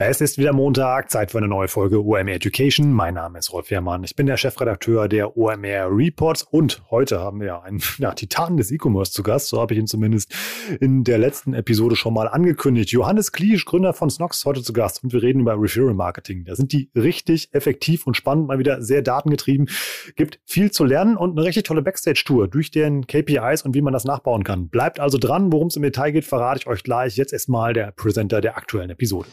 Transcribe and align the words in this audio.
Es 0.00 0.20
ist 0.20 0.38
wieder 0.38 0.52
Montag, 0.52 1.08
Zeit 1.08 1.30
für 1.30 1.38
eine 1.38 1.46
neue 1.46 1.68
Folge 1.68 2.04
OMR 2.04 2.26
Education. 2.26 2.92
Mein 2.92 3.14
Name 3.14 3.38
ist 3.38 3.52
Rolf 3.52 3.70
Wehrmann. 3.70 4.02
Ich 4.02 4.16
bin 4.16 4.26
der 4.26 4.36
Chefredakteur 4.36 5.06
der 5.06 5.36
OMR 5.36 5.86
Reports 5.88 6.42
und 6.42 6.82
heute 6.90 7.20
haben 7.20 7.40
wir 7.40 7.62
einen 7.62 7.80
ja, 7.98 8.12
Titan 8.12 8.56
des 8.56 8.72
E-Commerce 8.72 9.12
zu 9.12 9.22
Gast. 9.22 9.46
So 9.46 9.60
habe 9.60 9.72
ich 9.72 9.78
ihn 9.78 9.86
zumindest 9.86 10.34
in 10.80 11.04
der 11.04 11.18
letzten 11.18 11.54
Episode 11.54 11.94
schon 11.94 12.12
mal 12.12 12.26
angekündigt. 12.26 12.90
Johannes 12.90 13.30
Kliesch, 13.30 13.66
Gründer 13.66 13.92
von 13.92 14.10
Snox, 14.10 14.44
heute 14.44 14.64
zu 14.64 14.72
Gast 14.72 15.04
und 15.04 15.12
wir 15.12 15.22
reden 15.22 15.38
über 15.38 15.54
Referral 15.56 15.94
Marketing. 15.94 16.44
Da 16.44 16.56
sind 16.56 16.72
die 16.72 16.90
richtig 16.96 17.54
effektiv 17.54 18.04
und 18.04 18.16
spannend, 18.16 18.48
mal 18.48 18.58
wieder 18.58 18.82
sehr 18.82 19.00
datengetrieben. 19.00 19.68
Gibt 20.16 20.40
viel 20.44 20.72
zu 20.72 20.84
lernen 20.84 21.16
und 21.16 21.38
eine 21.38 21.46
richtig 21.46 21.66
tolle 21.66 21.82
Backstage-Tour 21.82 22.48
durch 22.48 22.72
deren 22.72 23.06
KPIs 23.06 23.62
und 23.62 23.76
wie 23.76 23.82
man 23.82 23.92
das 23.92 24.04
nachbauen 24.04 24.42
kann. 24.42 24.70
Bleibt 24.70 24.98
also 24.98 25.18
dran. 25.18 25.52
Worum 25.52 25.68
es 25.68 25.76
im 25.76 25.82
Detail 25.82 26.10
geht, 26.10 26.24
verrate 26.24 26.62
ich 26.62 26.66
euch 26.66 26.82
gleich. 26.82 27.16
Jetzt 27.16 27.32
erstmal 27.32 27.74
der 27.74 27.92
Presenter 27.92 28.40
der 28.40 28.56
aktuellen 28.56 28.90
Episode. 28.90 29.28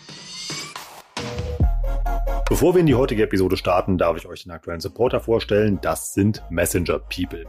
Bevor 2.51 2.75
wir 2.75 2.81
in 2.81 2.85
die 2.85 2.95
heutige 2.95 3.23
Episode 3.23 3.55
starten, 3.55 3.97
darf 3.97 4.17
ich 4.17 4.27
euch 4.27 4.43
den 4.43 4.51
aktuellen 4.51 4.81
Supporter 4.81 5.21
vorstellen. 5.21 5.79
Das 5.81 6.13
sind 6.13 6.43
Messenger 6.49 6.99
People. 6.99 7.45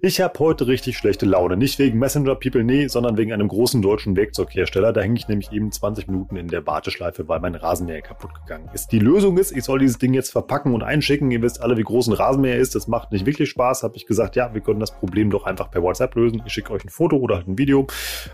Ich 0.00 0.20
habe 0.20 0.36
heute 0.40 0.66
richtig 0.66 0.98
schlechte 0.98 1.24
Laune. 1.24 1.56
Nicht 1.56 1.78
wegen 1.78 2.00
Messenger 2.00 2.34
People, 2.34 2.64
nee, 2.64 2.88
sondern 2.88 3.16
wegen 3.16 3.32
einem 3.32 3.46
großen 3.46 3.80
deutschen 3.80 4.16
Werkzeughersteller. 4.16 4.92
Da 4.92 5.02
hänge 5.02 5.14
ich 5.18 5.28
nämlich 5.28 5.52
eben 5.52 5.70
20 5.70 6.08
Minuten 6.08 6.34
in 6.34 6.48
der 6.48 6.66
Warteschleife, 6.66 7.28
weil 7.28 7.38
mein 7.38 7.54
Rasenmäher 7.54 8.02
kaputt 8.02 8.34
gegangen 8.34 8.68
ist. 8.74 8.90
Die 8.90 8.98
Lösung 8.98 9.38
ist, 9.38 9.56
ich 9.56 9.62
soll 9.62 9.78
dieses 9.78 9.98
Ding 9.98 10.14
jetzt 10.14 10.32
verpacken 10.32 10.74
und 10.74 10.82
einschicken. 10.82 11.30
Ihr 11.30 11.42
wisst 11.42 11.62
alle, 11.62 11.76
wie 11.76 11.84
groß 11.84 12.08
ein 12.08 12.14
Rasenmäher 12.14 12.56
ist. 12.56 12.74
Das 12.74 12.88
macht 12.88 13.12
nicht 13.12 13.26
wirklich 13.26 13.50
Spaß. 13.50 13.84
Habe 13.84 13.96
ich 13.96 14.04
gesagt, 14.04 14.34
ja, 14.34 14.52
wir 14.52 14.62
können 14.62 14.80
das 14.80 14.90
Problem 14.90 15.30
doch 15.30 15.44
einfach 15.44 15.70
per 15.70 15.84
WhatsApp 15.84 16.16
lösen. 16.16 16.42
Ich 16.44 16.52
schicke 16.52 16.72
euch 16.72 16.84
ein 16.84 16.90
Foto 16.90 17.18
oder 17.18 17.36
halt 17.36 17.46
ein 17.46 17.56
Video. 17.56 17.86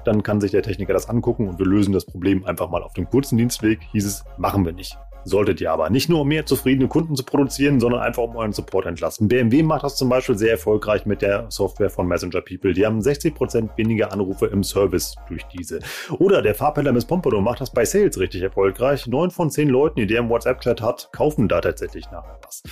Dann 0.06 0.22
kann 0.22 0.40
sich 0.40 0.52
der 0.52 0.62
Techniker 0.62 0.94
das 0.94 1.10
angucken 1.10 1.46
und 1.46 1.58
wir 1.58 1.66
lösen 1.66 1.92
das 1.92 2.06
Problem 2.06 2.46
einfach 2.46 2.70
mal 2.70 2.82
auf 2.82 2.94
dem 2.94 3.04
kurzen 3.04 3.36
Dienstweg. 3.36 3.80
Hieß 3.92 4.06
es, 4.06 4.24
machen 4.38 4.64
wir 4.64 4.72
nicht. 4.72 4.96
Solltet 5.26 5.60
ihr 5.60 5.72
aber. 5.72 5.90
Nicht 5.90 6.08
nur 6.08 6.20
um 6.20 6.28
mehr 6.28 6.46
zufriedene 6.46 6.86
Kunden 6.86 7.16
zu 7.16 7.24
produzieren, 7.24 7.80
sondern 7.80 8.00
einfach 8.00 8.22
um 8.22 8.36
euren 8.36 8.52
Support 8.52 8.86
entlasten. 8.86 9.26
BMW 9.26 9.64
macht 9.64 9.82
das 9.82 9.96
zum 9.96 10.08
Beispiel 10.08 10.38
sehr 10.38 10.52
erfolgreich 10.52 11.04
mit 11.04 11.20
der 11.20 11.46
Software 11.50 11.90
von 11.90 12.06
Messenger 12.06 12.42
People. 12.42 12.72
Die 12.72 12.86
haben 12.86 13.00
60% 13.00 13.70
weniger 13.76 14.12
Anrufe 14.12 14.46
im 14.46 14.62
Service 14.62 15.16
durch 15.28 15.42
diese. 15.48 15.80
Oder 16.20 16.42
der 16.42 16.54
Fahrpendler 16.54 16.92
Miss 16.92 17.06
Pompadour 17.06 17.42
macht 17.42 17.60
das 17.60 17.72
bei 17.72 17.84
Sales 17.84 18.20
richtig 18.20 18.40
erfolgreich. 18.42 19.08
Neun 19.08 19.32
von 19.32 19.50
zehn 19.50 19.68
Leuten, 19.68 19.98
die 19.98 20.06
der 20.06 20.20
im 20.20 20.28
WhatsApp-Chat 20.28 20.80
hat, 20.80 21.10
kaufen 21.12 21.48
da 21.48 21.60
tatsächlich 21.60 22.08
nachher 22.12 22.38
was. 22.44 22.62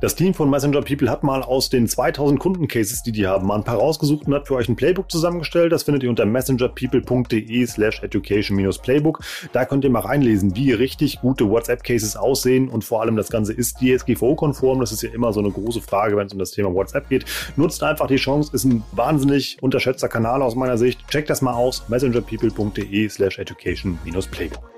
Das 0.00 0.16
Team 0.16 0.34
von 0.34 0.50
Messenger 0.50 0.82
People 0.82 1.08
hat 1.10 1.22
mal 1.22 1.42
aus 1.42 1.68
den 1.68 1.86
2000 1.86 2.40
Kundencases, 2.40 3.02
die 3.02 3.12
die 3.12 3.26
haben, 3.26 3.46
mal 3.46 3.56
ein 3.56 3.64
paar 3.64 3.76
rausgesucht 3.76 4.26
und 4.26 4.34
hat 4.34 4.48
für 4.48 4.54
euch 4.54 4.68
ein 4.68 4.74
Playbook 4.74 5.10
zusammengestellt. 5.10 5.70
Das 5.70 5.84
findet 5.84 6.02
ihr 6.02 6.10
unter 6.10 6.26
messengerpeople.de 6.26 7.66
slash 7.66 8.02
education-playbook. 8.02 9.20
Da 9.52 9.64
könnt 9.64 9.84
ihr 9.84 9.90
mal 9.90 10.00
reinlesen, 10.00 10.56
wie 10.56 10.72
richtig 10.72 11.20
gute 11.20 11.48
WhatsApp-Cases 11.48 12.16
aussehen 12.16 12.68
und 12.68 12.84
vor 12.84 13.02
allem 13.02 13.16
das 13.16 13.30
Ganze 13.30 13.52
ist 13.52 13.78
DSGVO-konform. 13.80 14.80
Das 14.80 14.92
ist 14.92 15.02
ja 15.02 15.10
immer 15.12 15.32
so 15.32 15.40
eine 15.40 15.50
große 15.50 15.82
Frage, 15.82 16.16
wenn 16.16 16.26
es 16.26 16.32
um 16.32 16.38
das 16.38 16.50
Thema 16.50 16.74
WhatsApp 16.74 17.08
geht. 17.08 17.26
Nutzt 17.56 17.82
einfach 17.82 18.08
die 18.08 18.16
Chance, 18.16 18.50
ist 18.54 18.64
ein 18.64 18.82
wahnsinnig 18.92 19.58
unterschätzter 19.60 20.08
Kanal 20.08 20.42
aus 20.42 20.56
meiner 20.56 20.78
Sicht. 20.78 21.06
Checkt 21.08 21.30
das 21.30 21.42
mal 21.42 21.54
aus, 21.54 21.88
messengerpeople.de 21.88 23.08
slash 23.08 23.38
education-playbook. 23.38 24.71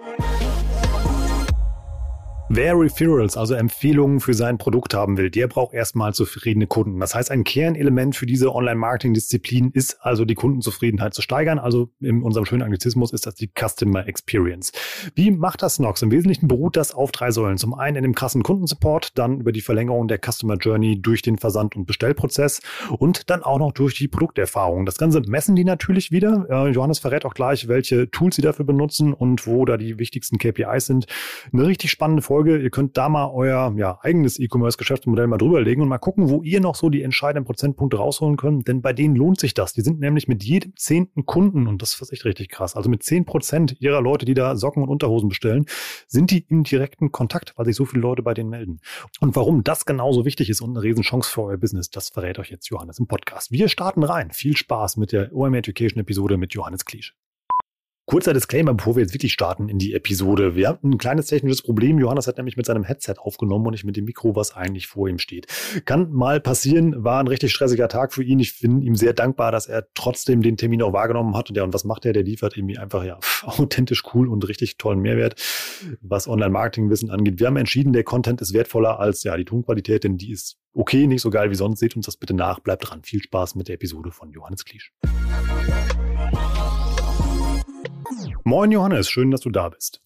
Wer 2.51 2.79
Referrals, 2.79 3.39
also 3.39 3.55
Empfehlungen 3.55 4.21
für 4.21 4.35
sein 4.35 4.59
Produkt 4.59 4.93
haben 4.93 5.17
will, 5.17 5.31
der 5.31 5.49
braucht 5.49 5.73
erstmal 5.73 6.13
zufriedene 6.13 6.67
Kunden. 6.67 7.01
Das 7.01 7.15
heißt, 7.15 7.31
ein 7.31 7.43
Kernelement 7.43 8.17
für 8.17 8.27
diese 8.27 8.55
Online-Marketing-Disziplin 8.55 9.71
ist 9.73 9.97
also 10.03 10.27
die 10.27 10.35
Kundenzufriedenheit 10.35 11.15
zu 11.15 11.23
steigern. 11.23 11.59
Also 11.59 11.89
in 12.01 12.23
unserem 12.23 12.45
schönen 12.45 12.61
Anglizismus 12.61 13.15
ist 13.15 13.25
das 13.25 13.35
die 13.35 13.49
Customer 13.49 14.07
Experience. 14.07 14.73
Wie 15.15 15.31
macht 15.31 15.63
das 15.63 15.79
Nox? 15.79 16.03
Im 16.03 16.11
Wesentlichen 16.11 16.47
beruht 16.47 16.77
das 16.77 16.95
auf 16.95 17.13
drei 17.13 17.31
Säulen. 17.31 17.57
Zum 17.57 17.73
einen 17.73 17.97
in 17.97 18.03
dem 18.03 18.15
krassen 18.15 18.43
Kundensupport, 18.43 19.17
dann 19.19 19.41
über 19.41 19.51
die 19.51 19.63
Verlängerung 19.63 20.07
der 20.07 20.21
Customer 20.23 20.57
Journey 20.57 21.01
durch 21.01 21.23
den 21.23 21.39
Versand- 21.39 21.77
und 21.77 21.87
Bestellprozess 21.87 22.61
und 22.91 23.31
dann 23.31 23.43
auch 23.43 23.59
noch 23.59 23.73
durch 23.73 23.95
die 23.95 24.07
Produkterfahrung. 24.07 24.85
Das 24.85 24.99
Ganze 24.99 25.23
messen 25.23 25.57
die 25.57 25.65
natürlich 25.65 26.11
wieder. 26.11 26.47
Äh, 26.51 26.73
Johannes 26.73 26.99
verrät 26.99 27.25
auch 27.25 27.35
gleich, 27.35 27.69
welche 27.69 28.11
Tools 28.11 28.37
sie 28.37 28.43
dafür 28.43 28.67
benutzen 28.67 29.15
und 29.15 29.47
wo 29.47 29.65
da 29.65 29.79
die 29.79 29.99
wichtigsten 29.99 30.37
KPIs 30.37 30.85
sind. 30.85 31.07
Eine 31.51 31.67
richtig 31.67 31.91
spannende 31.91 32.21
Folge 32.21 32.34
Folge. 32.35 32.59
Ihr 32.59 32.71
könnt 32.71 32.97
da 32.97 33.09
mal 33.09 33.31
euer 33.33 33.73
ja, 33.77 33.97
eigenes 34.03 34.41
E-Commerce-Geschäftsmodell 34.41 35.29
mal 35.29 35.39
drüberlegen 35.39 35.81
und 35.85 35.89
mal 35.89 35.99
gucken, 35.99 36.31
wo 36.31 36.43
ihr 36.43 36.61
noch 36.61 36.75
so 36.75 36.91
die 36.91 37.03
entscheidenden 37.03 37.45
Prozentpunkte 37.45 37.97
rausholen 37.97 38.37
könnt. 38.37 38.67
Denn 38.67 38.83
bei 38.83 38.93
denen 38.93 39.15
lohnt 39.15 39.39
sich 39.39 39.55
das. 39.55 39.73
Die 39.73 39.83
sind 39.83 40.01
nämlich 40.01 40.27
mit 40.27 40.43
jedem 40.43 40.73
zehnten 40.75 41.27
Kunden, 41.27 41.69
und 41.69 41.81
das 41.81 42.01
ist 42.01 42.13
echt 42.13 42.25
richtig 42.25 42.49
krass, 42.49 42.75
also 42.75 42.91
mit 42.91 43.05
zehn 43.05 43.25
Prozent 43.25 43.77
ihrer 43.79 44.01
Leute, 44.01 44.25
die 44.25 44.35
da 44.35 44.57
Socken 44.57 44.83
und 44.83 44.89
Unterhosen 44.89 45.29
bestellen, 45.29 45.67
sind 46.09 46.33
die 46.33 46.45
im 46.49 46.65
direkten 46.65 47.13
Kontakt, 47.13 47.53
weil 47.57 47.67
sich 47.67 47.77
so 47.77 47.85
viele 47.85 48.03
Leute 48.03 48.25
bei 48.25 48.35
denen 48.35 48.51
melden. 48.51 48.81
Und 49.21 49.37
warum 49.37 49.63
das 49.63 49.87
genauso 49.87 50.25
wichtig 50.25 50.51
ist 50.51 50.61
und 50.61 50.71
eine 50.71 50.83
Riesenchance 50.83 51.31
für 51.31 51.43
euer 51.45 51.57
Business, 51.57 51.89
das 51.91 52.09
verrät 52.09 52.41
euch 52.41 52.51
jetzt 52.51 52.69
Johannes 52.69 52.99
im 52.99 53.07
Podcast. 53.07 53.53
Wir 53.53 53.69
starten 53.69 54.03
rein. 54.03 54.33
Viel 54.33 54.57
Spaß 54.57 54.97
mit 54.97 55.13
der 55.13 55.33
OM 55.33 55.55
Education 55.55 56.01
Episode 56.01 56.37
mit 56.37 56.53
Johannes 56.53 56.85
Kliesch. 56.85 57.15
Kurzer 58.07 58.35
Disclaimer, 58.35 58.75
bevor 58.75 58.97
wir 58.97 59.03
jetzt 59.03 59.15
wirklich 59.15 59.33
starten 59.33 59.71
in 59.71 59.79
die 59.79 59.95
Episode. 59.95 60.55
Wir 60.55 60.69
hatten 60.69 60.91
ein 60.91 60.99
kleines 60.99 61.27
technisches 61.27 61.63
Problem. 61.63 61.99
Johannes 61.99 62.27
hat 62.27 62.37
nämlich 62.37 62.59
mit 62.59 62.67
seinem 62.67 62.85
Headset 62.85 63.15
aufgenommen 63.17 63.65
und 63.67 63.73
nicht 63.73 63.85
mit 63.85 63.97
dem 63.97 64.05
Mikro, 64.05 64.37
was 64.37 64.55
eigentlich 64.55 64.89
vor 64.89 65.09
ihm 65.09 65.19
steht. 65.19 65.47
Kann 65.87 66.13
mal 66.13 66.39
passieren, 66.39 67.03
war 67.03 67.19
ein 67.19 67.29
richtig 67.29 67.53
stressiger 67.53 67.89
Tag 67.89 68.13
für 68.13 68.23
ihn. 68.23 68.41
Ich 68.41 68.61
bin 68.61 68.83
ihm 68.83 68.95
sehr 68.95 69.15
dankbar, 69.15 69.53
dass 69.53 69.67
er 69.67 69.87
trotzdem 69.95 70.43
den 70.43 70.59
Termin 70.59 70.83
auch 70.83 70.93
wahrgenommen 70.93 71.35
hat. 71.35 71.49
Und 71.49 71.57
ja, 71.57 71.65
und 71.65 71.73
was 71.73 71.85
macht 71.85 72.05
er? 72.05 72.13
Der 72.13 72.25
liefert 72.25 72.59
irgendwie 72.59 72.77
einfach 72.77 73.05
ja 73.05 73.19
authentisch 73.43 74.03
cool 74.13 74.29
und 74.29 74.47
richtig 74.47 74.77
tollen 74.77 75.01
Mehrwert, 75.01 75.41
was 76.03 76.29
Online-Marketing-Wissen 76.29 77.09
angeht. 77.09 77.41
Wir 77.41 77.47
haben 77.47 77.57
entschieden, 77.57 77.95
der 77.95 78.05
Content 78.05 78.43
ist 78.43 78.53
wertvoller 78.53 79.01
als 79.01 79.23
ja 79.23 79.35
die 79.35 79.47
Tonqualität, 79.47 80.05
denn 80.05 80.19
die 80.19 80.31
ist 80.31 80.59
okay, 80.75 81.07
nicht 81.07 81.23
so 81.23 81.31
geil 81.31 81.51
wie 81.51 81.55
sonst. 81.55 81.79
Seht 81.79 81.97
uns 81.97 82.05
das 82.05 82.19
bitte 82.19 82.35
nach. 82.35 82.61
Bleibt 82.61 82.91
dran. 82.91 83.03
Viel 83.03 83.23
Spaß 83.23 83.55
mit 83.55 83.69
der 83.69 83.77
Episode 83.77 84.11
von 84.11 84.31
Johannes 84.31 84.67
Kliesch. 84.67 84.93
Moin 88.45 88.71
Johannes, 88.71 89.09
schön, 89.09 89.31
dass 89.31 89.41
du 89.41 89.49
da 89.49 89.71
bist. 89.71 90.03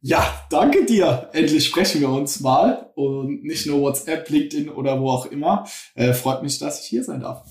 Ja, 0.00 0.22
danke 0.50 0.84
dir. 0.84 1.30
Endlich 1.32 1.66
sprechen 1.66 2.02
wir 2.02 2.10
uns 2.10 2.38
mal 2.40 2.90
und 2.94 3.42
nicht 3.42 3.66
nur 3.66 3.80
WhatsApp, 3.80 4.28
LinkedIn 4.28 4.68
oder 4.68 5.00
wo 5.00 5.10
auch 5.10 5.26
immer. 5.26 5.66
Äh, 5.94 6.12
freut 6.12 6.42
mich, 6.42 6.58
dass 6.58 6.82
ich 6.82 6.86
hier 6.86 7.02
sein 7.02 7.20
darf. 7.20 7.44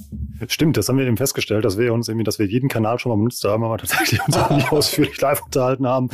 Stimmt, 0.47 0.77
das 0.77 0.87
haben 0.87 0.99
wir 0.99 1.07
eben 1.07 1.17
festgestellt, 1.17 1.65
dass 1.65 1.77
wir 1.77 1.91
uns 1.91 2.07
irgendwie, 2.07 2.23
dass 2.23 2.37
wir 2.37 2.45
jeden 2.45 2.69
Kanal 2.69 2.99
schon 2.99 3.09
mal 3.09 3.17
benutzt 3.17 3.43
haben, 3.43 3.63
aber 3.63 3.79
tatsächlich 3.79 4.25
uns 4.25 4.37
auch 4.37 4.51
nicht 4.51 4.71
ausführlich 4.71 5.19
live 5.19 5.41
unterhalten 5.43 5.87
haben. 5.87 6.09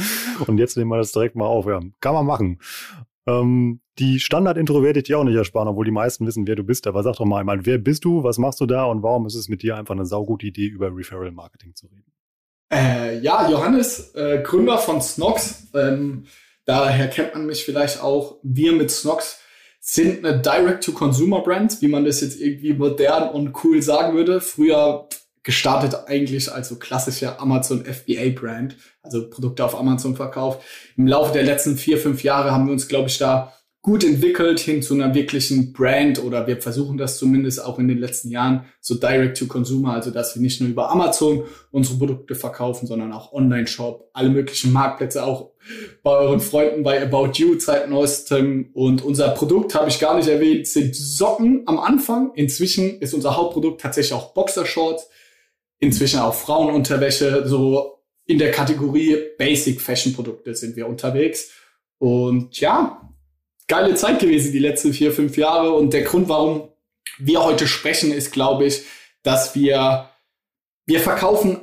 Und 0.48 0.58
jetzt 0.58 0.78
nehmen 0.78 0.90
wir 0.90 0.98
das 0.98 1.12
direkt 1.12 1.36
mal 1.36 1.46
auf. 1.46 1.68
Ja, 1.68 1.82
kann 2.00 2.14
man 2.14 2.26
machen. 2.26 2.60
Ähm, 3.28 3.82
die 4.00 4.20
Standard-Intro 4.20 4.82
werde 4.82 5.00
ich 5.00 5.06
dir 5.06 5.20
auch 5.20 5.26
nicht 5.26 5.36
ersparen, 5.36 5.68
obwohl 5.68 5.86
die 5.86 5.92
meisten 5.92 6.26
wissen, 6.26 6.48
wer 6.48 6.56
du 6.56 6.64
bist. 6.64 6.88
Aber 6.88 7.04
sag 7.04 7.18
doch 7.18 7.26
mal 7.26 7.42
einmal, 7.42 7.66
wer 7.66 7.78
bist 7.78 8.06
du, 8.06 8.24
was 8.24 8.38
machst 8.38 8.62
du 8.62 8.66
da 8.66 8.86
und 8.86 9.04
warum 9.04 9.28
ist 9.28 9.36
es 9.36 9.50
mit 9.50 9.62
dir 9.62 9.76
einfach 9.76 9.94
eine 9.94 10.06
saugute 10.06 10.48
Idee, 10.48 10.68
über 10.68 10.96
Referral-Marketing 10.96 11.76
zu 11.76 11.88
reden? 11.88 12.12
Äh, 12.74 13.20
ja, 13.20 13.50
Johannes, 13.50 14.16
äh, 14.16 14.42
Gründer 14.42 14.80
von 14.80 15.00
Snox. 15.02 15.68
Ähm, 15.76 16.26
daher 16.66 17.08
kennt 17.08 17.36
man 17.36 17.46
mich 17.46 17.64
vielleicht 17.66 18.02
auch. 18.02 18.38
Wir 18.42 18.74
mit 18.74 18.90
Snox 18.90 19.40
sind 19.80 20.26
eine 20.26 20.40
Direct-to-Consumer-Brand, 20.40 21.82
wie 21.82 21.88
man 21.88 22.06
das 22.06 22.22
jetzt 22.22 22.40
irgendwie 22.40 22.74
modern 22.74 23.30
und 23.30 23.54
cool 23.64 23.82
sagen 23.82 24.16
würde. 24.16 24.42
Früher 24.42 25.08
gestartet 25.44 26.08
eigentlich 26.08 26.52
als 26.52 26.70
so 26.70 26.80
klassischer 26.80 27.40
Amazon 27.40 27.86
FBA-Brand, 27.86 28.78
also 29.04 29.30
Produkte 29.30 29.66
auf 29.66 29.78
Amazon 29.78 30.16
verkauft. 30.16 30.62
Im 30.98 31.06
Laufe 31.06 31.34
der 31.34 31.44
letzten 31.44 31.78
vier, 31.78 31.98
fünf 32.00 32.24
Jahre 32.24 32.52
haben 32.52 32.66
wir 32.66 32.74
uns, 32.74 32.88
glaube 32.88 33.10
ich, 33.10 33.18
da 33.18 33.54
gut 33.84 34.06
entwickelt 34.06 34.62
hin 34.62 34.82
zu 34.82 34.94
einer 34.94 35.14
wirklichen 35.14 35.74
Brand 35.74 36.24
oder 36.24 36.48
wir 36.48 36.62
versuchen 36.62 36.98
das 36.98 37.18
zumindest 37.18 37.64
auch 37.64 37.80
in 37.80 37.90
den 37.90 37.98
letzten 37.98 38.30
Jahren 38.30 38.64
so 38.80 38.96
direct 38.96 39.38
to 39.38 39.46
consumer, 39.46 39.94
also 39.94 40.10
dass 40.10 40.36
wir 40.36 40.42
nicht 40.42 40.62
nur 40.62 40.70
über 40.70 40.90
Amazon 40.90 41.44
unsere 41.70 41.98
Produkte 41.98 42.34
verkaufen, 42.34 42.88
sondern 42.88 43.12
auch 43.12 43.34
Online-Shop, 43.34 44.10
alle 44.14 44.30
möglichen 44.30 44.72
Marktplätze, 44.72 45.26
auch 45.26 45.52
bei 46.02 46.12
euren 46.12 46.40
Freunden 46.40 46.84
bei 46.84 47.02
About 47.02 47.34
You 47.34 47.60
seit 47.60 47.90
neuestem. 47.90 48.70
Und 48.74 49.04
unser 49.04 49.30
Produkt, 49.30 49.76
habe 49.76 49.90
ich 49.90 50.00
gar 50.00 50.16
nicht 50.16 50.30
erwähnt, 50.30 50.66
sind 50.66 50.96
Socken 50.96 51.64
am 51.66 51.78
Anfang. 51.78 52.32
Inzwischen 52.36 53.02
ist 53.02 53.14
unser 53.14 53.36
Hauptprodukt 53.36 53.82
tatsächlich 53.82 54.14
auch 54.14 54.34
Boxershorts, 54.34 55.10
inzwischen 55.80 56.22
auch 56.22 56.34
Frauenunterwäsche, 56.34 57.44
so 57.48 58.00
in 58.26 58.40
der 58.40 58.52
Kategorie 58.52 59.18
Basic 59.38 59.82
Fashion 59.82 60.14
Produkte 60.14 60.56
sind 60.56 60.78
wir 60.78 60.88
unterwegs. 60.88 61.52
Und 61.98 62.58
ja, 62.62 63.13
geile 63.68 63.96
Zeit 63.96 64.20
gewesen, 64.20 64.52
die 64.52 64.60
letzten 64.60 64.94
vier, 64.94 65.12
fünf 65.12 65.38
Jahre. 65.38 65.74
Und 65.74 65.94
der 65.94 66.04
Grund, 66.04 66.30
warum 66.30 66.70
wir 67.18 67.44
heute 67.44 67.68
sprechen, 67.68 68.12
ist, 68.12 68.32
glaube 68.32 68.66
ich, 68.66 68.84
dass 69.24 69.56
wir, 69.56 70.10
wir 70.86 71.00
verkaufen 71.00 71.60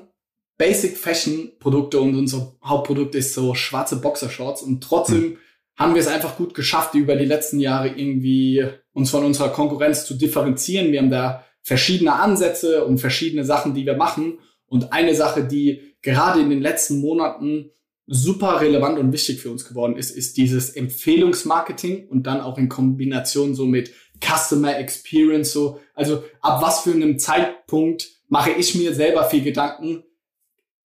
Basic 0.58 0.96
Fashion 0.96 1.52
Produkte 1.58 2.00
und 2.00 2.14
unser 2.14 2.54
Hauptprodukt 2.62 3.14
ist 3.14 3.32
so 3.32 3.54
schwarze 3.54 3.96
Boxershorts 3.96 4.60
und 4.60 4.82
trotzdem 4.82 5.22
hm. 5.22 5.36
haben 5.78 5.94
wir 5.94 6.02
es 6.02 6.06
einfach 6.06 6.36
gut 6.36 6.52
geschafft, 6.52 6.94
über 6.94 7.16
die 7.16 7.24
letzten 7.24 7.60
Jahre 7.60 7.88
irgendwie 7.88 8.66
uns 8.92 9.10
von 9.10 9.24
unserer 9.24 9.48
Konkurrenz 9.48 10.04
zu 10.04 10.14
differenzieren. 10.14 10.92
Wir 10.92 11.00
haben 11.00 11.10
da 11.10 11.46
verschiedene 11.62 12.12
Ansätze 12.12 12.84
und 12.84 12.98
verschiedene 12.98 13.44
Sachen, 13.44 13.74
die 13.74 13.86
wir 13.86 13.96
machen. 13.96 14.38
Und 14.66 14.92
eine 14.92 15.14
Sache, 15.14 15.44
die 15.44 15.94
gerade 16.02 16.40
in 16.40 16.50
den 16.50 16.60
letzten 16.60 17.00
Monaten 17.00 17.70
super 18.12 18.60
relevant 18.60 18.98
und 18.98 19.12
wichtig 19.12 19.40
für 19.40 19.52
uns 19.52 19.64
geworden 19.64 19.96
ist, 19.96 20.10
ist 20.10 20.36
dieses 20.36 20.70
Empfehlungsmarketing 20.70 22.08
und 22.08 22.24
dann 22.24 22.40
auch 22.40 22.58
in 22.58 22.68
Kombination 22.68 23.54
so 23.54 23.66
mit 23.66 23.92
Customer 24.20 24.76
Experience 24.76 25.52
so. 25.52 25.78
Also 25.94 26.24
ab 26.40 26.60
was 26.60 26.80
für 26.80 26.90
einem 26.90 27.20
Zeitpunkt 27.20 28.08
mache 28.28 28.50
ich 28.50 28.74
mir 28.74 28.94
selber 28.94 29.24
viel 29.24 29.44
Gedanken, 29.44 30.02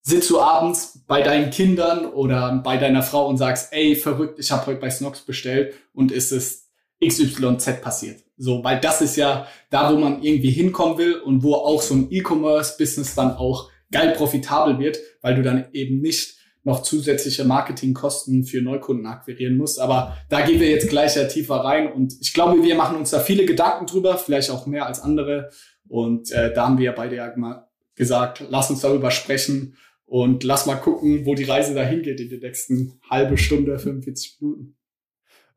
sitzt 0.01 0.31
du 0.31 0.39
abends 0.39 1.03
bei 1.06 1.21
deinen 1.21 1.51
Kindern 1.51 2.07
oder 2.07 2.59
bei 2.63 2.77
deiner 2.77 3.03
Frau 3.03 3.27
und 3.27 3.38
sagst, 3.38 3.71
ey, 3.71 3.95
verrückt, 3.95 4.39
ich 4.39 4.51
habe 4.51 4.65
heute 4.65 4.79
bei 4.79 4.89
Snox 4.89 5.21
bestellt 5.21 5.75
und 5.94 6.12
ist 6.12 6.31
es 6.31 6.71
XYZ 7.07 7.81
passiert. 7.83 8.23
So, 8.35 8.63
weil 8.63 8.79
das 8.79 9.00
ist 9.01 9.15
ja 9.15 9.47
da, 9.69 9.94
wo 9.94 10.00
man 10.00 10.23
irgendwie 10.23 10.50
hinkommen 10.50 10.97
will 10.97 11.19
und 11.19 11.44
wo 11.44 11.53
auch 11.53 11.83
so 11.83 11.94
ein 11.94 12.07
E-Commerce-Business 12.09 13.13
dann 13.13 13.35
auch 13.35 13.69
geil 13.91 14.15
profitabel 14.18 14.79
wird, 14.79 14.97
weil 15.21 15.35
du 15.35 15.44
dann 15.44 15.65
eben 15.73 16.01
nicht 16.01 16.40
noch 16.63 16.83
zusätzliche 16.83 17.43
Marketingkosten 17.43 18.43
für 18.43 18.61
Neukunden 18.61 19.05
akquirieren 19.05 19.57
musst. 19.57 19.79
Aber 19.79 20.17
da 20.29 20.41
gehen 20.41 20.59
wir 20.59 20.69
jetzt 20.69 20.89
gleich 20.89 21.15
ja 21.15 21.25
tiefer 21.25 21.55
rein 21.55 21.91
und 21.91 22.15
ich 22.21 22.33
glaube, 22.33 22.61
wir 22.63 22.75
machen 22.75 22.97
uns 22.97 23.11
da 23.11 23.19
viele 23.19 23.45
Gedanken 23.45 23.87
drüber, 23.87 24.17
vielleicht 24.17 24.51
auch 24.51 24.67
mehr 24.67 24.85
als 24.85 24.99
andere. 25.01 25.49
Und 25.87 26.31
äh, 26.31 26.53
da 26.53 26.67
haben 26.67 26.77
wir 26.77 26.85
ja 26.85 26.91
beide 26.91 27.15
ja 27.15 27.33
mal 27.35 27.67
gesagt, 27.95 28.45
lass 28.49 28.69
uns 28.69 28.81
darüber 28.81 29.11
sprechen 29.11 29.75
und 30.05 30.43
lass 30.43 30.65
mal 30.65 30.75
gucken, 30.75 31.25
wo 31.25 31.35
die 31.35 31.43
Reise 31.43 31.73
dahin 31.73 32.01
geht 32.01 32.19
in 32.19 32.29
den 32.29 32.39
nächsten 32.39 32.99
halbe 33.09 33.37
Stunde, 33.37 33.79
45 33.79 34.37
Minuten. 34.41 34.75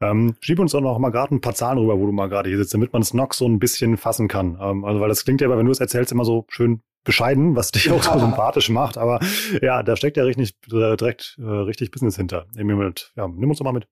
Ähm, 0.00 0.34
schieb 0.40 0.58
uns 0.58 0.72
doch 0.72 0.80
noch 0.80 0.98
mal 0.98 1.10
gerade 1.10 1.34
ein 1.34 1.40
paar 1.40 1.54
Zahlen 1.54 1.78
rüber, 1.78 1.98
wo 1.98 2.06
du 2.06 2.12
mal 2.12 2.28
gerade 2.28 2.48
hier 2.48 2.58
sitzt, 2.58 2.74
damit 2.74 2.92
man 2.92 3.02
es 3.02 3.14
noch 3.14 3.32
so 3.32 3.46
ein 3.46 3.58
bisschen 3.58 3.96
fassen 3.96 4.28
kann. 4.28 4.58
Ähm, 4.60 4.84
also, 4.84 5.00
weil 5.00 5.08
das 5.08 5.24
klingt 5.24 5.40
ja, 5.40 5.48
wenn 5.50 5.64
du 5.64 5.72
es 5.72 5.80
erzählst, 5.80 6.12
immer 6.12 6.24
so 6.24 6.44
schön 6.48 6.82
bescheiden, 7.04 7.54
was 7.54 7.70
dich 7.70 7.90
auch 7.90 8.02
so 8.02 8.18
sympathisch 8.18 8.68
macht. 8.70 8.98
Aber 8.98 9.20
ja, 9.62 9.82
da 9.82 9.96
steckt 9.96 10.16
ja 10.16 10.24
richtig, 10.24 10.54
direkt 10.66 11.36
äh, 11.38 11.44
richtig 11.44 11.90
Business 11.90 12.16
hinter. 12.16 12.46
Ja, 12.56 12.64
nimm 12.64 13.50
uns 13.50 13.58
doch 13.58 13.64
mal 13.64 13.72
mit. 13.72 13.86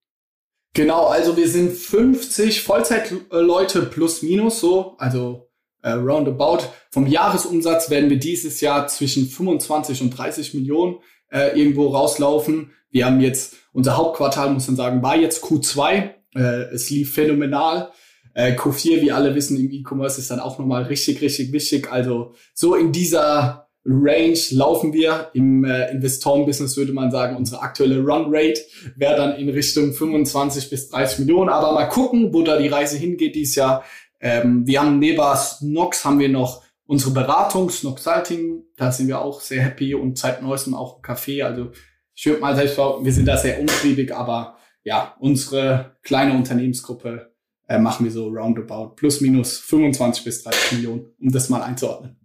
Genau, 0.74 1.06
also 1.06 1.36
wir 1.36 1.48
sind 1.48 1.72
50 1.72 2.62
Vollzeitleute 2.62 3.82
plus 3.82 4.22
minus 4.22 4.60
so, 4.60 4.96
also 4.96 5.50
äh, 5.82 5.90
roundabout. 5.90 6.60
Vom 6.90 7.06
Jahresumsatz 7.06 7.90
werden 7.90 8.08
wir 8.08 8.18
dieses 8.18 8.60
Jahr 8.62 8.86
zwischen 8.86 9.26
25 9.26 10.00
und 10.00 10.10
30 10.10 10.54
Millionen 10.54 11.00
äh, 11.30 11.58
irgendwo 11.58 11.88
rauslaufen. 11.88 12.72
Wir 12.90 13.06
haben 13.06 13.20
jetzt, 13.20 13.56
unser 13.72 13.96
Hauptquartal, 13.96 14.50
muss 14.50 14.66
man 14.66 14.76
sagen, 14.76 15.02
war 15.02 15.16
jetzt 15.16 15.44
Q2. 15.44 16.10
Äh, 16.34 16.40
es 16.72 16.88
lief 16.88 17.14
phänomenal. 17.14 17.90
Äh, 18.34 18.52
Q4, 18.52 19.00
wie 19.00 19.12
alle 19.12 19.34
wissen, 19.34 19.58
im 19.58 19.70
E-Commerce 19.70 20.20
ist 20.20 20.30
dann 20.30 20.40
auch 20.40 20.58
nochmal 20.58 20.84
richtig, 20.84 21.20
richtig 21.20 21.52
wichtig. 21.52 21.90
Also 21.90 22.34
so 22.54 22.74
in 22.74 22.92
dieser 22.92 23.68
Range 23.84 24.38
laufen 24.50 24.92
wir. 24.92 25.30
Im 25.34 25.64
äh, 25.64 25.90
Investoren-Business 25.90 26.76
würde 26.76 26.92
man 26.92 27.10
sagen, 27.10 27.36
unsere 27.36 27.60
aktuelle 27.60 27.98
Run-Rate 27.98 28.60
wäre 28.96 29.16
dann 29.16 29.36
in 29.36 29.48
Richtung 29.48 29.92
25 29.92 30.70
bis 30.70 30.88
30 30.90 31.20
Millionen. 31.20 31.50
Aber 31.50 31.72
mal 31.72 31.86
gucken, 31.86 32.32
wo 32.32 32.42
da 32.42 32.58
die 32.58 32.68
Reise 32.68 32.96
hingeht 32.96 33.34
dieses 33.34 33.56
Jahr. 33.56 33.84
Ähm, 34.20 34.66
wir 34.66 34.80
haben 34.80 34.98
neben 34.98 35.22
Snox 35.36 36.04
haben 36.04 36.20
wir 36.20 36.28
noch 36.28 36.62
unsere 36.86 37.10
Beratung, 37.10 37.70
Snox 37.70 38.04
Salting. 38.04 38.62
Da 38.76 38.92
sind 38.92 39.08
wir 39.08 39.20
auch 39.20 39.40
sehr 39.40 39.62
happy 39.62 39.94
und 39.94 40.16
seit 40.18 40.42
neuestem 40.42 40.74
auch 40.74 41.02
Café. 41.02 41.42
Also 41.42 41.72
ich 42.14 42.26
würde 42.26 42.40
mal 42.40 42.54
selbst 42.54 42.76
behaupten, 42.76 43.04
wir 43.04 43.12
sind 43.12 43.26
da 43.26 43.36
sehr 43.36 43.60
umtriebig, 43.60 44.14
aber 44.14 44.56
ja, 44.84 45.16
unsere 45.18 45.96
kleine 46.02 46.34
Unternehmensgruppe 46.34 47.31
äh, 47.68 47.78
machen 47.78 48.04
wir 48.04 48.12
so 48.12 48.28
roundabout 48.28 48.94
plus 48.96 49.20
minus 49.20 49.58
25 49.58 50.24
bis 50.24 50.42
30 50.42 50.72
Millionen, 50.72 51.06
um 51.20 51.30
das 51.30 51.48
mal 51.48 51.62
einzuordnen. 51.62 52.16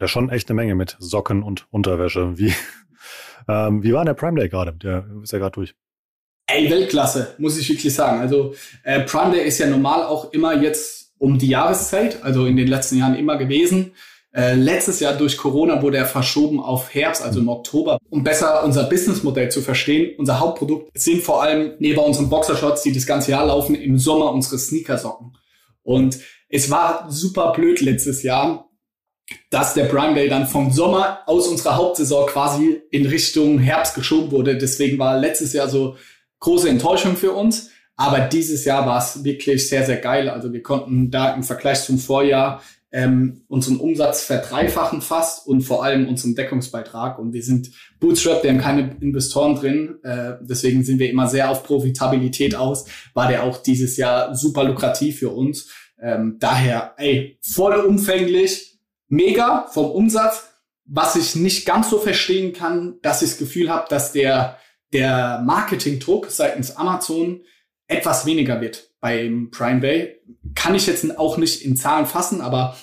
Ja, 0.00 0.08
schon 0.08 0.30
echt 0.30 0.48
eine 0.48 0.56
Menge 0.56 0.74
mit 0.74 0.96
Socken 0.98 1.42
und 1.42 1.66
Unterwäsche. 1.70 2.38
Wie, 2.38 2.52
ähm, 3.48 3.82
wie 3.82 3.92
war 3.92 4.04
der 4.04 4.14
Prime 4.14 4.38
Day 4.38 4.48
gerade? 4.48 4.72
Der 4.72 5.06
ist 5.22 5.32
ja 5.32 5.38
gerade 5.38 5.52
durch. 5.52 5.74
Ey, 6.48 6.70
Weltklasse, 6.70 7.34
muss 7.38 7.58
ich 7.58 7.68
wirklich 7.68 7.92
sagen. 7.92 8.20
Also 8.20 8.54
äh, 8.84 9.00
Prime 9.00 9.32
Day 9.32 9.46
ist 9.46 9.58
ja 9.58 9.66
normal 9.66 10.04
auch 10.04 10.32
immer 10.32 10.54
jetzt 10.54 11.14
um 11.18 11.38
die 11.38 11.48
Jahreszeit, 11.48 12.22
also 12.22 12.46
in 12.46 12.56
den 12.56 12.68
letzten 12.68 12.98
Jahren 12.98 13.16
immer 13.16 13.36
gewesen. 13.36 13.92
Äh, 14.36 14.52
letztes 14.54 15.00
Jahr 15.00 15.14
durch 15.14 15.38
Corona 15.38 15.80
wurde 15.80 15.96
er 15.96 16.04
verschoben 16.04 16.60
auf 16.60 16.92
Herbst, 16.94 17.22
also 17.22 17.40
im 17.40 17.48
Oktober. 17.48 17.98
Um 18.10 18.22
besser 18.22 18.62
unser 18.64 18.84
Businessmodell 18.84 19.50
zu 19.50 19.62
verstehen, 19.62 20.14
unser 20.18 20.40
Hauptprodukt 20.40 20.90
sind 20.94 21.22
vor 21.22 21.42
allem 21.42 21.72
neben 21.78 21.98
unseren 21.98 22.28
Boxershorts, 22.28 22.82
die 22.82 22.92
das 22.92 23.06
ganze 23.06 23.30
Jahr 23.30 23.46
laufen, 23.46 23.74
im 23.74 23.98
Sommer 23.98 24.32
unsere 24.32 24.58
Sneakersocken. 24.58 25.38
Und 25.82 26.18
es 26.50 26.70
war 26.70 27.06
super 27.08 27.52
blöd 27.52 27.80
letztes 27.80 28.22
Jahr, 28.22 28.68
dass 29.48 29.72
der 29.72 29.84
Prime 29.84 30.14
Day 30.14 30.28
dann 30.28 30.46
vom 30.46 30.70
Sommer 30.70 31.20
aus 31.24 31.48
unserer 31.48 31.76
Hauptsaison 31.76 32.26
quasi 32.26 32.82
in 32.90 33.06
Richtung 33.06 33.58
Herbst 33.58 33.94
geschoben 33.94 34.32
wurde. 34.32 34.58
Deswegen 34.58 34.98
war 34.98 35.18
letztes 35.18 35.54
Jahr 35.54 35.70
so 35.70 35.96
große 36.40 36.68
Enttäuschung 36.68 37.16
für 37.16 37.32
uns. 37.32 37.70
Aber 37.96 38.20
dieses 38.20 38.66
Jahr 38.66 38.84
war 38.86 38.98
es 38.98 39.24
wirklich 39.24 39.70
sehr, 39.70 39.86
sehr 39.86 39.96
geil. 39.96 40.28
Also 40.28 40.52
wir 40.52 40.62
konnten 40.62 41.10
da 41.10 41.32
im 41.32 41.42
Vergleich 41.42 41.82
zum 41.82 41.98
Vorjahr 41.98 42.60
ähm, 42.92 43.44
unseren 43.48 43.78
Umsatz 43.78 44.24
verdreifachen 44.24 45.00
fast 45.00 45.46
und 45.46 45.62
vor 45.62 45.84
allem 45.84 46.08
unseren 46.08 46.34
Deckungsbeitrag. 46.34 47.18
Und 47.18 47.32
wir 47.32 47.42
sind 47.42 47.70
Bootstrap, 48.00 48.42
wir 48.42 48.50
haben 48.50 48.60
keine 48.60 48.96
Investoren 49.00 49.56
drin. 49.56 49.98
Äh, 50.02 50.34
deswegen 50.40 50.84
sind 50.84 50.98
wir 50.98 51.10
immer 51.10 51.28
sehr 51.28 51.50
auf 51.50 51.64
Profitabilität 51.64 52.54
aus. 52.54 52.86
War 53.14 53.28
der 53.28 53.42
auch 53.42 53.58
dieses 53.58 53.96
Jahr 53.96 54.34
super 54.34 54.64
lukrativ 54.64 55.18
für 55.18 55.30
uns. 55.30 55.70
Ähm, 56.00 56.36
daher, 56.38 56.94
ey, 56.98 57.38
vollumfänglich, 57.42 58.78
mega 59.08 59.66
vom 59.72 59.90
Umsatz. 59.90 60.44
Was 60.84 61.16
ich 61.16 61.34
nicht 61.34 61.66
ganz 61.66 61.90
so 61.90 61.98
verstehen 61.98 62.52
kann, 62.52 62.98
dass 63.02 63.20
ich 63.20 63.30
das 63.30 63.38
Gefühl 63.38 63.70
habe, 63.70 63.86
dass 63.88 64.12
der, 64.12 64.58
der 64.92 65.42
Marketingdruck 65.44 66.30
seitens 66.30 66.76
Amazon 66.76 67.40
etwas 67.88 68.24
weniger 68.24 68.60
wird 68.60 68.92
beim 69.00 69.50
Prime 69.50 69.80
Day. 69.80 70.15
Kann 70.54 70.74
ich 70.74 70.86
jetzt 70.86 71.18
auch 71.18 71.36
nicht 71.36 71.62
in 71.62 71.76
Zahlen 71.76 72.06
fassen, 72.06 72.40
aber 72.40 72.76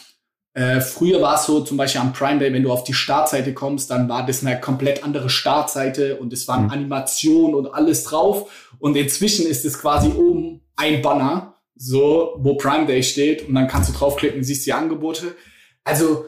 äh, 0.53 0.81
früher 0.81 1.21
war 1.21 1.35
es 1.35 1.45
so, 1.45 1.61
zum 1.61 1.77
Beispiel 1.77 2.01
am 2.01 2.13
Prime 2.13 2.39
Day, 2.39 2.53
wenn 2.53 2.63
du 2.63 2.71
auf 2.71 2.83
die 2.83 2.93
Startseite 2.93 3.53
kommst, 3.53 3.89
dann 3.89 4.07
war 4.07 4.25
das 4.25 4.45
eine 4.45 4.59
komplett 4.59 5.03
andere 5.03 5.29
Startseite 5.29 6.17
und 6.17 6.31
es 6.31 6.47
waren 6.47 6.65
mhm. 6.65 6.71
Animationen 6.71 7.55
und 7.55 7.73
alles 7.73 8.03
drauf. 8.03 8.71
Und 8.79 8.95
inzwischen 8.95 9.47
ist 9.47 9.65
es 9.65 9.79
quasi 9.79 10.09
oben 10.09 10.61
ein 10.75 11.01
Banner, 11.01 11.55
so, 11.75 12.35
wo 12.37 12.55
Prime 12.55 12.85
Day 12.85 13.01
steht 13.01 13.47
und 13.47 13.55
dann 13.55 13.67
kannst 13.67 13.89
du 13.89 13.93
draufklicken, 13.93 14.43
siehst 14.43 14.65
die 14.65 14.73
Angebote. 14.73 15.35
Also, 15.83 16.25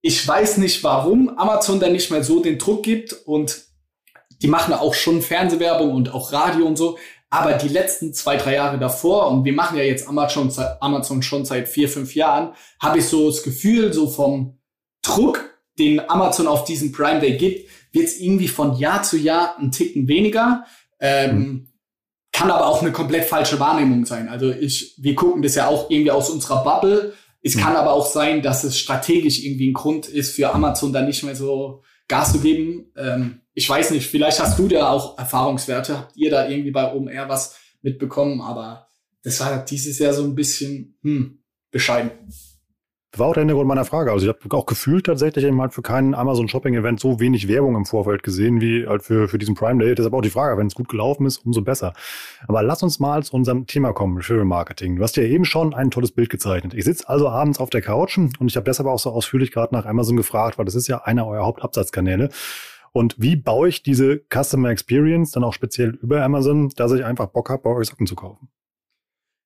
ich 0.00 0.26
weiß 0.26 0.58
nicht, 0.58 0.82
warum 0.82 1.28
Amazon 1.36 1.78
dann 1.78 1.92
nicht 1.92 2.10
mehr 2.10 2.24
so 2.24 2.40
den 2.40 2.58
Druck 2.58 2.84
gibt 2.84 3.12
und 3.12 3.64
die 4.40 4.48
machen 4.48 4.72
auch 4.72 4.94
schon 4.94 5.20
Fernsehwerbung 5.20 5.92
und 5.92 6.14
auch 6.14 6.32
Radio 6.32 6.66
und 6.66 6.78
so. 6.78 6.96
Aber 7.30 7.54
die 7.54 7.68
letzten 7.68 8.14
zwei, 8.14 8.36
drei 8.36 8.54
Jahre 8.54 8.78
davor, 8.78 9.30
und 9.30 9.44
wir 9.44 9.52
machen 9.52 9.76
ja 9.76 9.84
jetzt 9.84 10.08
Amazon, 10.08 10.50
Amazon 10.80 11.22
schon 11.22 11.44
seit 11.44 11.68
vier, 11.68 11.88
fünf 11.88 12.14
Jahren, 12.14 12.54
habe 12.80 12.98
ich 12.98 13.06
so 13.06 13.28
das 13.30 13.42
Gefühl, 13.42 13.92
so 13.92 14.08
vom 14.08 14.58
Druck, 15.02 15.44
den 15.78 16.08
Amazon 16.08 16.46
auf 16.46 16.64
diesen 16.64 16.90
Prime 16.90 17.20
Day 17.20 17.36
gibt, 17.36 17.68
wird 17.92 18.06
es 18.06 18.18
irgendwie 18.18 18.48
von 18.48 18.76
Jahr 18.76 19.02
zu 19.02 19.16
Jahr 19.16 19.56
ein 19.58 19.70
Ticken 19.70 20.08
weniger. 20.08 20.64
Ähm, 21.00 21.36
mhm. 21.36 21.68
Kann 22.32 22.50
aber 22.50 22.66
auch 22.66 22.82
eine 22.82 22.92
komplett 22.92 23.24
falsche 23.24 23.60
Wahrnehmung 23.60 24.04
sein. 24.04 24.28
Also 24.28 24.50
ich, 24.50 24.94
wir 24.98 25.14
gucken 25.14 25.42
das 25.42 25.54
ja 25.54 25.68
auch 25.68 25.90
irgendwie 25.90 26.10
aus 26.10 26.30
unserer 26.30 26.64
Bubble. 26.64 27.14
Es 27.42 27.54
mhm. 27.54 27.60
kann 27.60 27.76
aber 27.76 27.92
auch 27.92 28.06
sein, 28.06 28.42
dass 28.42 28.64
es 28.64 28.78
strategisch 28.78 29.44
irgendwie 29.44 29.70
ein 29.70 29.74
Grund 29.74 30.06
ist, 30.08 30.34
für 30.34 30.52
Amazon 30.52 30.92
dann 30.92 31.06
nicht 31.06 31.22
mehr 31.22 31.36
so 31.36 31.82
Gas 32.08 32.32
zu 32.32 32.40
geben. 32.40 32.92
Ähm, 32.96 33.40
ich 33.58 33.68
weiß 33.68 33.90
nicht, 33.90 34.08
vielleicht 34.08 34.38
hast 34.38 34.56
du 34.56 34.68
da 34.68 34.88
auch 34.88 35.18
Erfahrungswerte. 35.18 35.98
Habt 35.98 36.16
ihr 36.16 36.30
da 36.30 36.48
irgendwie 36.48 36.70
bei 36.70 36.94
OMR 36.94 37.28
was 37.28 37.58
mitbekommen? 37.82 38.40
Aber 38.40 38.86
das 39.24 39.40
war 39.40 39.64
dieses 39.64 39.98
Jahr 39.98 40.12
so 40.12 40.22
ein 40.22 40.36
bisschen 40.36 40.96
hm, 41.02 41.42
bescheiden. 41.72 42.12
War 43.16 43.26
auch 43.26 43.32
der 43.32 43.40
Hintergrund 43.40 43.66
meiner 43.66 43.84
Frage. 43.84 44.12
Also 44.12 44.28
ich 44.28 44.32
habe 44.32 44.56
auch 44.56 44.66
gefühlt 44.66 45.06
tatsächlich 45.06 45.44
eben 45.44 45.70
für 45.72 45.82
keinen 45.82 46.14
Amazon 46.14 46.46
Shopping 46.46 46.74
Event 46.74 47.00
so 47.00 47.18
wenig 47.18 47.48
Werbung 47.48 47.74
im 47.74 47.84
Vorfeld 47.84 48.22
gesehen 48.22 48.60
wie 48.60 48.86
halt 48.86 49.02
für, 49.02 49.26
für 49.26 49.38
diesen 49.38 49.56
Prime 49.56 49.84
Day. 49.84 49.92
Deshalb 49.96 50.14
auch 50.14 50.20
die 50.20 50.30
Frage, 50.30 50.56
wenn 50.56 50.68
es 50.68 50.76
gut 50.76 50.88
gelaufen 50.88 51.26
ist, 51.26 51.38
umso 51.38 51.62
besser. 51.62 51.94
Aber 52.46 52.62
lass 52.62 52.84
uns 52.84 53.00
mal 53.00 53.24
zu 53.24 53.34
unserem 53.34 53.66
Thema 53.66 53.92
kommen, 53.92 54.18
Referral 54.18 54.44
Marketing. 54.44 54.94
Du 54.94 55.02
hast 55.02 55.16
ja 55.16 55.24
eben 55.24 55.44
schon 55.44 55.74
ein 55.74 55.90
tolles 55.90 56.12
Bild 56.12 56.30
gezeichnet. 56.30 56.74
Ich 56.74 56.84
sitze 56.84 57.08
also 57.08 57.28
abends 57.28 57.58
auf 57.58 57.70
der 57.70 57.82
Couch 57.82 58.18
und 58.18 58.36
ich 58.46 58.54
habe 58.54 58.64
deshalb 58.64 58.88
auch 58.88 59.00
so 59.00 59.10
ausführlich 59.10 59.50
gerade 59.50 59.74
nach 59.74 59.84
Amazon 59.84 60.16
gefragt, 60.16 60.58
weil 60.58 60.64
das 60.64 60.76
ist 60.76 60.86
ja 60.86 60.98
einer 60.98 61.26
eurer 61.26 61.44
Hauptabsatzkanäle. 61.44 62.28
Und 62.92 63.16
wie 63.18 63.36
baue 63.36 63.68
ich 63.68 63.82
diese 63.82 64.20
Customer 64.32 64.70
Experience 64.70 65.32
dann 65.32 65.44
auch 65.44 65.52
speziell 65.52 65.90
über 66.02 66.22
Amazon, 66.22 66.70
dass 66.76 66.92
ich 66.92 67.04
einfach 67.04 67.28
Bock 67.28 67.50
habe, 67.50 67.62
bei 67.62 67.70
euch 67.70 67.88
Socken 67.88 68.06
zu 68.06 68.14
kaufen? 68.14 68.48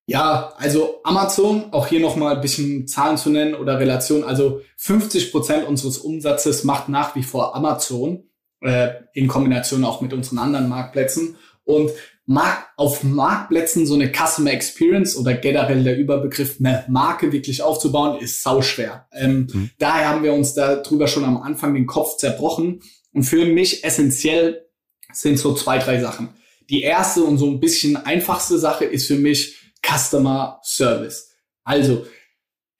Ja, 0.05 0.53
also 0.57 0.99
Amazon, 1.03 1.71
auch 1.71 1.87
hier 1.87 2.01
nochmal 2.01 2.35
ein 2.35 2.41
bisschen 2.41 2.87
Zahlen 2.87 3.17
zu 3.17 3.29
nennen 3.29 3.55
oder 3.55 3.79
Relation. 3.79 4.23
Also 4.23 4.61
50 4.77 5.31
Prozent 5.31 5.67
unseres 5.67 5.97
Umsatzes 5.97 6.65
macht 6.65 6.89
nach 6.89 7.15
wie 7.15 7.23
vor 7.23 7.55
Amazon 7.55 8.23
äh, 8.59 8.89
in 9.13 9.27
Kombination 9.27 9.85
auch 9.85 10.01
mit 10.01 10.11
unseren 10.11 10.39
anderen 10.39 10.67
Marktplätzen. 10.67 11.37
Und 11.63 11.91
Mark 12.25 12.67
auf 12.77 13.03
Marktplätzen 13.03 13.85
so 13.85 13.95
eine 13.95 14.11
Customer 14.11 14.51
Experience 14.51 15.17
oder 15.17 15.33
generell 15.33 15.83
der 15.83 15.97
Überbegriff 15.97 16.57
eine 16.59 16.85
Marke 16.87 17.31
wirklich 17.31 17.61
aufzubauen, 17.61 18.19
ist 18.19 18.41
sau 18.43 18.61
schwer. 18.61 19.07
Ähm, 19.13 19.47
mhm. 19.51 19.69
Daher 19.77 20.09
haben 20.09 20.23
wir 20.23 20.33
uns 20.33 20.53
darüber 20.53 21.07
schon 21.07 21.25
am 21.25 21.41
Anfang 21.41 21.73
den 21.73 21.85
Kopf 21.85 22.17
zerbrochen. 22.17 22.81
Und 23.13 23.23
für 23.23 23.45
mich 23.45 23.83
essentiell 23.83 24.67
sind 25.11 25.37
so 25.39 25.53
zwei, 25.53 25.77
drei 25.77 25.99
Sachen. 25.99 26.29
Die 26.69 26.81
erste 26.81 27.23
und 27.23 27.37
so 27.37 27.47
ein 27.47 27.59
bisschen 27.59 27.97
einfachste 27.97 28.57
Sache 28.57 28.85
ist 28.85 29.07
für 29.07 29.15
mich 29.15 29.57
Customer 29.85 30.59
Service. 30.63 31.31
Also, 31.63 32.05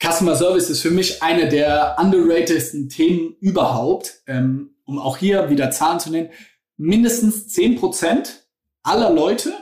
Customer 0.01 0.35
Service 0.35 0.69
ist 0.69 0.81
für 0.81 0.91
mich 0.91 1.21
eine 1.21 1.47
der 1.47 1.97
underratedsten 1.99 2.89
Themen 2.89 3.35
überhaupt. 3.39 4.21
Ähm, 4.27 4.73
um 4.85 4.99
auch 4.99 5.17
hier 5.17 5.49
wieder 5.49 5.71
Zahlen 5.71 5.99
zu 5.99 6.11
nennen. 6.11 6.29
Mindestens 6.77 7.47
zehn 7.49 7.75
Prozent 7.75 8.47
aller 8.83 9.09
Leute, 9.11 9.53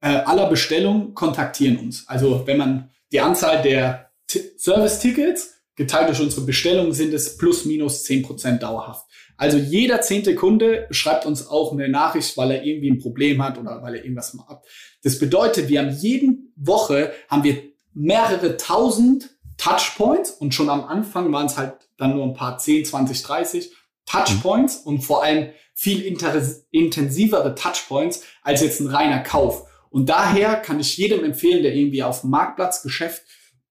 äh, 0.00 0.08
aller 0.08 0.48
Bestellungen 0.48 1.14
kontaktieren 1.14 1.78
uns. 1.78 2.08
Also 2.08 2.46
wenn 2.46 2.56
man 2.56 2.90
die 3.12 3.20
Anzahl 3.20 3.62
der 3.62 4.10
Service-Tickets 4.58 5.54
geteilt 5.76 6.08
durch 6.08 6.20
unsere 6.20 6.42
Bestellungen 6.46 6.92
sind 6.92 7.12
es 7.12 7.36
plus 7.36 7.64
minus 7.64 8.04
zehn 8.04 8.22
Prozent 8.22 8.62
dauerhaft. 8.62 9.06
Also 9.36 9.58
jeder 9.58 10.00
zehnte 10.00 10.34
Kunde 10.34 10.86
schreibt 10.90 11.26
uns 11.26 11.48
auch 11.48 11.72
eine 11.72 11.88
Nachricht, 11.88 12.36
weil 12.36 12.52
er 12.52 12.64
irgendwie 12.64 12.90
ein 12.90 13.00
Problem 13.00 13.42
hat 13.42 13.58
oder 13.58 13.82
weil 13.82 13.96
er 13.96 14.04
irgendwas 14.04 14.34
macht. 14.34 14.64
Das 15.02 15.18
bedeutet, 15.18 15.68
wir 15.68 15.80
haben 15.80 15.90
jeden 15.90 16.52
Woche 16.56 17.12
haben 17.28 17.42
wir 17.42 17.62
mehrere 17.92 18.56
tausend 18.56 19.30
Touchpoints 19.56 20.30
und 20.30 20.54
schon 20.54 20.68
am 20.68 20.84
Anfang 20.84 21.32
waren 21.32 21.46
es 21.46 21.56
halt 21.56 21.74
dann 21.96 22.14
nur 22.14 22.24
ein 22.24 22.34
paar 22.34 22.58
10, 22.58 22.84
20, 22.84 23.22
30 23.22 23.72
Touchpoints 24.06 24.84
mhm. 24.84 24.88
und 24.88 25.00
vor 25.02 25.22
allem 25.22 25.50
viel 25.74 26.02
intensivere 26.02 27.54
Touchpoints 27.54 28.22
als 28.42 28.62
jetzt 28.62 28.80
ein 28.80 28.88
reiner 28.88 29.20
Kauf. 29.20 29.68
Und 29.90 30.08
daher 30.08 30.56
kann 30.56 30.80
ich 30.80 30.96
jedem 30.96 31.24
empfehlen, 31.24 31.62
der 31.62 31.74
irgendwie 31.74 32.02
auf 32.02 32.20
dem 32.20 32.30
Marktplatzgeschäft 32.30 33.22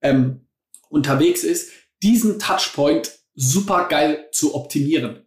ähm, 0.01 0.47
unterwegs 0.89 1.43
ist, 1.43 1.71
diesen 2.01 2.39
Touchpoint 2.39 3.19
super 3.35 3.87
geil 3.89 4.29
zu 4.31 4.55
optimieren. 4.55 5.22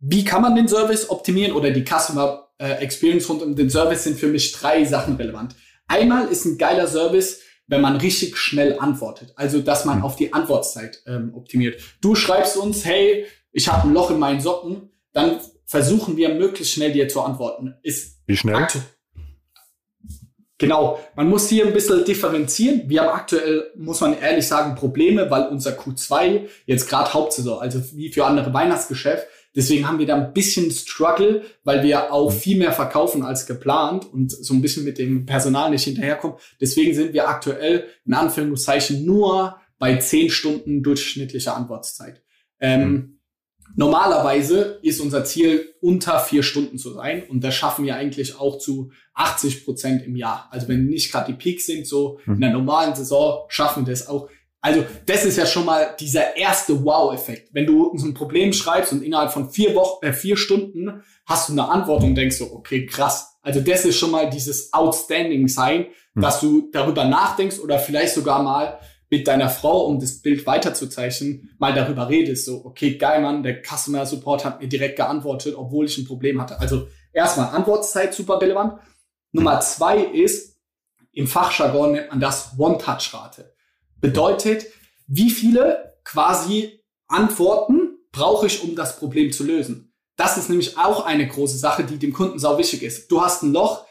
Wie 0.00 0.24
kann 0.24 0.42
man 0.42 0.54
den 0.54 0.68
Service 0.68 1.08
optimieren 1.10 1.54
oder 1.54 1.70
die 1.70 1.84
Customer 1.84 2.46
äh, 2.58 2.72
Experience 2.82 3.28
rund 3.28 3.42
um 3.42 3.54
den 3.54 3.70
Service 3.70 4.04
sind 4.04 4.18
für 4.18 4.28
mich 4.28 4.52
drei 4.52 4.84
Sachen 4.84 5.16
relevant. 5.16 5.54
Einmal 5.88 6.28
ist 6.28 6.44
ein 6.44 6.58
geiler 6.58 6.86
Service, 6.86 7.40
wenn 7.66 7.80
man 7.80 7.96
richtig 7.96 8.36
schnell 8.36 8.78
antwortet. 8.78 9.32
Also, 9.36 9.60
dass 9.60 9.84
man 9.84 9.98
mhm. 9.98 10.04
auf 10.04 10.16
die 10.16 10.32
Antwortzeit 10.32 11.02
ähm, 11.06 11.32
optimiert. 11.34 11.80
Du 12.00 12.14
schreibst 12.14 12.56
uns, 12.56 12.84
hey, 12.84 13.26
ich 13.52 13.68
habe 13.68 13.88
ein 13.88 13.94
Loch 13.94 14.10
in 14.10 14.18
meinen 14.18 14.40
Socken, 14.40 14.90
dann 15.12 15.40
versuchen 15.64 16.16
wir 16.16 16.34
möglichst 16.34 16.72
schnell 16.74 16.92
dir 16.92 17.08
zu 17.08 17.22
antworten. 17.22 17.74
Ist 17.82 18.20
Wie 18.26 18.36
schnell? 18.36 18.66
Genau, 20.58 20.98
man 21.14 21.28
muss 21.28 21.50
hier 21.50 21.66
ein 21.66 21.74
bisschen 21.74 22.04
differenzieren. 22.04 22.88
Wir 22.88 23.02
haben 23.02 23.10
aktuell, 23.10 23.70
muss 23.76 24.00
man 24.00 24.18
ehrlich 24.18 24.46
sagen, 24.46 24.74
Probleme, 24.74 25.30
weil 25.30 25.48
unser 25.48 25.72
Q2 25.72 26.48
jetzt 26.64 26.88
gerade 26.88 27.12
Hauptsaison, 27.12 27.60
also 27.60 27.82
wie 27.92 28.10
für 28.10 28.24
andere 28.24 28.54
Weihnachtsgeschäft, 28.54 29.26
deswegen 29.56 29.88
haben 29.88 29.98
wir 29.98 30.06
da 30.06 30.16
ein 30.16 30.32
bisschen 30.32 30.70
Struggle, 30.70 31.42
weil 31.64 31.82
wir 31.82 32.12
auch 32.12 32.32
mhm. 32.32 32.38
viel 32.38 32.58
mehr 32.58 32.72
verkaufen 32.72 33.24
als 33.24 33.46
geplant 33.46 34.06
und 34.12 34.30
so 34.30 34.54
ein 34.54 34.62
bisschen 34.62 34.84
mit 34.84 34.98
dem 34.98 35.26
Personal 35.26 35.70
nicht 35.70 35.84
hinterherkommen. 35.84 36.36
Deswegen 36.60 36.94
sind 36.94 37.12
wir 37.14 37.28
aktuell 37.28 37.86
in 38.04 38.14
Anführungszeichen 38.14 39.04
nur 39.04 39.56
bei 39.78 39.96
zehn 39.96 40.30
Stunden 40.30 40.82
durchschnittlicher 40.82 41.56
Antwortzeit. 41.56 42.22
Ähm, 42.60 42.80
mhm. 42.80 43.16
Normalerweise 43.74 44.78
ist 44.82 45.00
unser 45.00 45.24
Ziel, 45.24 45.74
unter 45.80 46.18
vier 46.20 46.42
Stunden 46.42 46.78
zu 46.78 46.92
sein. 46.92 47.24
Und 47.28 47.42
das 47.42 47.54
schaffen 47.54 47.84
wir 47.84 47.96
eigentlich 47.96 48.38
auch 48.38 48.58
zu 48.58 48.92
80 49.14 49.64
Prozent 49.64 50.04
im 50.06 50.16
Jahr. 50.16 50.48
Also 50.50 50.68
wenn 50.68 50.86
nicht 50.86 51.10
gerade 51.10 51.32
die 51.32 51.38
Peaks 51.38 51.66
sind, 51.66 51.86
so 51.86 52.18
in 52.26 52.40
der 52.40 52.52
normalen 52.52 52.94
Saison 52.94 53.44
schaffen 53.48 53.86
wir 53.86 53.92
das 53.92 54.06
auch. 54.06 54.30
Also 54.66 54.84
das 55.06 55.24
ist 55.24 55.36
ja 55.36 55.46
schon 55.46 55.64
mal 55.64 55.94
dieser 56.00 56.36
erste 56.36 56.84
Wow-Effekt. 56.84 57.50
Wenn 57.52 57.66
du 57.66 57.84
uns 57.84 58.02
ein 58.02 58.14
Problem 58.14 58.52
schreibst 58.52 58.90
und 58.90 59.00
innerhalb 59.00 59.30
von 59.30 59.48
vier 59.48 59.76
Wochen, 59.76 60.04
äh, 60.04 60.12
vier 60.12 60.36
Stunden 60.36 61.04
hast 61.24 61.48
du 61.48 61.52
eine 61.52 61.68
Antwort 61.68 62.02
und 62.02 62.16
denkst 62.16 62.38
so, 62.38 62.52
okay, 62.52 62.84
krass. 62.84 63.38
Also 63.42 63.60
das 63.60 63.84
ist 63.84 63.96
schon 63.96 64.10
mal 64.10 64.28
dieses 64.28 64.72
Outstanding 64.72 65.46
sein, 65.46 65.86
mhm. 66.14 66.20
dass 66.20 66.40
du 66.40 66.68
darüber 66.72 67.04
nachdenkst 67.04 67.60
oder 67.60 67.78
vielleicht 67.78 68.14
sogar 68.14 68.42
mal 68.42 68.80
mit 69.08 69.28
deiner 69.28 69.50
Frau, 69.50 69.86
um 69.86 70.00
das 70.00 70.20
Bild 70.20 70.44
weiterzuzeichnen, 70.48 71.48
mal 71.60 71.72
darüber 71.72 72.08
redest. 72.08 72.46
So, 72.46 72.64
okay, 72.64 72.96
geil, 72.96 73.22
Mann, 73.22 73.44
der 73.44 73.62
Customer 73.62 74.04
Support 74.04 74.44
hat 74.44 74.60
mir 74.60 74.66
direkt 74.66 74.96
geantwortet, 74.96 75.54
obwohl 75.56 75.86
ich 75.86 75.96
ein 75.96 76.06
Problem 76.06 76.42
hatte. 76.42 76.58
Also 76.58 76.88
erstmal 77.12 77.54
Antwortzeit 77.54 78.12
super 78.12 78.40
relevant. 78.40 78.80
Nummer 79.30 79.60
zwei 79.60 79.98
ist, 79.98 80.58
im 81.12 81.28
Fachjargon 81.28 81.92
nennt 81.92 82.10
man 82.10 82.18
das 82.18 82.58
One-Touch-Rate. 82.58 83.55
Bedeutet, 84.00 84.66
wie 85.06 85.30
viele 85.30 85.94
quasi 86.04 86.80
Antworten 87.08 87.98
brauche 88.12 88.46
ich, 88.46 88.62
um 88.62 88.74
das 88.74 88.98
Problem 88.98 89.32
zu 89.32 89.44
lösen? 89.44 89.92
Das 90.16 90.38
ist 90.38 90.48
nämlich 90.48 90.78
auch 90.78 91.04
eine 91.04 91.26
große 91.26 91.58
Sache, 91.58 91.84
die 91.84 91.98
dem 91.98 92.12
Kunden 92.12 92.38
sau 92.38 92.58
wichtig 92.58 92.82
ist. 92.82 93.10
Du 93.10 93.20
hast 93.22 93.42
ein 93.42 93.52
Loch 93.52 93.86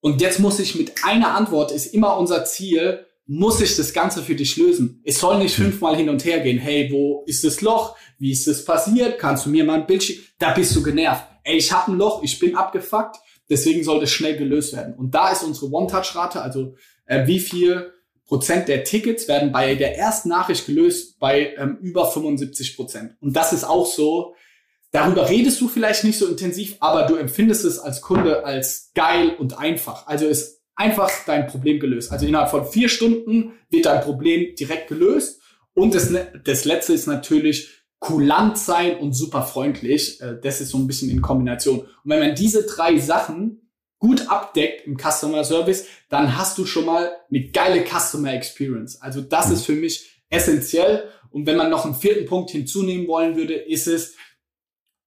und 0.00 0.20
jetzt 0.20 0.40
muss 0.40 0.58
ich 0.58 0.74
mit 0.74 1.04
einer 1.04 1.34
Antwort, 1.34 1.70
ist 1.70 1.94
immer 1.94 2.16
unser 2.16 2.44
Ziel, 2.44 3.06
muss 3.26 3.60
ich 3.60 3.76
das 3.76 3.92
Ganze 3.92 4.22
für 4.22 4.34
dich 4.34 4.56
lösen. 4.56 5.00
Es 5.04 5.20
soll 5.20 5.38
nicht 5.38 5.56
hm. 5.56 5.66
fünfmal 5.66 5.94
hin 5.94 6.08
und 6.08 6.24
her 6.24 6.40
gehen. 6.40 6.58
Hey, 6.58 6.90
wo 6.90 7.22
ist 7.26 7.44
das 7.44 7.60
Loch? 7.60 7.96
Wie 8.18 8.32
ist 8.32 8.48
das 8.48 8.64
passiert? 8.64 9.20
Kannst 9.20 9.46
du 9.46 9.50
mir 9.50 9.62
mal 9.62 9.80
ein 9.80 9.86
Bild 9.86 10.02
schicken? 10.02 10.26
Da 10.38 10.52
bist 10.52 10.74
du 10.74 10.82
genervt. 10.82 11.24
Ey, 11.44 11.58
ich 11.58 11.70
habe 11.70 11.92
ein 11.92 11.98
Loch, 11.98 12.24
ich 12.24 12.38
bin 12.40 12.56
abgefuckt. 12.56 13.18
Deswegen 13.48 13.84
soll 13.84 14.00
das 14.00 14.10
schnell 14.10 14.36
gelöst 14.36 14.74
werden. 14.74 14.94
Und 14.94 15.14
da 15.14 15.30
ist 15.30 15.44
unsere 15.44 15.70
One-Touch-Rate, 15.70 16.42
also 16.42 16.74
äh, 17.06 17.26
wie 17.26 17.38
viel 17.38 17.92
Prozent 18.30 18.68
der 18.68 18.84
Tickets 18.84 19.26
werden 19.26 19.50
bei 19.50 19.74
der 19.74 19.98
ersten 19.98 20.28
Nachricht 20.28 20.64
gelöst 20.64 21.18
bei 21.18 21.52
ähm, 21.58 21.78
über 21.82 22.08
75 22.08 22.76
Prozent. 22.76 23.16
Und 23.20 23.34
das 23.34 23.52
ist 23.52 23.64
auch 23.64 23.86
so, 23.86 24.36
darüber 24.92 25.28
redest 25.28 25.60
du 25.60 25.66
vielleicht 25.66 26.04
nicht 26.04 26.16
so 26.16 26.28
intensiv, 26.28 26.76
aber 26.78 27.08
du 27.08 27.16
empfindest 27.16 27.64
es 27.64 27.80
als 27.80 28.00
Kunde 28.00 28.44
als 28.44 28.92
geil 28.94 29.34
und 29.36 29.58
einfach. 29.58 30.06
Also 30.06 30.26
es 30.26 30.62
einfach 30.76 31.10
dein 31.26 31.48
Problem 31.48 31.80
gelöst. 31.80 32.12
Also 32.12 32.24
innerhalb 32.24 32.50
von 32.52 32.64
vier 32.64 32.88
Stunden 32.88 33.54
wird 33.68 33.86
dein 33.86 34.00
Problem 34.00 34.54
direkt 34.54 34.86
gelöst. 34.86 35.40
Und 35.74 35.96
das, 35.96 36.14
das 36.44 36.64
letzte 36.64 36.92
ist 36.92 37.08
natürlich 37.08 37.82
kulant 37.98 38.58
sein 38.58 38.96
und 38.98 39.12
super 39.12 39.42
freundlich. 39.42 40.20
Äh, 40.20 40.36
das 40.40 40.60
ist 40.60 40.70
so 40.70 40.78
ein 40.78 40.86
bisschen 40.86 41.10
in 41.10 41.20
Kombination. 41.20 41.80
Und 41.80 41.88
wenn 42.04 42.20
man 42.20 42.36
diese 42.36 42.64
drei 42.64 42.96
Sachen 42.96 43.59
gut 44.00 44.28
abdeckt 44.28 44.86
im 44.86 44.98
Customer 44.98 45.44
Service, 45.44 45.86
dann 46.08 46.36
hast 46.36 46.58
du 46.58 46.66
schon 46.66 46.86
mal 46.86 47.12
eine 47.30 47.48
geile 47.50 47.84
Customer 47.84 48.32
Experience. 48.34 49.00
Also 49.00 49.20
das 49.20 49.50
ist 49.50 49.64
für 49.64 49.74
mich 49.74 50.24
essentiell. 50.30 51.04
Und 51.30 51.46
wenn 51.46 51.56
man 51.56 51.70
noch 51.70 51.84
einen 51.84 51.94
vierten 51.94 52.26
Punkt 52.26 52.50
hinzunehmen 52.50 53.06
wollen 53.06 53.36
würde, 53.36 53.54
ist 53.54 53.86
es 53.86 54.16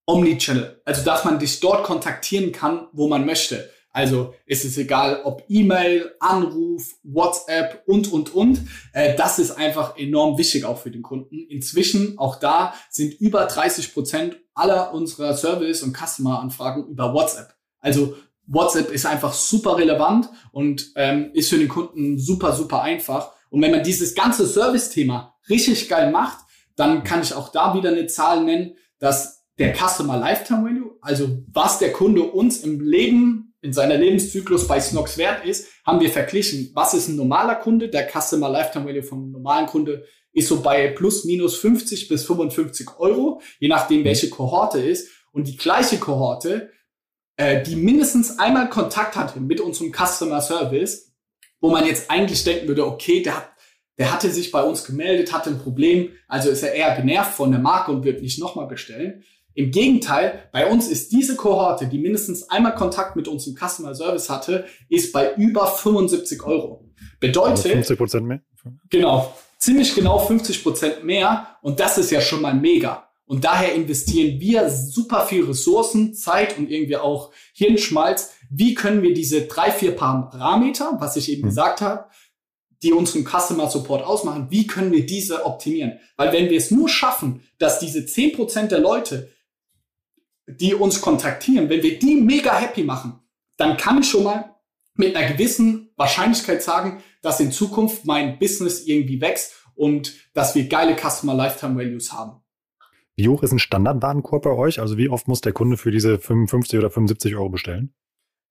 Omnichannel. 0.06 0.82
Also 0.86 1.04
dass 1.04 1.26
man 1.26 1.40
dich 1.40 1.60
dort 1.60 1.84
kontaktieren 1.84 2.52
kann, 2.52 2.88
wo 2.94 3.08
man 3.08 3.26
möchte. 3.26 3.70
Also 3.90 4.34
ist 4.46 4.66
es 4.66 4.78
egal, 4.78 5.22
ob 5.24 5.44
E-Mail, 5.50 6.16
Anruf, 6.20 6.96
WhatsApp 7.04 7.84
und, 7.86 8.12
und, 8.12 8.34
und. 8.34 8.62
Äh, 8.92 9.16
das 9.16 9.38
ist 9.38 9.52
einfach 9.52 9.98
enorm 9.98 10.38
wichtig 10.38 10.66
auch 10.66 10.80
für 10.80 10.90
den 10.90 11.04
Kunden. 11.04 11.46
Inzwischen, 11.48 12.18
auch 12.18 12.38
da, 12.38 12.74
sind 12.90 13.14
über 13.22 13.46
30 13.46 13.94
Prozent 13.94 14.40
aller 14.56 14.94
unserer 14.94 15.36
Service- 15.36 15.84
und 15.84 15.96
Customer-Anfragen 15.96 16.88
über 16.88 17.14
WhatsApp. 17.14 17.54
Also 17.80 18.16
WhatsApp 18.48 18.92
ist 18.92 19.06
einfach 19.06 19.34
super 19.34 19.78
relevant 19.78 20.30
und 20.52 20.92
ähm, 20.96 21.32
ist 21.34 21.50
für 21.50 21.58
den 21.58 21.70
Kunden 21.70 22.20
super, 22.20 22.54
super 22.54 22.82
einfach. 22.82 23.32
Und 23.50 23.62
wenn 23.62 23.72
man 23.72 23.84
dieses 23.84 24.16
ganze 24.16 24.48
Service-Thema 24.48 25.36
richtig 25.50 25.88
geil 25.90 26.12
macht, 26.12 26.40
dann 26.76 27.04
kann 27.04 27.22
ich 27.22 27.34
auch 27.34 27.50
da 27.50 27.76
wieder 27.76 27.90
eine 27.90 28.08
Zahl 28.08 28.44
nennen, 28.44 28.76
dass 29.00 29.46
der 29.60 29.76
Customer 29.76 30.18
Lifetime 30.18 30.64
Value, 30.64 30.98
also 31.02 31.44
was 31.52 31.78
der 31.80 31.94
Kunde 31.94 32.24
uns 32.24 32.60
im 32.60 32.82
Leben 32.82 33.54
in 33.62 33.72
seiner 33.72 33.96
Lebenszyklus 33.96 34.68
bei 34.68 34.80
Snox 34.80 35.18
wert 35.18 35.46
ist, 35.46 35.68
haben 35.86 36.02
wir 36.02 36.10
verglichen, 36.10 36.72
was 36.74 36.94
ist 36.94 37.08
ein 37.08 37.16
normaler 37.16 37.56
Kunde, 37.56 37.90
der 37.90 38.10
Customer 38.10 38.50
Lifetime 38.50 38.86
Value 38.86 39.04
vom 39.04 39.32
normalen 39.32 39.68
Kunde 39.68 40.04
ist 40.34 40.48
so 40.48 40.62
bei 40.62 40.88
plus 40.88 41.26
minus 41.26 41.56
50 41.58 42.08
bis 42.08 42.26
55 42.26 42.98
Euro, 42.98 43.40
je 43.60 43.68
nachdem 43.68 44.04
welche 44.04 44.30
Kohorte 44.30 44.80
ist. 44.80 45.10
Und 45.32 45.48
die 45.48 45.58
gleiche 45.58 45.98
Kohorte, 45.98 46.72
äh, 47.38 47.64
die 47.64 47.76
mindestens 47.76 48.40
einmal 48.40 48.70
Kontakt 48.70 49.16
hatte 49.16 49.40
mit 49.40 49.62
unserem 49.62 49.92
Customer 49.92 50.42
Service, 50.42 51.14
wo 51.60 51.70
man 51.70 51.86
jetzt 51.86 52.12
eigentlich 52.12 52.44
denken 52.44 52.68
würde, 52.68 52.86
okay, 52.86 53.22
der 53.22 53.38
hat 53.38 53.54
der 53.98 54.12
hatte 54.12 54.32
sich 54.32 54.52
bei 54.52 54.64
uns 54.64 54.86
gemeldet, 54.86 55.34
hatte 55.34 55.52
ein 55.52 55.60
Problem, 55.60 56.10
also 56.28 56.50
ist 56.50 56.64
er 56.64 56.74
eher 56.74 56.96
genervt 56.96 57.34
von 57.34 57.52
der 57.52 57.60
Marke 57.60 57.92
und 57.92 58.04
wird 58.04 58.22
nicht 58.22 58.40
nochmal 58.40 58.68
bestellen. 58.68 59.24
Im 59.56 59.70
Gegenteil, 59.70 60.50
bei 60.52 60.70
uns 60.70 60.88
ist 60.88 61.12
diese 61.12 61.36
Kohorte, 61.36 61.86
die 61.86 62.00
mindestens 62.00 62.50
einmal 62.50 62.74
Kontakt 62.74 63.16
mit 63.16 63.28
uns 63.28 63.46
im 63.46 63.56
Customer 63.56 63.94
Service 63.94 64.30
hatte, 64.30 64.66
ist 64.90 65.14
bei 65.14 65.36
über 65.36 65.68
75 65.68 66.42
Euro. 66.44 66.90
Bedeutet. 67.20 67.72
50 67.72 67.98
Prozent 67.98 68.26
mehr? 68.26 68.42
Genau. 68.90 69.36
Ziemlich 69.60 69.94
genau 69.94 70.18
50 70.18 70.64
Prozent 70.64 71.04
mehr. 71.04 71.48
Und 71.62 71.80
das 71.80 72.00
ist 72.00 72.10
ja 72.10 72.20
schon 72.20 72.42
mal 72.42 72.56
mega. 72.56 73.08
Und 73.26 73.46
daher 73.46 73.74
investieren 73.74 74.40
wir 74.40 74.70
super 74.70 75.26
viel 75.26 75.46
Ressourcen, 75.46 76.14
Zeit 76.14 76.58
und 76.58 76.70
irgendwie 76.70 76.98
auch 76.98 77.32
Hirnschmalz, 77.54 78.34
wie 78.50 78.74
können 78.74 79.02
wir 79.02 79.14
diese 79.14 79.44
drei, 79.44 79.72
vier 79.72 79.96
Parameter, 79.96 80.98
was 81.00 81.16
ich 81.16 81.32
eben 81.32 81.44
mhm. 81.44 81.48
gesagt 81.48 81.82
habe, 81.82 82.06
die 82.84 82.92
unseren 82.92 83.26
Customer 83.26 83.70
Support 83.70 84.04
ausmachen, 84.04 84.48
wie 84.50 84.68
können 84.68 84.92
wir 84.92 85.06
diese 85.06 85.46
optimieren? 85.46 86.00
Weil 86.18 86.34
wenn 86.34 86.50
wir 86.50 86.58
es 86.58 86.70
nur 86.70 86.90
schaffen, 86.90 87.42
dass 87.58 87.80
diese 87.80 88.06
zehn 88.06 88.34
Prozent 88.34 88.72
der 88.72 88.80
Leute, 88.80 89.32
die 90.46 90.74
uns 90.74 91.00
kontaktieren, 91.00 91.70
wenn 91.70 91.82
wir 91.82 91.98
die 91.98 92.16
mega 92.16 92.54
happy 92.58 92.84
machen, 92.84 93.20
dann 93.56 93.78
kann 93.78 94.02
ich 94.02 94.10
schon 94.10 94.26
mal 94.26 94.54
mit 94.96 95.16
einer 95.16 95.32
gewissen 95.32 95.92
Wahrscheinlichkeit 95.96 96.62
sagen, 96.62 97.02
dass 97.22 97.40
in 97.40 97.52
Zukunft 97.52 98.06
mein 98.06 98.38
Business 98.38 98.86
irgendwie 98.86 99.22
wächst 99.22 99.54
und 99.76 100.14
dass 100.34 100.54
wir 100.54 100.68
geile 100.68 100.96
Customer 100.96 101.34
Lifetime 101.34 101.78
Values 101.78 102.12
haben. 102.12 102.43
Wie 103.16 103.28
hoch 103.28 103.44
ist 103.44 103.52
ein 103.52 103.60
Standardwarenkorb 103.60 104.44
bei 104.44 104.52
euch? 104.52 104.80
Also 104.80 104.98
wie 104.98 105.10
oft 105.10 105.28
muss 105.28 105.42
der 105.42 105.54
Kunde 105.54 105.78
für 105.78 105.92
diese 105.92 106.18
55 106.18 106.80
oder 106.80 106.90
75 106.90 107.36
Euro 107.36 107.50
bestellen? 107.50 107.94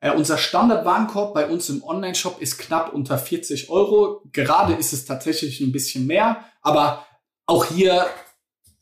Äh, 0.01 0.13
unser 0.13 0.37
Standardwarenkorb 0.37 1.35
bei 1.35 1.49
uns 1.49 1.69
im 1.69 1.83
Online-Shop 1.83 2.41
ist 2.41 2.59
knapp 2.59 2.93
unter 2.93 3.19
40 3.19 3.71
Euro. 3.71 4.23
Gerade 4.33 4.75
ist 4.75 4.93
es 4.93 5.05
tatsächlich 5.05 5.61
ein 5.61 5.73
bisschen 5.73 6.07
mehr, 6.07 6.45
aber 6.61 7.07
auch 7.47 7.67
hier, 7.67 8.07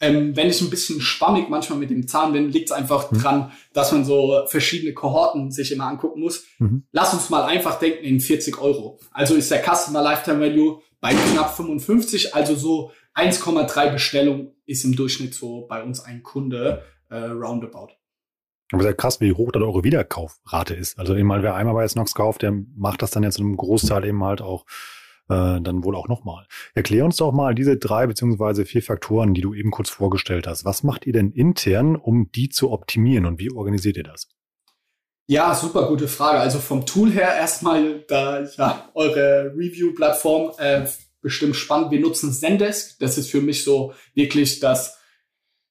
ähm, 0.01 0.35
wenn 0.37 0.49
ich 0.49 0.61
ein 0.63 0.71
bisschen 0.71 1.01
schwammig 1.01 1.49
manchmal 1.49 1.79
mit 1.79 1.91
dem 1.91 2.09
Zahn 2.09 2.33
bin, 2.33 2.51
liegt 2.51 2.71
es 2.71 2.77
einfach 2.77 3.11
mhm. 3.11 3.19
dran, 3.19 3.53
dass 3.73 3.93
man 3.93 4.05
so 4.05 4.45
verschiedene 4.47 4.95
Kohorten 4.95 5.51
sich 5.51 5.73
immer 5.73 5.85
angucken 5.85 6.21
muss. 6.21 6.45
Mhm. 6.59 6.85
Lass 6.93 7.13
uns 7.13 7.29
mal 7.29 7.45
einfach 7.45 7.79
denken 7.79 8.05
in 8.05 8.21
40 8.21 8.59
Euro. 8.59 8.99
Also 9.13 9.35
ist 9.35 9.51
der 9.51 9.63
Customer 9.63 10.03
Lifetime 10.03 10.41
Value 10.41 10.81
bei 11.01 11.15
knapp 11.15 11.55
55, 11.55 12.35
also 12.35 12.55
so 12.55 12.93
1,3 13.15 13.93
Bestellungen 13.93 14.55
ist 14.71 14.85
im 14.85 14.97
Durchschnitt 14.97 15.35
so 15.35 15.67
bei 15.67 15.83
uns 15.83 16.01
ein 16.01 16.23
Kunde 16.23 16.83
äh, 17.09 17.17
roundabout. 17.17 17.89
Aber 18.73 18.83
sehr 18.83 18.95
krass, 18.95 19.21
wie 19.21 19.33
hoch 19.33 19.51
da 19.53 19.61
eure 19.61 19.83
Wiederkaufrate 19.83 20.75
ist. 20.75 20.99
Also 20.99 21.17
eben 21.17 21.27
mal, 21.27 21.43
wer 21.43 21.57
einmal 21.57 21.75
bei 21.75 21.89
Snox 21.89 22.15
kauft, 22.15 22.43
der 22.43 22.53
macht 22.77 23.03
das 23.03 23.11
dann 23.11 23.25
jetzt 23.25 23.39
in 23.39 23.47
einem 23.47 23.57
Großteil 23.57 24.05
eben 24.05 24.23
halt 24.23 24.41
auch 24.43 24.65
äh, 25.29 25.61
dann 25.61 25.83
wohl 25.83 25.97
auch 25.97 26.09
nochmal. 26.09 26.47
Erklär 26.75 27.05
uns 27.05 27.17
doch 27.17 27.33
mal 27.33 27.55
diese 27.55 27.77
drei 27.77 28.07
beziehungsweise 28.07 28.65
vier 28.65 28.83
Faktoren, 28.83 29.35
die 29.35 29.41
du 29.41 29.55
eben 29.55 29.71
kurz 29.73 29.91
vorgestellt 29.91 30.47
hast. 30.47 30.65
Was 30.65 30.85
macht 30.85 31.07
ihr 31.07 31.13
denn 31.13 31.33
intern, 31.33 31.97
um 31.97 32.31
die 32.33 32.49
zu 32.49 32.71
optimieren 32.71 33.27
und 33.27 33.41
wie 33.41 33.51
organisiert 33.51 33.97
ihr 33.97 34.05
das? 34.05 34.29
Ja, 35.27 35.55
super 35.55 35.87
gute 35.87 36.09
Frage. 36.09 36.41
Also 36.41 36.59
vom 36.59 36.87
Tool 36.87 37.11
her 37.13 37.37
erstmal, 37.37 38.01
da 38.09 38.43
ja 38.43 38.91
eure 38.95 39.53
Review-Plattform 39.57 40.53
äh, 40.59 40.85
bestimmt 41.21 41.57
spannend. 41.57 41.91
Wir 41.91 42.01
nutzen 42.01 42.33
Zendesk. 42.33 42.99
Das 42.99 43.19
ist 43.19 43.31
für 43.31 43.41
mich 43.41 43.65
so 43.65 43.93
wirklich 44.15 44.61
das 44.61 44.99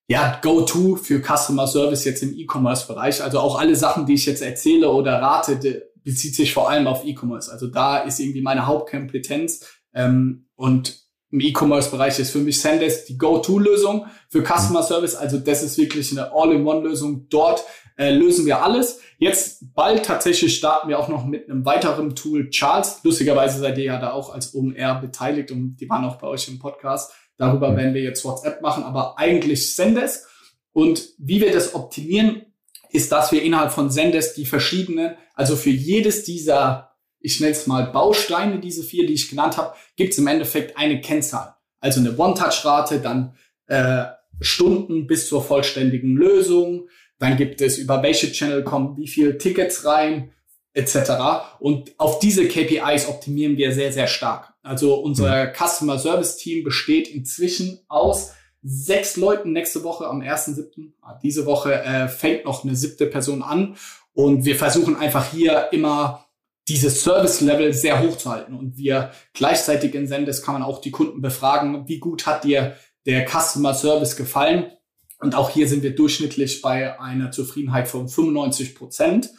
ja, 0.07 0.39
Go-To 0.41 0.95
für 0.95 1.21
Customer 1.21 1.67
Service 1.67 2.03
jetzt 2.03 2.23
im 2.23 2.33
E-Commerce-Bereich. 2.35 3.21
Also 3.21 3.39
auch 3.39 3.59
alle 3.59 3.75
Sachen, 3.75 4.07
die 4.07 4.15
ich 4.15 4.25
jetzt 4.25 4.41
erzähle 4.41 4.89
oder 4.89 5.21
rate, 5.21 5.91
bezieht 6.03 6.35
sich 6.35 6.53
vor 6.53 6.69
allem 6.69 6.87
auf 6.87 7.05
E-Commerce. 7.05 7.51
Also 7.51 7.67
da 7.67 7.99
ist 7.99 8.19
irgendwie 8.19 8.41
meine 8.41 8.65
Hauptkompetenz. 8.65 9.67
Ähm, 9.93 10.47
und 10.55 10.99
im 11.31 11.41
E-Commerce-Bereich 11.41 12.17
ist 12.17 12.31
für 12.31 12.39
mich 12.39 12.59
Zendesk 12.59 13.05
die 13.05 13.19
Go-To-Lösung 13.19 14.07
für 14.29 14.43
Customer 14.43 14.81
Service. 14.81 15.13
Also 15.13 15.37
das 15.37 15.61
ist 15.61 15.77
wirklich 15.77 16.11
eine 16.11 16.31
All-in-One-Lösung. 16.33 17.27
Dort 17.29 17.63
äh, 17.99 18.11
lösen 18.11 18.45
wir 18.45 18.63
alles. 18.63 19.01
Jetzt 19.17 19.75
bald 19.75 20.05
tatsächlich 20.05 20.55
starten 20.55 20.87
wir 20.87 20.97
auch 20.97 21.09
noch 21.09 21.25
mit 21.25 21.49
einem 21.49 21.65
weiteren 21.65 22.15
Tool. 22.15 22.49
Charles, 22.49 23.01
lustigerweise 23.03 23.59
seid 23.59 23.77
ihr 23.77 23.83
ja 23.83 23.99
da 23.99 24.13
auch 24.13 24.33
als 24.33 24.55
OMR 24.55 25.01
beteiligt 25.01 25.51
und 25.51 25.75
die 25.75 25.89
waren 25.89 26.05
auch 26.05 26.15
bei 26.15 26.27
euch 26.27 26.47
im 26.47 26.59
Podcast. 26.59 27.11
Darüber 27.37 27.75
werden 27.75 27.93
wir 27.93 28.01
jetzt 28.01 28.23
WhatsApp 28.23 28.61
machen, 28.61 28.83
aber 28.83 29.19
eigentlich 29.19 29.75
Zendesk. 29.75 30.25
Und 30.71 31.09
wie 31.17 31.41
wir 31.41 31.51
das 31.51 31.75
optimieren, 31.75 32.45
ist, 32.91 33.11
dass 33.11 33.33
wir 33.33 33.43
innerhalb 33.43 33.71
von 33.71 33.91
Zendesk 33.91 34.35
die 34.35 34.45
verschiedenen, 34.45 35.15
also 35.35 35.57
für 35.57 35.69
jedes 35.69 36.23
dieser, 36.23 36.95
ich 37.19 37.41
nenne 37.41 37.51
es 37.51 37.67
mal 37.67 37.87
Bausteine, 37.91 38.59
diese 38.59 38.83
vier, 38.83 39.05
die 39.05 39.13
ich 39.13 39.29
genannt 39.29 39.57
habe, 39.57 39.75
gibt 39.97 40.13
es 40.13 40.19
im 40.19 40.27
Endeffekt 40.27 40.77
eine 40.77 41.01
Kennzahl. 41.01 41.53
Also 41.81 41.99
eine 41.99 42.17
One-Touch-Rate, 42.17 43.01
dann 43.01 43.35
äh, 43.67 44.05
Stunden 44.39 45.05
bis 45.05 45.27
zur 45.27 45.43
vollständigen 45.43 46.15
Lösung, 46.15 46.87
dann 47.19 47.37
gibt 47.37 47.61
es 47.61 47.77
über 47.77 48.01
welche 48.01 48.31
Channel 48.31 48.63
kommen 48.63 48.97
wie 48.97 49.07
viele 49.07 49.37
Tickets 49.37 49.85
rein, 49.85 50.31
etc. 50.73 51.11
Und 51.59 51.91
auf 51.97 52.19
diese 52.19 52.47
KPIs 52.47 53.07
optimieren 53.07 53.57
wir 53.57 53.71
sehr, 53.73 53.91
sehr 53.91 54.07
stark. 54.07 54.53
Also 54.63 54.95
unser 54.95 55.47
mhm. 55.47 55.53
Customer 55.53 55.99
Service 55.99 56.37
Team 56.37 56.63
besteht 56.63 57.07
inzwischen 57.07 57.79
aus 57.87 58.33
sechs 58.61 59.17
Leuten 59.17 59.51
nächste 59.51 59.83
Woche 59.83 60.07
am 60.07 60.21
1.7. 60.21 60.91
Ah, 61.01 61.19
diese 61.21 61.45
Woche 61.45 61.73
äh, 61.73 62.07
fängt 62.07 62.45
noch 62.45 62.63
eine 62.63 62.75
siebte 62.75 63.05
Person 63.05 63.41
an 63.41 63.75
und 64.13 64.45
wir 64.45 64.55
versuchen 64.55 64.97
einfach 64.97 65.31
hier 65.31 65.69
immer 65.71 66.25
dieses 66.67 67.01
Service-Level 67.03 67.73
sehr 67.73 68.01
hoch 68.01 68.17
zu 68.17 68.29
halten. 68.31 68.53
Und 68.53 68.77
wir 68.77 69.11
gleichzeitig 69.33 69.95
in 69.95 70.07
Sendes 70.07 70.43
kann 70.43 70.53
man 70.53 70.63
auch 70.63 70.81
die 70.81 70.91
Kunden 70.91 71.21
befragen, 71.21 71.87
wie 71.87 71.99
gut 71.99 72.27
hat 72.27 72.43
dir 72.43 72.75
der 73.05 73.25
Customer 73.27 73.73
Service 73.73 74.15
gefallen? 74.15 74.71
Und 75.19 75.35
auch 75.35 75.49
hier 75.49 75.67
sind 75.67 75.83
wir 75.83 75.95
durchschnittlich 75.95 76.61
bei 76.61 76.99
einer 76.99 77.31
Zufriedenheit 77.31 77.87
von 77.87 78.07
95 78.07 78.75
Prozent. 78.75 79.29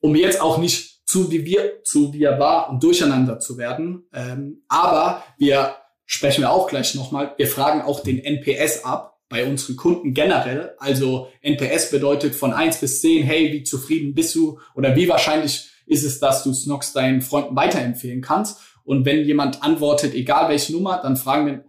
Um 0.00 0.16
jetzt 0.16 0.40
auch 0.40 0.58
nicht 0.58 1.06
zu 1.06 1.30
wie 1.30 1.44
wir, 1.44 1.82
zu 1.84 2.12
wie 2.12 2.22
er 2.22 2.38
war 2.38 2.70
und 2.70 2.82
durcheinander 2.82 3.38
zu 3.38 3.58
werden. 3.58 4.06
Ähm, 4.12 4.62
aber 4.68 5.22
wir 5.38 5.74
sprechen 6.06 6.42
wir 6.42 6.50
auch 6.50 6.68
gleich 6.68 6.94
nochmal. 6.94 7.34
Wir 7.36 7.46
fragen 7.46 7.82
auch 7.82 8.00
den 8.00 8.22
NPS 8.22 8.84
ab 8.84 9.18
bei 9.28 9.44
unseren 9.44 9.76
Kunden 9.76 10.14
generell. 10.14 10.74
Also 10.78 11.28
NPS 11.42 11.90
bedeutet 11.90 12.34
von 12.34 12.52
eins 12.52 12.78
bis 12.78 13.00
zehn, 13.00 13.24
hey, 13.24 13.52
wie 13.52 13.62
zufrieden 13.62 14.14
bist 14.14 14.34
du 14.34 14.58
oder 14.74 14.96
wie 14.96 15.08
wahrscheinlich 15.08 15.70
ist 15.86 16.04
es, 16.04 16.18
dass 16.18 16.44
du 16.44 16.52
Snox 16.52 16.92
deinen 16.92 17.22
Freunden 17.22 17.56
weiterempfehlen 17.56 18.20
kannst. 18.20 18.60
Und 18.84 19.04
wenn 19.04 19.24
jemand 19.24 19.62
antwortet, 19.62 20.14
egal 20.14 20.48
welche 20.48 20.72
Nummer, 20.72 21.00
dann 21.02 21.16
fragen 21.16 21.46
wir 21.46 21.64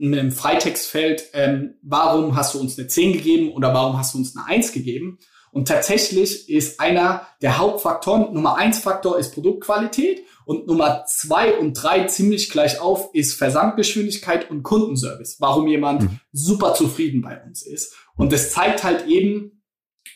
einem 0.00 0.32
Freitextfeld, 0.32 1.30
ähm, 1.34 1.74
warum 1.82 2.36
hast 2.36 2.54
du 2.54 2.60
uns 2.60 2.78
eine 2.78 2.88
10 2.88 3.12
gegeben 3.12 3.52
oder 3.52 3.72
warum 3.72 3.96
hast 3.98 4.14
du 4.14 4.18
uns 4.18 4.36
eine 4.36 4.46
1 4.46 4.72
gegeben? 4.72 5.18
Und 5.52 5.68
tatsächlich 5.68 6.48
ist 6.48 6.80
einer 6.80 7.28
der 7.40 7.58
Hauptfaktoren, 7.58 8.34
Nummer 8.34 8.56
1 8.56 8.80
Faktor 8.80 9.18
ist 9.18 9.32
Produktqualität 9.34 10.24
und 10.46 10.66
Nummer 10.66 11.04
2 11.06 11.58
und 11.58 11.74
3 11.74 12.06
ziemlich 12.06 12.50
gleich 12.50 12.80
auf 12.80 13.10
ist 13.14 13.34
Versandgeschwindigkeit 13.34 14.50
und 14.50 14.64
Kundenservice, 14.64 15.36
warum 15.38 15.68
jemand 15.68 16.02
mhm. 16.02 16.20
super 16.32 16.74
zufrieden 16.74 17.22
bei 17.22 17.40
uns 17.44 17.64
ist. 17.64 17.94
Und 18.16 18.32
das 18.32 18.50
zeigt 18.50 18.82
halt 18.82 19.06
eben, 19.06 19.62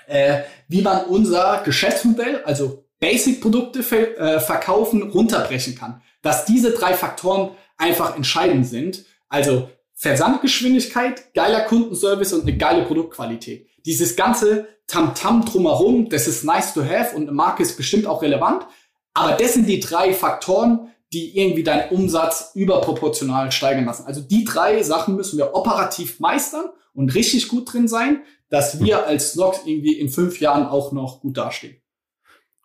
äh, 0.08 0.40
wie 0.66 0.82
man 0.82 1.04
unser 1.04 1.62
Geschäftsmodell, 1.64 2.42
also 2.42 2.84
Basic-Produkte 2.98 3.78
äh, 3.78 4.40
verkaufen, 4.40 5.02
runterbrechen 5.04 5.76
kann. 5.76 6.02
Dass 6.20 6.46
diese 6.46 6.72
drei 6.72 6.94
Faktoren 6.94 7.50
einfach 7.76 8.16
entscheidend 8.16 8.66
sind 8.66 9.04
also 9.28 9.68
Versandgeschwindigkeit, 9.94 11.34
geiler 11.34 11.62
Kundenservice 11.62 12.32
und 12.32 12.42
eine 12.42 12.56
geile 12.56 12.84
Produktqualität. 12.84 13.66
Dieses 13.84 14.14
ganze 14.14 14.68
Tamtam 14.86 15.40
-Tam 15.40 15.44
drumherum, 15.44 16.08
das 16.08 16.28
ist 16.28 16.44
nice 16.44 16.72
to 16.72 16.82
have 16.82 17.14
und 17.16 17.22
eine 17.22 17.32
Marke 17.32 17.62
ist 17.62 17.76
bestimmt 17.76 18.06
auch 18.06 18.22
relevant. 18.22 18.66
Aber 19.14 19.32
das 19.32 19.54
sind 19.54 19.68
die 19.68 19.80
drei 19.80 20.14
Faktoren, 20.14 20.92
die 21.12 21.38
irgendwie 21.38 21.62
deinen 21.62 21.90
Umsatz 21.90 22.52
überproportional 22.54 23.50
steigern 23.50 23.86
lassen. 23.86 24.06
Also 24.06 24.20
die 24.20 24.44
drei 24.44 24.82
Sachen 24.82 25.16
müssen 25.16 25.38
wir 25.38 25.54
operativ 25.54 26.20
meistern 26.20 26.66
und 26.94 27.14
richtig 27.14 27.48
gut 27.48 27.72
drin 27.72 27.88
sein, 27.88 28.22
dass 28.50 28.80
wir 28.80 29.06
als 29.06 29.32
Snox 29.32 29.60
irgendwie 29.64 29.98
in 29.98 30.08
fünf 30.08 30.40
Jahren 30.40 30.66
auch 30.66 30.92
noch 30.92 31.20
gut 31.20 31.36
dastehen. 31.36 31.76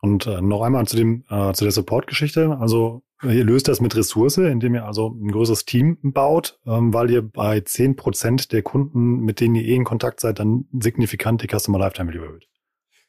Und 0.03 0.27
äh, 0.27 0.41
noch 0.41 0.61
einmal 0.61 0.85
zu 0.85 0.97
dem 0.97 1.23
äh, 1.29 1.53
zu 1.53 1.63
der 1.63 1.71
Support-Geschichte. 1.71 2.57
Also 2.59 3.03
Ihr 3.23 3.45
löst 3.45 3.69
das 3.69 3.79
mit 3.79 3.95
Ressource, 3.95 4.37
indem 4.37 4.75
ihr 4.75 4.85
also 4.85 5.07
ein 5.07 5.31
größeres 5.31 5.63
Team 5.63 5.97
baut, 6.01 6.59
ähm, 6.67 6.93
weil 6.93 7.09
ihr 7.09 7.21
bei 7.21 7.61
zehn 7.61 7.95
Prozent 7.95 8.51
der 8.51 8.63
Kunden, 8.63 9.19
mit 9.19 9.39
denen 9.39 9.55
ihr 9.55 9.63
eh 9.63 9.75
in 9.75 9.85
Kontakt 9.85 10.19
seid, 10.19 10.39
dann 10.39 10.65
signifikant 10.77 11.41
die 11.41 11.47
Customer 11.47 11.79
Lifetime 11.79 12.11
Value 12.11 12.25
erhöht. 12.25 12.47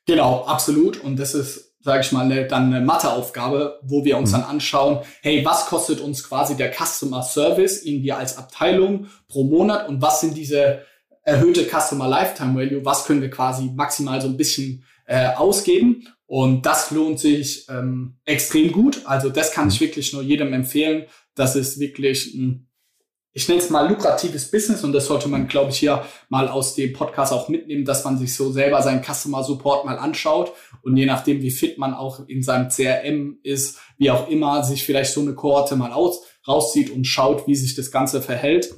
Genau, 0.06 0.44
absolut. 0.44 1.02
Und 1.02 1.18
das 1.18 1.34
ist, 1.34 1.74
sage 1.80 2.02
ich 2.02 2.12
mal, 2.12 2.26
eine, 2.26 2.46
dann 2.46 2.72
eine 2.72 2.84
Matheaufgabe, 2.84 3.80
wo 3.82 4.04
wir 4.04 4.16
uns 4.16 4.30
mhm. 4.30 4.34
dann 4.34 4.44
anschauen, 4.44 5.00
hey, 5.22 5.44
was 5.44 5.66
kostet 5.66 6.00
uns 6.00 6.22
quasi 6.22 6.56
der 6.56 6.72
Customer 6.72 7.22
Service 7.22 7.84
irgendwie 7.84 8.12
als 8.12 8.38
Abteilung 8.38 9.06
pro 9.26 9.42
Monat 9.42 9.88
und 9.88 10.00
was 10.00 10.20
sind 10.20 10.36
diese 10.36 10.82
erhöhte 11.22 11.64
Customer 11.64 12.06
Lifetime 12.06 12.54
Value, 12.54 12.84
was 12.84 13.04
können 13.04 13.22
wir 13.22 13.30
quasi 13.30 13.72
maximal 13.74 14.20
so 14.20 14.28
ein 14.28 14.36
bisschen 14.36 14.84
äh, 15.06 15.34
ausgeben. 15.34 16.06
Und 16.34 16.66
das 16.66 16.90
lohnt 16.90 17.20
sich 17.20 17.64
ähm, 17.68 18.16
extrem 18.24 18.72
gut. 18.72 19.02
Also 19.04 19.28
das 19.28 19.52
kann 19.52 19.68
ich 19.68 19.80
mhm. 19.80 19.84
wirklich 19.84 20.12
nur 20.12 20.22
jedem 20.22 20.52
empfehlen. 20.52 21.04
Das 21.36 21.54
ist 21.54 21.78
wirklich 21.78 22.34
ein, 22.34 22.68
ich 23.30 23.46
nenne 23.46 23.60
es 23.60 23.70
mal 23.70 23.88
lukratives 23.88 24.50
Business 24.50 24.82
und 24.82 24.92
das 24.92 25.06
sollte 25.06 25.28
man, 25.28 25.46
glaube 25.46 25.70
ich, 25.70 25.78
hier 25.78 26.04
mal 26.30 26.48
aus 26.48 26.74
dem 26.74 26.92
Podcast 26.92 27.32
auch 27.32 27.48
mitnehmen, 27.48 27.84
dass 27.84 28.02
man 28.02 28.18
sich 28.18 28.34
so 28.34 28.50
selber 28.50 28.82
seinen 28.82 29.04
Customer 29.04 29.44
Support 29.44 29.84
mal 29.84 29.96
anschaut 29.96 30.50
und 30.82 30.96
je 30.96 31.06
nachdem, 31.06 31.40
wie 31.40 31.52
fit 31.52 31.78
man 31.78 31.94
auch 31.94 32.26
in 32.26 32.42
seinem 32.42 32.68
CRM 32.68 33.38
ist, 33.44 33.78
wie 33.96 34.10
auch 34.10 34.28
immer, 34.28 34.64
sich 34.64 34.82
vielleicht 34.82 35.12
so 35.12 35.20
eine 35.20 35.36
Kohorte 35.36 35.76
mal 35.76 35.92
aus, 35.92 36.24
rauszieht 36.48 36.90
und 36.90 37.04
schaut, 37.04 37.46
wie 37.46 37.54
sich 37.54 37.76
das 37.76 37.92
Ganze 37.92 38.20
verhält. 38.20 38.74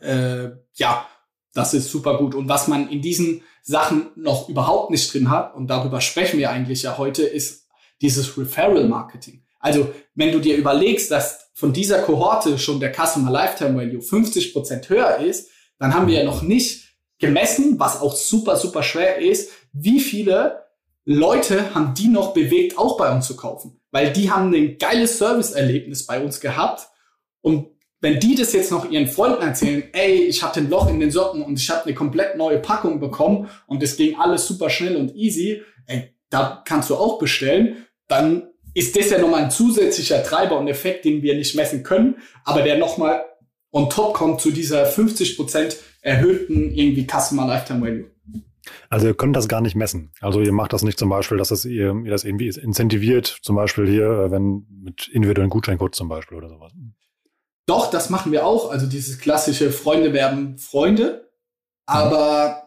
Äh, 0.00 0.50
ja, 0.74 1.04
das 1.52 1.74
ist 1.74 1.90
super 1.90 2.16
gut. 2.16 2.36
Und 2.36 2.48
was 2.48 2.68
man 2.68 2.88
in 2.90 3.02
diesen 3.02 3.42
Sachen 3.68 4.10
noch 4.14 4.48
überhaupt 4.48 4.92
nicht 4.92 5.12
drin 5.12 5.28
hat, 5.28 5.54
und 5.56 5.66
darüber 5.66 6.00
sprechen 6.00 6.38
wir 6.38 6.50
eigentlich 6.50 6.82
ja 6.82 6.98
heute, 6.98 7.24
ist 7.24 7.66
dieses 8.00 8.38
Referral 8.38 8.86
Marketing. 8.86 9.42
Also, 9.58 9.92
wenn 10.14 10.30
du 10.30 10.38
dir 10.38 10.56
überlegst, 10.56 11.10
dass 11.10 11.50
von 11.52 11.72
dieser 11.72 12.02
Kohorte 12.02 12.58
schon 12.58 12.78
der 12.78 12.92
Customer 12.92 13.30
Lifetime 13.30 13.76
Value 13.76 14.00
50 14.00 14.52
Prozent 14.52 14.88
höher 14.88 15.16
ist, 15.16 15.50
dann 15.78 15.94
haben 15.94 16.06
wir 16.06 16.18
ja 16.18 16.24
noch 16.24 16.42
nicht 16.42 16.94
gemessen, 17.18 17.80
was 17.80 18.00
auch 18.00 18.14
super, 18.14 18.56
super 18.56 18.84
schwer 18.84 19.18
ist, 19.18 19.50
wie 19.72 19.98
viele 19.98 20.64
Leute 21.04 21.74
haben 21.74 21.94
die 21.94 22.08
noch 22.08 22.34
bewegt, 22.34 22.78
auch 22.78 22.96
bei 22.96 23.12
uns 23.12 23.26
zu 23.26 23.36
kaufen. 23.36 23.80
Weil 23.90 24.12
die 24.12 24.30
haben 24.30 24.54
ein 24.54 24.78
geiles 24.78 25.18
Serviceerlebnis 25.18 26.06
bei 26.06 26.20
uns 26.22 26.40
gehabt. 26.40 26.88
Und 27.40 27.68
wenn 28.06 28.20
die 28.20 28.36
das 28.36 28.52
jetzt 28.52 28.70
noch 28.70 28.88
ihren 28.88 29.08
Freunden 29.08 29.42
erzählen, 29.42 29.82
ey, 29.92 30.26
ich 30.26 30.40
hatte 30.40 30.60
ein 30.60 30.70
Loch 30.70 30.88
in 30.88 31.00
den 31.00 31.10
Socken 31.10 31.42
und 31.42 31.58
ich 31.58 31.68
habe 31.70 31.86
eine 31.86 31.94
komplett 31.94 32.36
neue 32.36 32.60
Packung 32.60 33.00
bekommen 33.00 33.48
und 33.66 33.82
es 33.82 33.96
ging 33.96 34.14
alles 34.14 34.46
super 34.46 34.70
schnell 34.70 34.94
und 34.94 35.16
easy, 35.16 35.60
ey, 35.86 36.14
da 36.30 36.62
kannst 36.64 36.88
du 36.88 36.94
auch 36.94 37.18
bestellen, 37.18 37.84
dann 38.06 38.44
ist 38.74 38.96
das 38.96 39.10
ja 39.10 39.18
nochmal 39.18 39.42
ein 39.42 39.50
zusätzlicher 39.50 40.22
Treiber 40.22 40.56
und 40.56 40.68
Effekt, 40.68 41.04
den 41.04 41.20
wir 41.22 41.34
nicht 41.34 41.56
messen 41.56 41.82
können, 41.82 42.18
aber 42.44 42.62
der 42.62 42.78
nochmal 42.78 43.24
on 43.72 43.90
top 43.90 44.14
kommt 44.14 44.40
zu 44.40 44.52
dieser 44.52 44.88
50% 44.88 45.74
erhöhten 46.00 46.72
irgendwie 46.72 47.08
Customer 47.10 47.44
Lifetime 47.44 47.80
Value. 47.80 48.10
Also 48.88 49.08
ihr 49.08 49.14
könnt 49.14 49.34
das 49.34 49.48
gar 49.48 49.62
nicht 49.62 49.74
messen. 49.74 50.12
Also 50.20 50.40
ihr 50.40 50.52
macht 50.52 50.72
das 50.72 50.84
nicht 50.84 50.96
zum 50.96 51.08
Beispiel, 51.08 51.38
dass 51.38 51.48
das 51.48 51.64
ihr, 51.64 51.92
ihr 52.04 52.10
das 52.12 52.22
irgendwie 52.22 52.46
incentiviert, 52.46 53.40
zum 53.42 53.56
Beispiel 53.56 53.88
hier, 53.88 54.06
äh, 54.06 54.30
wenn 54.30 54.64
mit 54.70 55.08
individuellen 55.08 55.50
Gutscheincode 55.50 55.96
zum 55.96 56.08
Beispiel 56.08 56.38
oder 56.38 56.48
sowas. 56.48 56.72
Doch, 57.66 57.90
das 57.90 58.10
machen 58.10 58.32
wir 58.32 58.46
auch. 58.46 58.70
Also 58.70 58.86
dieses 58.86 59.18
klassische 59.18 59.70
Freunde 59.70 60.12
werben 60.12 60.56
Freunde. 60.58 61.30
Aber 61.84 62.66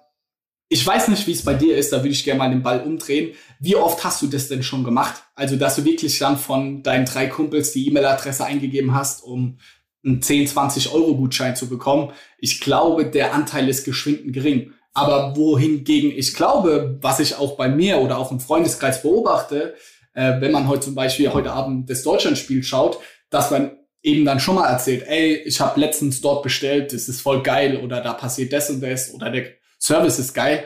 ich 0.68 0.86
weiß 0.86 1.08
nicht, 1.08 1.26
wie 1.26 1.32
es 1.32 1.44
bei 1.44 1.54
dir 1.56 1.78
ist. 1.78 1.92
Da 1.92 1.98
würde 1.98 2.10
ich 2.10 2.24
gerne 2.24 2.38
mal 2.38 2.50
den 2.50 2.62
Ball 2.62 2.82
umdrehen. 2.82 3.36
Wie 3.60 3.76
oft 3.76 4.04
hast 4.04 4.22
du 4.22 4.28
das 4.28 4.50
denn 4.50 4.62
schon 4.62 4.84
gemacht? 4.84 5.24
Also, 5.36 5.56
dass 5.56 5.78
du 5.78 5.86
wirklich 5.86 6.20
dann 6.20 6.38
von 6.38 6.84
deinen 6.84 7.06
drei 7.06 7.28
Kumpels 7.28 7.72
die 7.72 7.88
E-Mail-Adresse 7.88 8.46
eingegeben 8.46 8.94
hast, 8.94 9.24
um 9.24 9.58
einen 10.06 10.22
10, 10.22 10.48
20 10.48 10.94
Euro 10.94 11.16
Gutschein 11.16 11.56
zu 11.56 11.68
bekommen. 11.68 12.12
Ich 12.38 12.62
glaube, 12.62 13.06
der 13.06 13.34
Anteil 13.34 13.68
ist 13.68 13.84
geschwindend 13.84 14.34
gering. 14.34 14.74
Aber 14.94 15.36
wohingegen 15.36 16.12
ich 16.12 16.34
glaube, 16.34 16.98
was 17.02 17.20
ich 17.20 17.36
auch 17.36 17.58
bei 17.58 17.70
mir 17.70 18.00
oder 18.00 18.18
auch 18.18 18.32
im 18.32 18.40
Freundeskreis 18.40 19.02
beobachte, 19.02 19.76
äh, 20.14 20.42
wenn 20.42 20.52
man 20.52 20.68
heute 20.68 20.82
zum 20.82 20.96
Beispiel 20.96 21.32
heute 21.32 21.52
Abend 21.52 21.90
das 21.90 22.04
Deutschlandspiel 22.04 22.64
schaut, 22.64 23.00
dass 23.30 23.52
man 23.52 23.72
eben 24.02 24.26
dann 24.26 24.40
schon 24.40 24.56
mal 24.56 24.68
erzählt, 24.68 25.04
ey, 25.08 25.36
ich 25.46 25.60
habe 25.60 25.80
letztens 25.80 26.22
dort 26.22 26.44
bestellt, 26.44 26.94
das 26.94 27.10
ist 27.10 27.22
voll 27.22 27.44
geil 27.44 27.78
oder 27.78 28.02
da 28.02 28.14
passiert 28.14 28.54
das 28.54 28.70
und 28.70 28.82
das 28.82 29.14
oder 29.14 29.30
der 29.30 29.48
Service 29.80 30.20
ist 30.20 30.34
geil. 30.34 30.64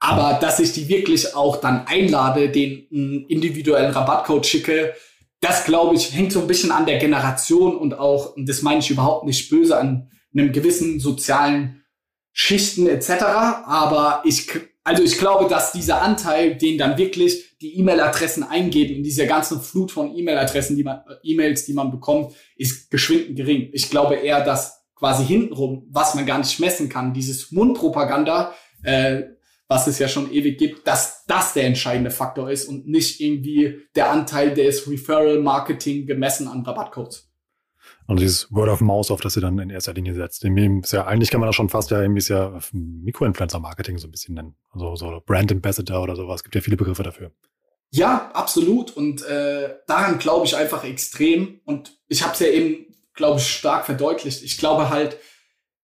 Aber 0.00 0.38
dass 0.38 0.60
ich 0.60 0.72
die 0.72 0.88
wirklich 0.88 1.34
auch 1.34 1.56
dann 1.56 1.86
einlade, 1.86 2.50
den 2.50 2.86
einen 2.92 3.26
individuellen 3.28 3.92
Rabattcode 3.92 4.44
schicke, 4.44 4.94
das 5.40 5.64
glaube 5.64 5.94
ich 5.94 6.14
hängt 6.14 6.32
so 6.32 6.40
ein 6.40 6.46
bisschen 6.46 6.72
an 6.72 6.86
der 6.86 6.98
Generation 6.98 7.76
und 7.76 7.98
auch, 7.98 8.36
und 8.36 8.48
das 8.48 8.62
meine 8.62 8.80
ich 8.80 8.90
überhaupt 8.90 9.24
nicht 9.24 9.48
böse, 9.50 9.78
an 9.78 10.10
einem 10.34 10.52
gewissen 10.52 11.00
sozialen 11.00 11.84
Schichten 12.32 12.86
etc. 12.86 13.10
Aber 13.66 14.22
ich, 14.24 14.50
also 14.84 15.02
ich 15.02 15.18
glaube, 15.18 15.48
dass 15.48 15.72
dieser 15.72 16.02
Anteil, 16.02 16.56
den 16.56 16.76
dann 16.76 16.98
wirklich 16.98 17.56
die 17.58 17.78
E-Mail-Adressen 17.78 18.42
eingeben, 18.42 18.96
in 18.96 19.02
dieser 19.02 19.24
ganzen 19.24 19.60
Flut 19.60 19.90
von 19.90 20.14
E-Mail-Adressen, 20.14 20.76
die 20.76 20.84
man, 20.84 21.00
E-Mails, 21.22 21.64
die 21.64 21.72
man 21.72 21.90
bekommt, 21.90 22.34
ist 22.56 22.90
geschwind 22.90 23.34
gering. 23.34 23.70
Ich 23.72 23.88
glaube 23.88 24.16
eher, 24.16 24.44
dass 24.44 24.84
quasi 24.94 25.24
hintenrum, 25.24 25.86
was 25.90 26.14
man 26.14 26.26
gar 26.26 26.38
nicht 26.38 26.60
messen 26.60 26.90
kann, 26.90 27.14
dieses 27.14 27.50
Mundpropaganda, 27.50 28.54
äh, 28.82 29.22
was 29.68 29.86
es 29.86 29.98
ja 29.98 30.06
schon 30.06 30.30
ewig 30.30 30.58
gibt, 30.58 30.86
dass 30.86 31.24
das 31.26 31.54
der 31.54 31.64
entscheidende 31.64 32.10
Faktor 32.10 32.50
ist 32.50 32.66
und 32.66 32.86
nicht 32.86 33.20
irgendwie 33.20 33.80
der 33.96 34.10
Anteil 34.10 34.52
des 34.52 34.88
Referral 34.88 35.40
Marketing 35.40 36.06
gemessen 36.06 36.46
an 36.46 36.62
Rabattcodes. 36.62 37.30
Und 38.06 38.20
dieses 38.20 38.52
Word 38.52 38.68
of 38.68 38.80
Mouse, 38.80 39.10
auf 39.10 39.20
das 39.20 39.34
sie 39.34 39.40
dann 39.40 39.58
in 39.58 39.70
erster 39.70 39.94
Linie 39.94 40.14
setzt. 40.14 40.44
Ist 40.44 40.92
ja, 40.92 41.06
eigentlich 41.06 41.30
kann 41.30 41.40
man 41.40 41.48
das 41.48 41.56
schon 41.56 41.70
fast 41.70 41.90
ja 41.90 42.02
irgendwie 42.02 42.18
ist 42.18 42.28
ja 42.28 42.58
Mikroinfluencer-Marketing 42.72 43.96
so 43.96 44.08
ein 44.08 44.10
bisschen 44.10 44.34
nennen. 44.34 44.56
Also 44.70 44.94
so 44.96 45.22
Brand 45.24 45.50
Ambassador 45.50 46.02
oder 46.02 46.14
sowas. 46.14 46.40
Es 46.40 46.42
gibt 46.44 46.54
ja 46.54 46.60
viele 46.60 46.76
Begriffe 46.76 47.02
dafür. 47.02 47.32
Ja, 47.90 48.30
absolut. 48.34 48.94
Und 48.94 49.24
äh, 49.24 49.76
daran 49.86 50.18
glaube 50.18 50.44
ich 50.44 50.56
einfach 50.56 50.84
extrem. 50.84 51.60
Und 51.64 51.98
ich 52.08 52.22
habe 52.22 52.34
es 52.34 52.40
ja 52.40 52.48
eben, 52.48 52.94
glaube 53.14 53.38
ich, 53.38 53.48
stark 53.48 53.86
verdeutlicht. 53.86 54.42
Ich 54.42 54.58
glaube 54.58 54.90
halt, 54.90 55.16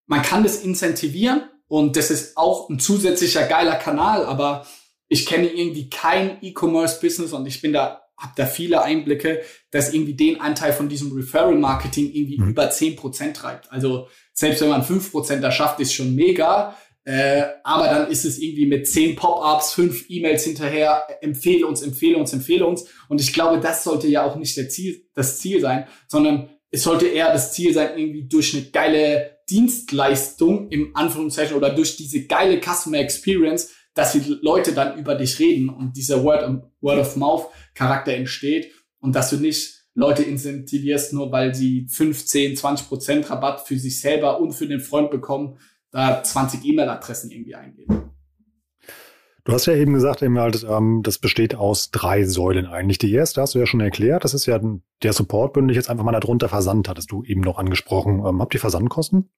man 0.06 0.22
kann 0.22 0.42
das 0.42 0.62
incentivieren 0.62 1.44
und 1.68 1.96
das 1.96 2.10
ist 2.10 2.36
auch 2.36 2.68
ein 2.68 2.80
zusätzlicher 2.80 3.46
geiler 3.46 3.76
Kanal, 3.76 4.26
aber 4.26 4.66
ich 5.06 5.24
kenne 5.24 5.48
irgendwie 5.48 5.88
kein 5.88 6.38
E-Commerce-Business 6.42 7.32
und 7.32 7.46
ich 7.46 7.62
bin 7.62 7.72
da 7.72 8.02
habe 8.20 8.32
da 8.36 8.46
viele 8.46 8.82
Einblicke, 8.82 9.40
dass 9.70 9.92
irgendwie 9.92 10.14
den 10.14 10.40
Anteil 10.40 10.72
von 10.72 10.88
diesem 10.88 11.10
Referral-Marketing 11.12 12.12
irgendwie 12.12 12.38
mhm. 12.38 12.50
über 12.50 12.70
zehn 12.70 12.94
Prozent 12.94 13.36
treibt. 13.36 13.72
Also 13.72 14.08
selbst 14.32 14.60
wenn 14.60 14.68
man 14.68 14.84
fünf 14.84 15.10
Prozent 15.10 15.42
da 15.42 15.50
schafft, 15.50 15.80
ist 15.80 15.94
schon 15.94 16.14
mega. 16.14 16.76
Äh, 17.04 17.44
aber 17.64 17.86
dann 17.86 18.10
ist 18.10 18.26
es 18.26 18.38
irgendwie 18.38 18.66
mit 18.66 18.86
zehn 18.86 19.16
Pop-ups, 19.16 19.72
fünf 19.72 20.04
E-Mails 20.08 20.44
hinterher, 20.44 21.06
empfehle 21.22 21.66
uns, 21.66 21.82
empfehle 21.82 22.18
uns, 22.18 22.32
empfehle 22.32 22.66
uns. 22.66 22.86
Und 23.08 23.20
ich 23.20 23.32
glaube, 23.32 23.58
das 23.58 23.84
sollte 23.84 24.06
ja 24.06 24.22
auch 24.22 24.36
nicht 24.36 24.56
der 24.56 24.68
Ziel, 24.68 25.06
das 25.14 25.38
Ziel 25.38 25.60
sein, 25.60 25.86
sondern 26.08 26.50
es 26.70 26.82
sollte 26.82 27.06
eher 27.06 27.32
das 27.32 27.52
Ziel 27.52 27.72
sein, 27.72 27.98
irgendwie 27.98 28.28
durch 28.28 28.54
eine 28.54 28.64
geile 28.64 29.38
Dienstleistung 29.48 30.68
im 30.68 30.94
Anführungszeichen 30.94 31.56
oder 31.56 31.70
durch 31.70 31.96
diese 31.96 32.26
geile 32.26 32.60
Customer 32.60 32.98
Experience 32.98 33.72
dass 33.94 34.12
die 34.12 34.38
Leute 34.42 34.72
dann 34.72 34.98
über 34.98 35.14
dich 35.14 35.38
reden 35.38 35.68
und 35.68 35.96
dieser 35.96 36.22
Word, 36.22 36.62
Word 36.80 36.98
of 36.98 37.16
Mouth 37.16 37.46
Charakter 37.74 38.12
entsteht 38.14 38.72
und 39.00 39.14
dass 39.14 39.30
du 39.30 39.36
nicht 39.36 39.80
Leute 39.94 40.22
incentivierst, 40.22 41.12
nur 41.12 41.32
weil 41.32 41.54
sie 41.54 41.86
15, 41.88 42.56
20 42.56 42.88
Prozent 42.88 43.30
Rabatt 43.30 43.66
für 43.66 43.78
sich 43.78 44.00
selber 44.00 44.40
und 44.40 44.52
für 44.52 44.66
den 44.66 44.80
Freund 44.80 45.10
bekommen, 45.10 45.58
da 45.90 46.22
20 46.22 46.64
E-Mail-Adressen 46.64 47.30
irgendwie 47.30 47.56
eingeben. 47.56 48.10
Du 49.44 49.52
hast 49.52 49.66
ja 49.66 49.74
eben 49.74 49.94
gesagt, 49.94 50.22
eben 50.22 50.38
halt, 50.38 50.64
ähm, 50.68 51.00
das 51.02 51.18
besteht 51.18 51.54
aus 51.54 51.90
drei 51.90 52.24
Säulen 52.24 52.66
eigentlich. 52.66 52.98
Die 52.98 53.12
erste 53.12 53.40
hast 53.40 53.54
du 53.54 53.58
ja 53.58 53.66
schon 53.66 53.80
erklärt, 53.80 54.22
das 54.22 54.34
ist 54.34 54.46
ja 54.46 54.60
der 55.02 55.12
Support, 55.12 55.54
bin 55.54 55.68
ich 55.68 55.76
jetzt 55.76 55.90
einfach 55.90 56.04
mal 56.04 56.12
darunter 56.12 56.48
Versand, 56.48 56.88
hattest 56.88 57.10
du 57.10 57.24
eben 57.24 57.40
noch 57.40 57.58
angesprochen. 57.58 58.22
Ähm, 58.24 58.40
habt 58.40 58.54
ihr 58.54 58.60
Versandkosten? 58.60 59.30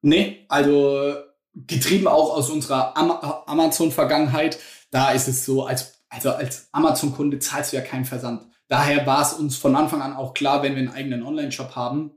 Nee, 0.00 0.46
also 0.48 1.14
getrieben 1.54 2.06
auch 2.06 2.36
aus 2.36 2.50
unserer 2.50 2.96
Am 2.96 3.10
Amazon-Vergangenheit, 3.10 4.58
da 4.90 5.10
ist 5.10 5.28
es 5.28 5.44
so, 5.44 5.66
als, 5.66 6.02
also 6.08 6.30
als 6.30 6.68
Amazon-Kunde 6.72 7.38
zahlst 7.38 7.72
du 7.72 7.76
ja 7.76 7.82
keinen 7.82 8.04
Versand. 8.04 8.46
Daher 8.68 9.06
war 9.06 9.22
es 9.22 9.34
uns 9.34 9.56
von 9.56 9.76
Anfang 9.76 10.00
an 10.00 10.14
auch 10.14 10.34
klar, 10.34 10.62
wenn 10.62 10.74
wir 10.74 10.80
einen 10.80 10.94
eigenen 10.94 11.22
Online-Shop 11.22 11.76
haben, 11.76 12.12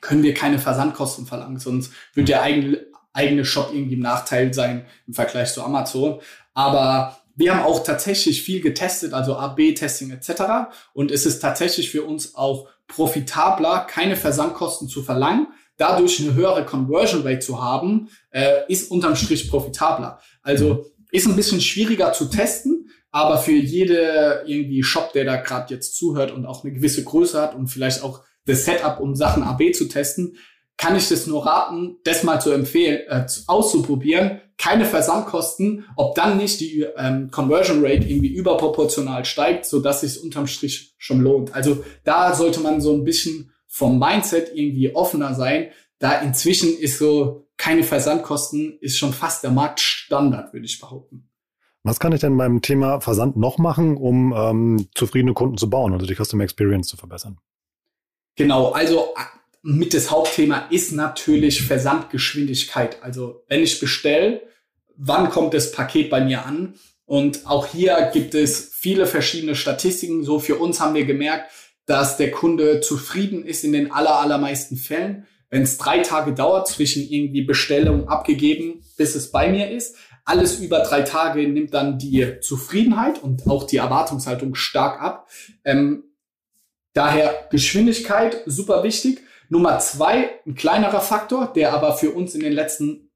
können 0.00 0.22
wir 0.22 0.34
keine 0.34 0.58
Versandkosten 0.58 1.26
verlangen, 1.26 1.58
sonst 1.58 1.92
wird 2.14 2.28
der 2.28 2.42
eigene, 2.42 2.84
eigene 3.12 3.44
Shop 3.44 3.70
irgendwie 3.72 3.94
im 3.94 4.00
Nachteil 4.00 4.52
sein 4.52 4.86
im 5.06 5.14
Vergleich 5.14 5.52
zu 5.52 5.62
Amazon. 5.62 6.20
Aber 6.52 7.18
wir 7.36 7.54
haben 7.54 7.64
auch 7.64 7.82
tatsächlich 7.82 8.42
viel 8.42 8.60
getestet, 8.60 9.12
also 9.12 9.36
AB-Testing 9.36 10.10
etc. 10.10 10.72
Und 10.92 11.10
es 11.10 11.26
ist 11.26 11.40
tatsächlich 11.40 11.90
für 11.90 12.04
uns 12.04 12.34
auch 12.34 12.68
profitabler, 12.86 13.80
keine 13.80 14.16
Versandkosten 14.16 14.88
zu 14.88 15.02
verlangen, 15.02 15.48
dadurch 15.76 16.20
eine 16.20 16.34
höhere 16.34 16.64
Conversion 16.64 17.22
Rate 17.22 17.40
zu 17.40 17.62
haben, 17.62 18.08
äh, 18.30 18.60
ist 18.68 18.90
unterm 18.90 19.16
Strich 19.16 19.48
profitabler. 19.50 20.20
Also 20.42 20.86
ist 21.10 21.26
ein 21.26 21.36
bisschen 21.36 21.60
schwieriger 21.60 22.12
zu 22.12 22.26
testen, 22.26 22.90
aber 23.10 23.38
für 23.38 23.52
jede 23.52 24.42
irgendwie 24.46 24.82
Shop, 24.82 25.12
der 25.12 25.24
da 25.24 25.36
gerade 25.36 25.72
jetzt 25.72 25.96
zuhört 25.96 26.32
und 26.32 26.46
auch 26.46 26.64
eine 26.64 26.72
gewisse 26.72 27.04
Größe 27.04 27.40
hat 27.40 27.54
und 27.54 27.68
vielleicht 27.68 28.02
auch 28.02 28.22
das 28.46 28.64
Setup, 28.64 29.00
um 29.00 29.14
Sachen 29.14 29.42
AB 29.42 29.72
zu 29.72 29.86
testen, 29.86 30.36
kann 30.76 30.96
ich 30.96 31.08
das 31.08 31.26
nur 31.26 31.46
raten, 31.46 31.98
das 32.04 32.24
mal 32.24 32.40
zu 32.40 32.50
empfehlen, 32.50 33.02
äh, 33.08 33.26
auszuprobieren. 33.46 34.40
Keine 34.58 34.84
Versandkosten, 34.84 35.84
ob 35.96 36.14
dann 36.14 36.36
nicht 36.36 36.60
die 36.60 36.86
ähm, 36.96 37.30
Conversion 37.30 37.84
Rate 37.84 38.08
irgendwie 38.08 38.34
überproportional 38.34 39.24
steigt, 39.24 39.66
so 39.66 39.80
dass 39.80 40.02
es 40.02 40.16
unterm 40.16 40.46
Strich 40.46 40.94
schon 40.98 41.20
lohnt. 41.20 41.54
Also 41.54 41.84
da 42.02 42.34
sollte 42.34 42.60
man 42.60 42.80
so 42.80 42.92
ein 42.92 43.04
bisschen 43.04 43.52
vom 43.74 43.98
Mindset 43.98 44.52
irgendwie 44.54 44.94
offener 44.94 45.34
sein. 45.34 45.70
Da 45.98 46.20
inzwischen 46.20 46.78
ist 46.78 46.96
so 46.96 47.48
keine 47.56 47.82
Versandkosten, 47.82 48.78
ist 48.80 48.96
schon 48.96 49.12
fast 49.12 49.42
der 49.42 49.50
Marktstandard, 49.50 50.52
würde 50.52 50.64
ich 50.64 50.78
behaupten. 50.78 51.28
Was 51.82 51.98
kann 51.98 52.12
ich 52.12 52.20
denn 52.20 52.36
beim 52.36 52.62
Thema 52.62 53.00
Versand 53.00 53.36
noch 53.36 53.58
machen, 53.58 53.96
um 53.96 54.32
ähm, 54.32 54.86
zufriedene 54.94 55.34
Kunden 55.34 55.58
zu 55.58 55.68
bauen, 55.68 55.92
also 55.92 56.06
die 56.06 56.14
Customer 56.14 56.44
Experience 56.44 56.86
zu 56.86 56.96
verbessern? 56.96 57.40
Genau, 58.36 58.70
also 58.70 59.12
mit 59.62 59.92
das 59.92 60.08
Hauptthema 60.08 60.68
ist 60.70 60.92
natürlich 60.92 61.62
Versandgeschwindigkeit. 61.62 63.02
Also 63.02 63.42
wenn 63.48 63.60
ich 63.60 63.80
bestelle, 63.80 64.42
wann 64.96 65.30
kommt 65.30 65.52
das 65.52 65.72
Paket 65.72 66.10
bei 66.10 66.24
mir 66.24 66.46
an? 66.46 66.74
Und 67.06 67.44
auch 67.46 67.66
hier 67.66 68.08
gibt 68.12 68.36
es 68.36 68.72
viele 68.72 69.06
verschiedene 69.06 69.56
Statistiken. 69.56 70.22
So 70.22 70.38
für 70.38 70.56
uns 70.56 70.80
haben 70.80 70.94
wir 70.94 71.04
gemerkt, 71.04 71.50
dass 71.86 72.16
der 72.16 72.30
Kunde 72.30 72.80
zufrieden 72.80 73.44
ist 73.44 73.64
in 73.64 73.72
den 73.72 73.92
aller, 73.92 74.18
allermeisten 74.18 74.76
Fällen. 74.76 75.26
Wenn 75.50 75.62
es 75.62 75.78
drei 75.78 75.98
Tage 76.00 76.32
dauert 76.32 76.68
zwischen 76.68 77.02
irgendwie 77.08 77.42
Bestellung 77.42 78.08
abgegeben, 78.08 78.82
bis 78.96 79.14
es 79.14 79.30
bei 79.30 79.50
mir 79.50 79.70
ist. 79.70 79.96
Alles 80.24 80.58
über 80.58 80.80
drei 80.80 81.02
Tage 81.02 81.46
nimmt 81.46 81.74
dann 81.74 81.98
die 81.98 82.40
Zufriedenheit 82.40 83.22
und 83.22 83.46
auch 83.46 83.64
die 83.64 83.76
Erwartungshaltung 83.76 84.54
stark 84.54 85.00
ab. 85.02 85.28
Ähm, 85.64 86.04
daher 86.94 87.46
Geschwindigkeit 87.50 88.42
super 88.46 88.82
wichtig. 88.82 89.20
Nummer 89.50 89.78
zwei, 89.78 90.30
ein 90.46 90.54
kleinerer 90.54 91.02
Faktor, 91.02 91.52
der 91.52 91.74
aber 91.74 91.96
für 91.96 92.10
uns 92.10 92.34
in 92.34 92.40
den 92.40 92.54
letzten 92.54 93.10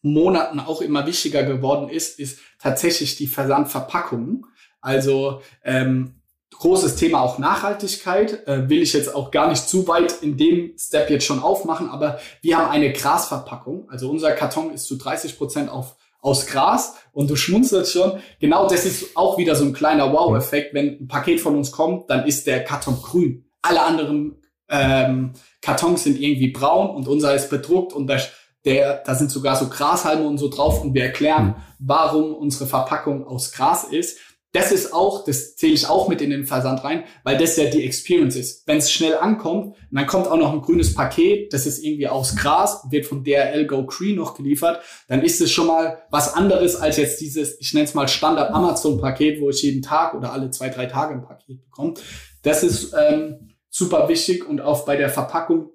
Monaten 0.00 0.60
auch 0.60 0.80
immer 0.80 1.06
wichtiger 1.06 1.42
geworden 1.44 1.88
ist, 1.88 2.18
ist 2.18 2.40
tatsächlich 2.58 3.16
die 3.16 3.26
Versandverpackung. 3.26 4.46
Also 4.80 5.42
ähm, 5.62 6.20
großes 6.58 6.96
Thema 6.96 7.20
auch 7.20 7.38
Nachhaltigkeit. 7.38 8.46
Äh, 8.46 8.68
will 8.68 8.82
ich 8.82 8.92
jetzt 8.92 9.14
auch 9.14 9.30
gar 9.30 9.48
nicht 9.48 9.68
zu 9.68 9.86
weit 9.88 10.22
in 10.22 10.36
dem 10.36 10.74
Step 10.78 11.10
jetzt 11.10 11.26
schon 11.26 11.40
aufmachen, 11.40 11.88
aber 11.88 12.18
wir 12.42 12.58
haben 12.58 12.70
eine 12.70 12.92
Grasverpackung. 12.92 13.88
Also 13.90 14.10
unser 14.10 14.32
Karton 14.32 14.72
ist 14.72 14.86
zu 14.86 14.96
30 14.96 15.38
Prozent 15.38 15.70
auf 15.70 15.96
aus 16.20 16.46
Gras 16.46 16.94
und 17.12 17.28
du 17.28 17.36
schmunzelst 17.36 17.92
schon. 17.92 18.18
Genau 18.40 18.66
das 18.66 18.86
ist 18.86 19.14
auch 19.14 19.36
wieder 19.36 19.54
so 19.54 19.64
ein 19.64 19.74
kleiner 19.74 20.10
Wow-Effekt. 20.10 20.72
Wenn 20.72 21.00
ein 21.00 21.06
Paket 21.06 21.38
von 21.38 21.54
uns 21.54 21.70
kommt, 21.70 22.08
dann 22.08 22.26
ist 22.26 22.46
der 22.46 22.64
Karton 22.64 22.96
grün. 23.02 23.44
Alle 23.60 23.82
anderen 23.82 24.36
ähm, 24.70 25.32
Kartons 25.60 26.04
sind 26.04 26.18
irgendwie 26.18 26.50
braun 26.50 26.88
und 26.88 27.08
unser 27.08 27.34
ist 27.34 27.50
bedruckt 27.50 27.92
und 27.92 28.06
da, 28.06 28.16
der, 28.64 29.02
da 29.04 29.14
sind 29.14 29.30
sogar 29.30 29.56
so 29.56 29.68
Grashalme 29.68 30.26
und 30.26 30.38
so 30.38 30.48
drauf 30.48 30.82
und 30.82 30.94
wir 30.94 31.04
erklären, 31.04 31.48
mhm. 31.48 31.54
warum 31.78 32.34
unsere 32.34 32.66
Verpackung 32.66 33.26
aus 33.26 33.52
Gras 33.52 33.84
ist 33.84 34.18
das 34.54 34.70
ist 34.70 34.94
auch, 34.94 35.24
das 35.24 35.56
zähle 35.56 35.72
ich 35.72 35.88
auch 35.88 36.06
mit 36.06 36.22
in 36.22 36.30
den 36.30 36.46
Versand 36.46 36.84
rein, 36.84 37.02
weil 37.24 37.36
das 37.36 37.56
ja 37.56 37.64
die 37.64 37.84
Experience 37.84 38.36
ist. 38.36 38.66
Wenn 38.68 38.78
es 38.78 38.92
schnell 38.92 39.16
ankommt, 39.16 39.74
dann 39.90 40.06
kommt 40.06 40.28
auch 40.28 40.36
noch 40.36 40.52
ein 40.52 40.62
grünes 40.62 40.94
Paket, 40.94 41.52
das 41.52 41.66
ist 41.66 41.82
irgendwie 41.82 42.06
aus 42.06 42.36
Gras, 42.36 42.86
wird 42.88 43.04
von 43.04 43.24
DRL 43.24 43.66
Go 43.66 43.84
Cree 43.84 44.14
noch 44.14 44.36
geliefert, 44.36 44.80
dann 45.08 45.22
ist 45.22 45.40
es 45.40 45.50
schon 45.50 45.66
mal 45.66 45.98
was 46.10 46.34
anderes 46.34 46.76
als 46.76 46.98
jetzt 46.98 47.20
dieses, 47.20 47.60
ich 47.60 47.74
nenne 47.74 47.86
es 47.86 47.94
mal 47.94 48.06
Standard 48.06 48.52
Amazon 48.52 49.00
Paket, 49.00 49.40
wo 49.40 49.50
ich 49.50 49.60
jeden 49.62 49.82
Tag 49.82 50.14
oder 50.14 50.32
alle 50.32 50.50
zwei, 50.52 50.68
drei 50.68 50.86
Tage 50.86 51.14
ein 51.14 51.22
Paket 51.22 51.64
bekomme. 51.64 51.94
Das 52.42 52.62
ist 52.62 52.94
ähm, 52.96 53.50
super 53.70 54.08
wichtig 54.08 54.48
und 54.48 54.60
auch 54.60 54.84
bei 54.84 54.96
der 54.96 55.08
Verpackung, 55.08 55.70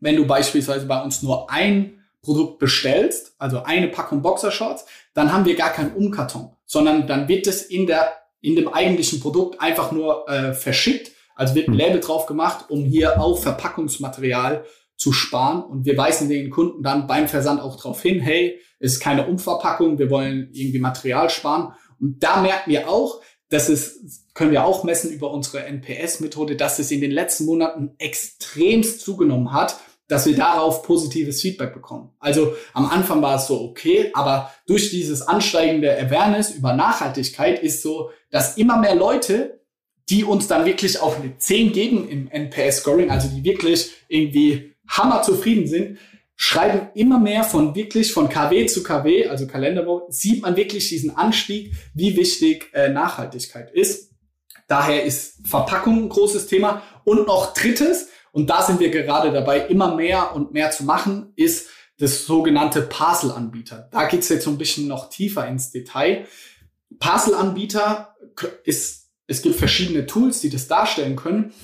wenn 0.00 0.16
du 0.16 0.26
beispielsweise 0.26 0.86
bei 0.86 1.00
uns 1.00 1.22
nur 1.22 1.52
ein 1.52 2.02
Produkt 2.20 2.58
bestellst, 2.58 3.36
also 3.38 3.62
eine 3.62 3.86
Packung 3.86 4.22
Boxershorts, 4.22 4.86
dann 5.12 5.32
haben 5.32 5.44
wir 5.44 5.54
gar 5.54 5.70
keinen 5.70 5.94
Umkarton, 5.94 6.50
sondern 6.66 7.06
dann 7.06 7.28
wird 7.28 7.46
es 7.46 7.62
in 7.62 7.86
der 7.86 8.23
in 8.44 8.56
dem 8.56 8.68
eigentlichen 8.68 9.20
Produkt 9.20 9.60
einfach 9.60 9.90
nur 9.90 10.28
äh, 10.28 10.52
verschickt. 10.52 11.12
Also 11.34 11.54
wird 11.54 11.68
ein 11.68 11.72
hm. 11.72 11.78
Label 11.78 12.00
drauf 12.00 12.26
gemacht, 12.26 12.66
um 12.68 12.84
hier 12.84 13.20
auch 13.20 13.38
Verpackungsmaterial 13.38 14.64
zu 14.96 15.12
sparen. 15.12 15.62
Und 15.62 15.86
wir 15.86 15.96
weisen 15.96 16.28
den 16.28 16.50
Kunden 16.50 16.82
dann 16.82 17.06
beim 17.06 17.26
Versand 17.26 17.60
auch 17.60 17.76
darauf 17.76 18.02
hin, 18.02 18.20
hey, 18.20 18.60
ist 18.78 19.00
keine 19.00 19.26
Umverpackung, 19.26 19.98
wir 19.98 20.10
wollen 20.10 20.50
irgendwie 20.52 20.78
Material 20.78 21.30
sparen. 21.30 21.72
Und 21.98 22.22
da 22.22 22.42
merken 22.42 22.70
wir 22.70 22.88
auch, 22.88 23.22
dass 23.48 23.68
es, 23.68 24.26
können 24.34 24.52
wir 24.52 24.64
auch 24.64 24.84
messen 24.84 25.10
über 25.10 25.30
unsere 25.30 25.64
NPS-Methode, 25.64 26.56
dass 26.56 26.78
es 26.78 26.90
in 26.90 27.00
den 27.00 27.12
letzten 27.12 27.46
Monaten 27.46 27.94
extremst 27.98 29.00
zugenommen 29.00 29.52
hat 29.52 29.78
dass 30.08 30.26
wir 30.26 30.36
darauf 30.36 30.82
positives 30.82 31.40
Feedback 31.40 31.72
bekommen. 31.72 32.10
Also 32.18 32.54
am 32.72 32.86
Anfang 32.86 33.22
war 33.22 33.36
es 33.36 33.46
so 33.46 33.60
okay, 33.62 34.10
aber 34.12 34.52
durch 34.66 34.90
dieses 34.90 35.22
ansteigende 35.22 35.96
Awareness 35.98 36.50
über 36.50 36.74
Nachhaltigkeit 36.74 37.62
ist 37.62 37.82
so, 37.82 38.10
dass 38.30 38.56
immer 38.56 38.78
mehr 38.78 38.94
Leute, 38.94 39.60
die 40.10 40.24
uns 40.24 40.46
dann 40.46 40.66
wirklich 40.66 41.00
auch 41.00 41.16
eine 41.18 41.38
10 41.38 41.72
geben 41.72 42.08
im 42.08 42.28
NPS-Scoring, 42.28 43.10
also 43.10 43.28
die 43.28 43.44
wirklich 43.44 43.92
irgendwie 44.08 44.74
hammer 44.86 45.22
zufrieden 45.22 45.66
sind, 45.66 45.98
schreiben 46.36 46.88
immer 46.94 47.18
mehr 47.18 47.44
von 47.44 47.74
wirklich 47.74 48.12
von 48.12 48.28
KW 48.28 48.66
zu 48.66 48.82
KW, 48.82 49.28
also 49.28 49.46
Kalenderwoche, 49.46 50.12
sieht 50.12 50.42
man 50.42 50.56
wirklich 50.56 50.88
diesen 50.88 51.16
Anstieg, 51.16 51.72
wie 51.94 52.16
wichtig 52.16 52.70
äh, 52.74 52.88
Nachhaltigkeit 52.88 53.70
ist. 53.70 54.10
Daher 54.66 55.04
ist 55.04 55.46
Verpackung 55.46 56.04
ein 56.04 56.08
großes 56.08 56.46
Thema. 56.46 56.82
Und 57.04 57.26
noch 57.26 57.52
drittes, 57.54 58.08
und 58.34 58.50
da 58.50 58.60
sind 58.62 58.80
wir 58.80 58.90
gerade 58.90 59.30
dabei, 59.30 59.60
immer 59.60 59.94
mehr 59.94 60.34
und 60.34 60.52
mehr 60.52 60.72
zu 60.72 60.82
machen, 60.82 61.32
ist 61.36 61.68
das 61.98 62.26
sogenannte 62.26 62.82
Parcel-Anbieter. 62.82 63.88
Da 63.92 64.08
geht's 64.08 64.28
jetzt 64.28 64.42
so 64.42 64.50
ein 64.50 64.58
bisschen 64.58 64.88
noch 64.88 65.08
tiefer 65.08 65.46
ins 65.46 65.70
Detail. 65.70 66.26
Parcel-Anbieter 66.98 68.16
ist, 68.64 69.12
es 69.28 69.40
gibt 69.40 69.54
verschiedene 69.54 70.06
Tools, 70.06 70.40
die 70.40 70.50
das 70.50 70.66
darstellen 70.66 71.14
können. 71.14 71.54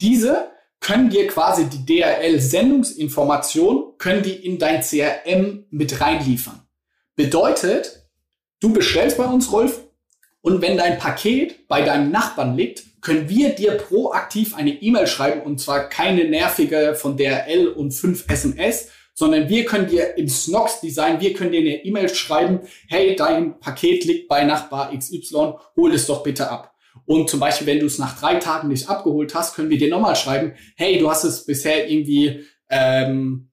Diese 0.00 0.50
können 0.80 1.10
dir 1.10 1.26
quasi 1.26 1.66
die 1.66 1.84
DRL-Sendungsinformation, 1.84 3.98
können 3.98 4.22
die 4.22 4.32
in 4.32 4.58
dein 4.58 4.80
CRM 4.80 5.66
mit 5.68 6.00
reinliefern. 6.00 6.62
Bedeutet, 7.16 8.08
du 8.60 8.72
bestellst 8.72 9.18
bei 9.18 9.26
uns, 9.26 9.52
Rolf, 9.52 9.82
und 10.40 10.62
wenn 10.62 10.78
dein 10.78 10.96
Paket 10.96 11.68
bei 11.68 11.82
deinem 11.82 12.10
Nachbarn 12.10 12.56
liegt, 12.56 12.84
können 13.04 13.28
wir 13.28 13.50
dir 13.50 13.72
proaktiv 13.72 14.56
eine 14.56 14.70
E-Mail 14.70 15.06
schreiben 15.06 15.42
und 15.42 15.60
zwar 15.60 15.88
keine 15.88 16.24
nervige 16.24 16.94
von 16.94 17.16
DRL 17.16 17.68
und 17.68 17.92
fünf 17.92 18.24
SMS, 18.28 18.88
sondern 19.12 19.48
wir 19.48 19.66
können 19.66 19.86
dir 19.86 20.16
im 20.16 20.28
Snox-Design, 20.28 21.20
wir 21.20 21.34
können 21.34 21.52
dir 21.52 21.60
eine 21.60 21.84
E-Mail 21.84 22.08
schreiben, 22.08 22.60
hey, 22.88 23.14
dein 23.14 23.60
Paket 23.60 24.04
liegt 24.04 24.26
bei 24.26 24.44
Nachbar 24.44 24.96
XY, 24.96 25.52
hol 25.76 25.94
es 25.94 26.06
doch 26.06 26.22
bitte 26.22 26.50
ab. 26.50 26.74
Und 27.06 27.28
zum 27.28 27.40
Beispiel, 27.40 27.66
wenn 27.66 27.80
du 27.80 27.86
es 27.86 27.98
nach 27.98 28.18
drei 28.18 28.36
Tagen 28.36 28.68
nicht 28.68 28.88
abgeholt 28.88 29.34
hast, 29.34 29.54
können 29.54 29.68
wir 29.68 29.78
dir 29.78 29.90
nochmal 29.90 30.16
schreiben, 30.16 30.54
hey, 30.76 30.98
du 30.98 31.10
hast 31.10 31.24
es 31.24 31.44
bisher 31.44 31.88
irgendwie, 31.88 32.46
ähm, 32.70 33.50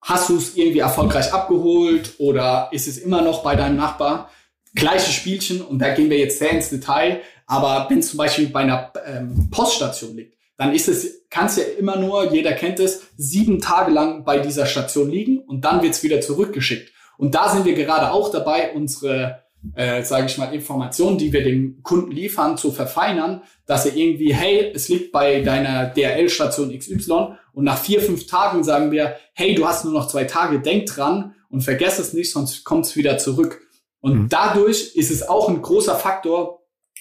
hast 0.00 0.30
du 0.30 0.38
es 0.38 0.56
irgendwie 0.56 0.78
erfolgreich 0.78 1.34
abgeholt 1.34 2.14
oder 2.18 2.70
ist 2.72 2.88
es 2.88 2.96
immer 2.96 3.20
noch 3.20 3.42
bei 3.42 3.56
deinem 3.56 3.76
Nachbar? 3.76 4.30
Gleiche 4.74 5.12
Spielchen 5.12 5.60
und 5.60 5.80
da 5.80 5.92
gehen 5.92 6.08
wir 6.08 6.18
jetzt 6.18 6.38
sehr 6.38 6.52
ins 6.52 6.70
Detail, 6.70 7.20
aber 7.50 7.90
wenn 7.90 7.98
es 7.98 8.10
zum 8.10 8.18
Beispiel 8.18 8.46
bei 8.48 8.60
einer 8.60 8.92
ähm, 9.04 9.50
Poststation 9.50 10.14
liegt, 10.14 10.36
dann 10.56 10.72
ist 10.72 10.86
es, 10.86 11.26
kann 11.30 11.46
es 11.46 11.56
ja 11.56 11.64
immer 11.78 11.96
nur, 11.96 12.32
jeder 12.32 12.52
kennt 12.52 12.78
es, 12.78 13.02
sieben 13.16 13.60
Tage 13.60 13.90
lang 13.90 14.24
bei 14.24 14.38
dieser 14.38 14.66
Station 14.66 15.10
liegen 15.10 15.40
und 15.40 15.64
dann 15.64 15.82
wird 15.82 15.94
es 15.94 16.02
wieder 16.04 16.20
zurückgeschickt. 16.20 16.92
Und 17.18 17.34
da 17.34 17.50
sind 17.50 17.64
wir 17.64 17.74
gerade 17.74 18.12
auch 18.12 18.30
dabei, 18.30 18.72
unsere, 18.72 19.42
äh, 19.74 20.04
sage 20.04 20.26
ich 20.26 20.38
mal, 20.38 20.54
Informationen, 20.54 21.18
die 21.18 21.32
wir 21.32 21.42
dem 21.42 21.82
Kunden 21.82 22.12
liefern, 22.12 22.56
zu 22.56 22.70
verfeinern, 22.70 23.42
dass 23.66 23.84
er 23.84 23.96
irgendwie, 23.96 24.32
hey, 24.32 24.70
es 24.72 24.88
liegt 24.88 25.10
bei 25.10 25.40
deiner 25.40 25.86
DRL-Station 25.86 26.78
XY 26.78 27.36
und 27.52 27.64
nach 27.64 27.78
vier, 27.78 28.00
fünf 28.00 28.28
Tagen 28.28 28.62
sagen 28.62 28.92
wir, 28.92 29.16
hey, 29.34 29.56
du 29.56 29.66
hast 29.66 29.84
nur 29.84 29.92
noch 29.92 30.06
zwei 30.06 30.22
Tage, 30.22 30.60
denk 30.60 30.86
dran 30.86 31.34
und 31.48 31.62
vergess 31.62 31.98
es 31.98 32.12
nicht, 32.12 32.30
sonst 32.30 32.62
kommt 32.62 32.86
es 32.86 32.94
wieder 32.94 33.18
zurück. 33.18 33.60
Und 34.00 34.14
mhm. 34.14 34.28
dadurch 34.28 34.94
ist 34.94 35.10
es 35.10 35.28
auch 35.28 35.48
ein 35.48 35.60
großer 35.60 35.96
Faktor, 35.96 36.59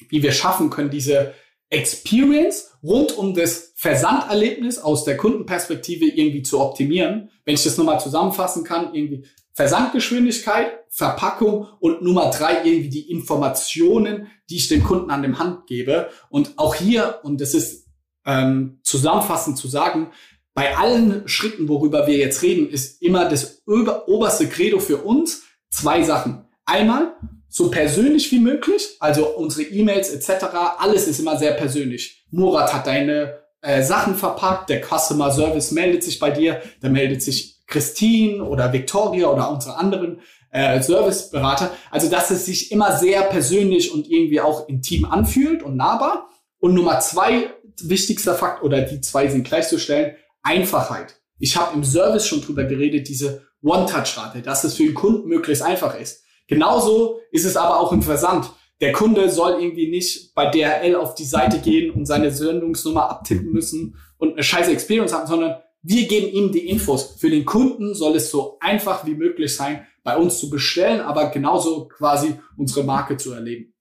wie 0.09 0.23
wir 0.23 0.31
schaffen 0.31 0.69
können, 0.69 0.89
diese 0.89 1.33
Experience 1.69 2.71
rund 2.81 3.15
um 3.17 3.33
das 3.33 3.73
Versanderlebnis 3.75 4.79
aus 4.79 5.03
der 5.03 5.17
Kundenperspektive 5.17 6.05
irgendwie 6.05 6.41
zu 6.41 6.59
optimieren. 6.59 7.29
Wenn 7.45 7.55
ich 7.55 7.63
das 7.63 7.77
nochmal 7.77 7.99
zusammenfassen 7.99 8.63
kann, 8.63 8.93
irgendwie 8.93 9.25
Versandgeschwindigkeit, 9.53 10.71
Verpackung 10.89 11.67
und 11.79 12.01
Nummer 12.01 12.31
drei 12.31 12.63
irgendwie 12.63 12.89
die 12.89 13.12
Informationen, 13.12 14.27
die 14.49 14.55
ich 14.55 14.67
dem 14.69 14.83
Kunden 14.83 15.12
an 15.12 15.21
dem 15.21 15.38
Hand 15.38 15.67
gebe. 15.67 16.09
Und 16.29 16.53
auch 16.57 16.75
hier, 16.75 17.19
und 17.23 17.41
das 17.41 17.53
ist 17.53 17.88
ähm, 18.25 18.79
zusammenfassend 18.83 19.57
zu 19.57 19.67
sagen, 19.67 20.12
bei 20.53 20.75
allen 20.75 21.27
Schritten, 21.27 21.69
worüber 21.69 22.07
wir 22.07 22.17
jetzt 22.17 22.41
reden, 22.41 22.69
ist 22.69 23.01
immer 23.01 23.29
das 23.29 23.62
oberste 23.65 24.47
Credo 24.47 24.79
für 24.79 24.97
uns 24.97 25.43
zwei 25.69 26.03
Sachen. 26.03 26.45
Einmal 26.65 27.15
so 27.49 27.69
persönlich 27.69 28.31
wie 28.31 28.39
möglich, 28.39 28.95
also 28.99 29.27
unsere 29.35 29.63
E-Mails 29.63 30.12
etc., 30.12 30.45
alles 30.77 31.07
ist 31.07 31.19
immer 31.19 31.38
sehr 31.38 31.53
persönlich. 31.53 32.25
Murat 32.29 32.73
hat 32.73 32.88
deine 32.88 33.39
äh, 33.62 33.81
Sachen 33.83 34.15
verpackt, 34.15 34.69
der 34.69 34.81
Customer 34.81 35.31
Service 35.31 35.71
meldet 35.71 36.03
sich 36.03 36.19
bei 36.19 36.29
dir, 36.29 36.62
da 36.81 36.89
meldet 36.89 37.23
sich 37.23 37.57
Christine 37.67 38.43
oder 38.43 38.71
Victoria 38.71 39.27
oder 39.27 39.51
unsere 39.51 39.77
anderen 39.77 40.21
äh, 40.51 40.81
Serviceberater. 40.81 41.71
Also 41.91 42.09
dass 42.09 42.31
es 42.31 42.45
sich 42.45 42.71
immer 42.71 42.97
sehr 42.97 43.23
persönlich 43.23 43.93
und 43.93 44.09
irgendwie 44.09 44.41
auch 44.41 44.67
intim 44.69 45.05
anfühlt 45.05 45.63
und 45.63 45.75
nahbar. 45.75 46.29
Und 46.59 46.73
Nummer 46.73 46.99
zwei, 46.99 47.49
wichtigster 47.81 48.35
Fakt, 48.35 48.63
oder 48.63 48.81
die 48.81 49.01
zwei 49.01 49.27
sind 49.27 49.43
gleichzustellen, 49.43 50.15
Einfachheit. 50.41 51.15
Ich 51.38 51.55
habe 51.55 51.75
im 51.75 51.83
Service 51.83 52.27
schon 52.27 52.41
drüber 52.41 52.65
geredet, 52.65 53.07
diese 53.07 53.47
One-Touch-Rate, 53.63 54.41
dass 54.41 54.63
es 54.63 54.75
für 54.75 54.83
den 54.83 54.93
Kunden 54.93 55.27
möglichst 55.29 55.63
einfach 55.63 55.97
ist. 55.99 56.23
Genauso 56.49 57.19
ist 57.31 57.45
es 57.45 57.55
aber 57.55 57.79
auch 57.79 57.93
im 57.93 58.01
Versand. 58.01 58.51
Der 58.81 58.91
Kunde 58.91 59.29
soll 59.29 59.62
irgendwie 59.62 59.89
nicht 59.89 60.33
bei 60.33 60.47
DRL 60.47 60.95
auf 60.95 61.13
die 61.13 61.25
Seite 61.25 61.59
gehen 61.59 61.91
und 61.91 62.05
seine 62.05 62.31
Sendungsnummer 62.31 63.09
abtippen 63.09 63.51
müssen 63.51 63.95
und 64.17 64.33
eine 64.33 64.43
scheiße 64.43 64.71
Experience 64.71 65.13
haben, 65.13 65.27
sondern 65.27 65.62
wir 65.81 66.07
geben 66.07 66.27
ihm 66.27 66.51
die 66.51 66.67
Infos. 66.67 67.15
Für 67.19 67.29
den 67.29 67.45
Kunden 67.45 67.93
soll 67.93 68.15
es 68.15 68.31
so 68.31 68.57
einfach 68.59 69.05
wie 69.05 69.15
möglich 69.15 69.55
sein, 69.55 69.85
bei 70.03 70.17
uns 70.17 70.39
zu 70.39 70.49
bestellen, 70.49 71.01
aber 71.01 71.29
genauso 71.29 71.88
quasi 71.88 72.33
unsere 72.57 72.83
Marke 72.83 73.15
zu 73.17 73.31
erleben. 73.31 73.73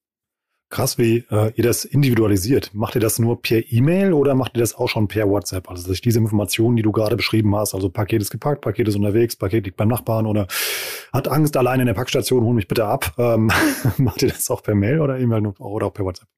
Krass, 0.71 0.99
wie 0.99 1.25
äh, 1.31 1.51
ihr 1.55 1.65
das 1.65 1.87
individualisiert. 1.87 2.75
Macht 2.75 2.95
ihr 2.95 3.01
das 3.01 3.19
nur 3.19 3.41
per 3.41 3.73
E-Mail 3.73 4.13
oder 4.13 4.35
macht 4.35 4.55
ihr 4.55 4.61
das 4.61 4.75
auch 4.75 4.89
schon 4.89 5.09
per 5.09 5.27
WhatsApp? 5.27 5.71
Also 5.71 5.89
sich 5.89 6.03
diese 6.03 6.19
Informationen, 6.19 6.77
die 6.77 6.83
du 6.83 6.93
gerade 6.93 7.17
beschrieben 7.17 7.57
hast, 7.57 7.75
also 7.75 7.89
Paket 7.89 8.21
ist 8.21 8.31
gepackt, 8.31 8.61
Paket 8.61 8.87
ist 8.87 8.97
unterwegs, 8.97 9.35
Paket 9.35 9.65
liegt 9.65 9.79
beim 9.79 9.89
Nachbarn 9.89 10.27
oder 10.27 10.47
hat 11.11 11.27
Angst 11.29 11.57
alleine 11.57 11.85
in 11.85 11.87
der 11.87 11.95
Packstation, 11.95 12.45
hol 12.45 12.55
mich 12.55 12.69
bitte 12.69 12.85
ab. 12.85 13.15
Ähm, 13.29 13.51
macht 13.99 14.23
ihr 14.23 14.29
das 14.29 14.49
auch 14.49 14.63
per 14.63 14.75
Mail 14.75 15.01
oder 15.01 15.19
E-Mail 15.19 15.49
oder 15.59 15.87
auch 15.87 15.93
per 15.93 16.05
WhatsApp? 16.05 16.29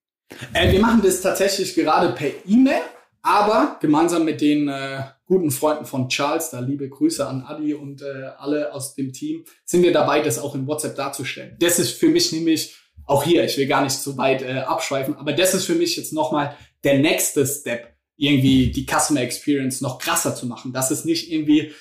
Äh, 0.55 0.73
wir 0.73 0.81
machen 0.81 1.03
das 1.05 1.21
tatsächlich 1.21 1.75
gerade 1.75 2.15
per 2.15 2.31
E-Mail, 2.47 2.81
aber 3.23 3.77
gemeinsam 3.81 4.25
mit 4.25 4.41
den 4.41 4.69
äh, 4.69 5.03
guten 5.27 5.51
Freunden 5.51 5.85
von 5.85 6.09
Charles, 6.09 6.51
da 6.51 6.61
liebe 6.61 6.89
Grüße 6.89 7.27
an 7.27 7.43
Adi 7.43 7.75
und 7.75 8.03
äh, 8.03 8.31
alle 8.39 8.73
aus 8.73 8.95
dem 8.95 9.13
Team, 9.13 9.45
sind 9.65 9.83
wir 9.83 9.93
dabei, 9.93 10.21
das 10.21 10.39
auch 10.39 10.55
in 10.55 10.67
WhatsApp 10.67 10.97
darzustellen. 10.97 11.57
Das 11.61 11.79
ist 11.79 11.93
für 11.93 12.09
mich 12.09 12.33
nämlich 12.33 12.80
auch 13.11 13.25
hier, 13.25 13.45
ich 13.45 13.59
will 13.59 13.67
gar 13.67 13.83
nicht 13.83 13.93
so 13.93 14.17
weit 14.17 14.43
äh, 14.43 14.61
abschweifen, 14.61 15.17
aber 15.17 15.33
das 15.33 15.53
ist 15.53 15.65
für 15.65 15.75
mich 15.75 15.97
jetzt 15.97 16.13
nochmal 16.13 16.57
der 16.85 16.99
nächste 16.99 17.45
Step, 17.45 17.93
irgendwie 18.17 18.71
die 18.71 18.87
Customer 18.87 19.21
Experience 19.21 19.81
noch 19.81 19.99
krasser 19.99 20.37
zu 20.37 20.47
machen. 20.47 20.73
Das 20.73 20.93
ist 20.93 21.05
nicht 21.05 21.33
irgendwie 21.33 21.73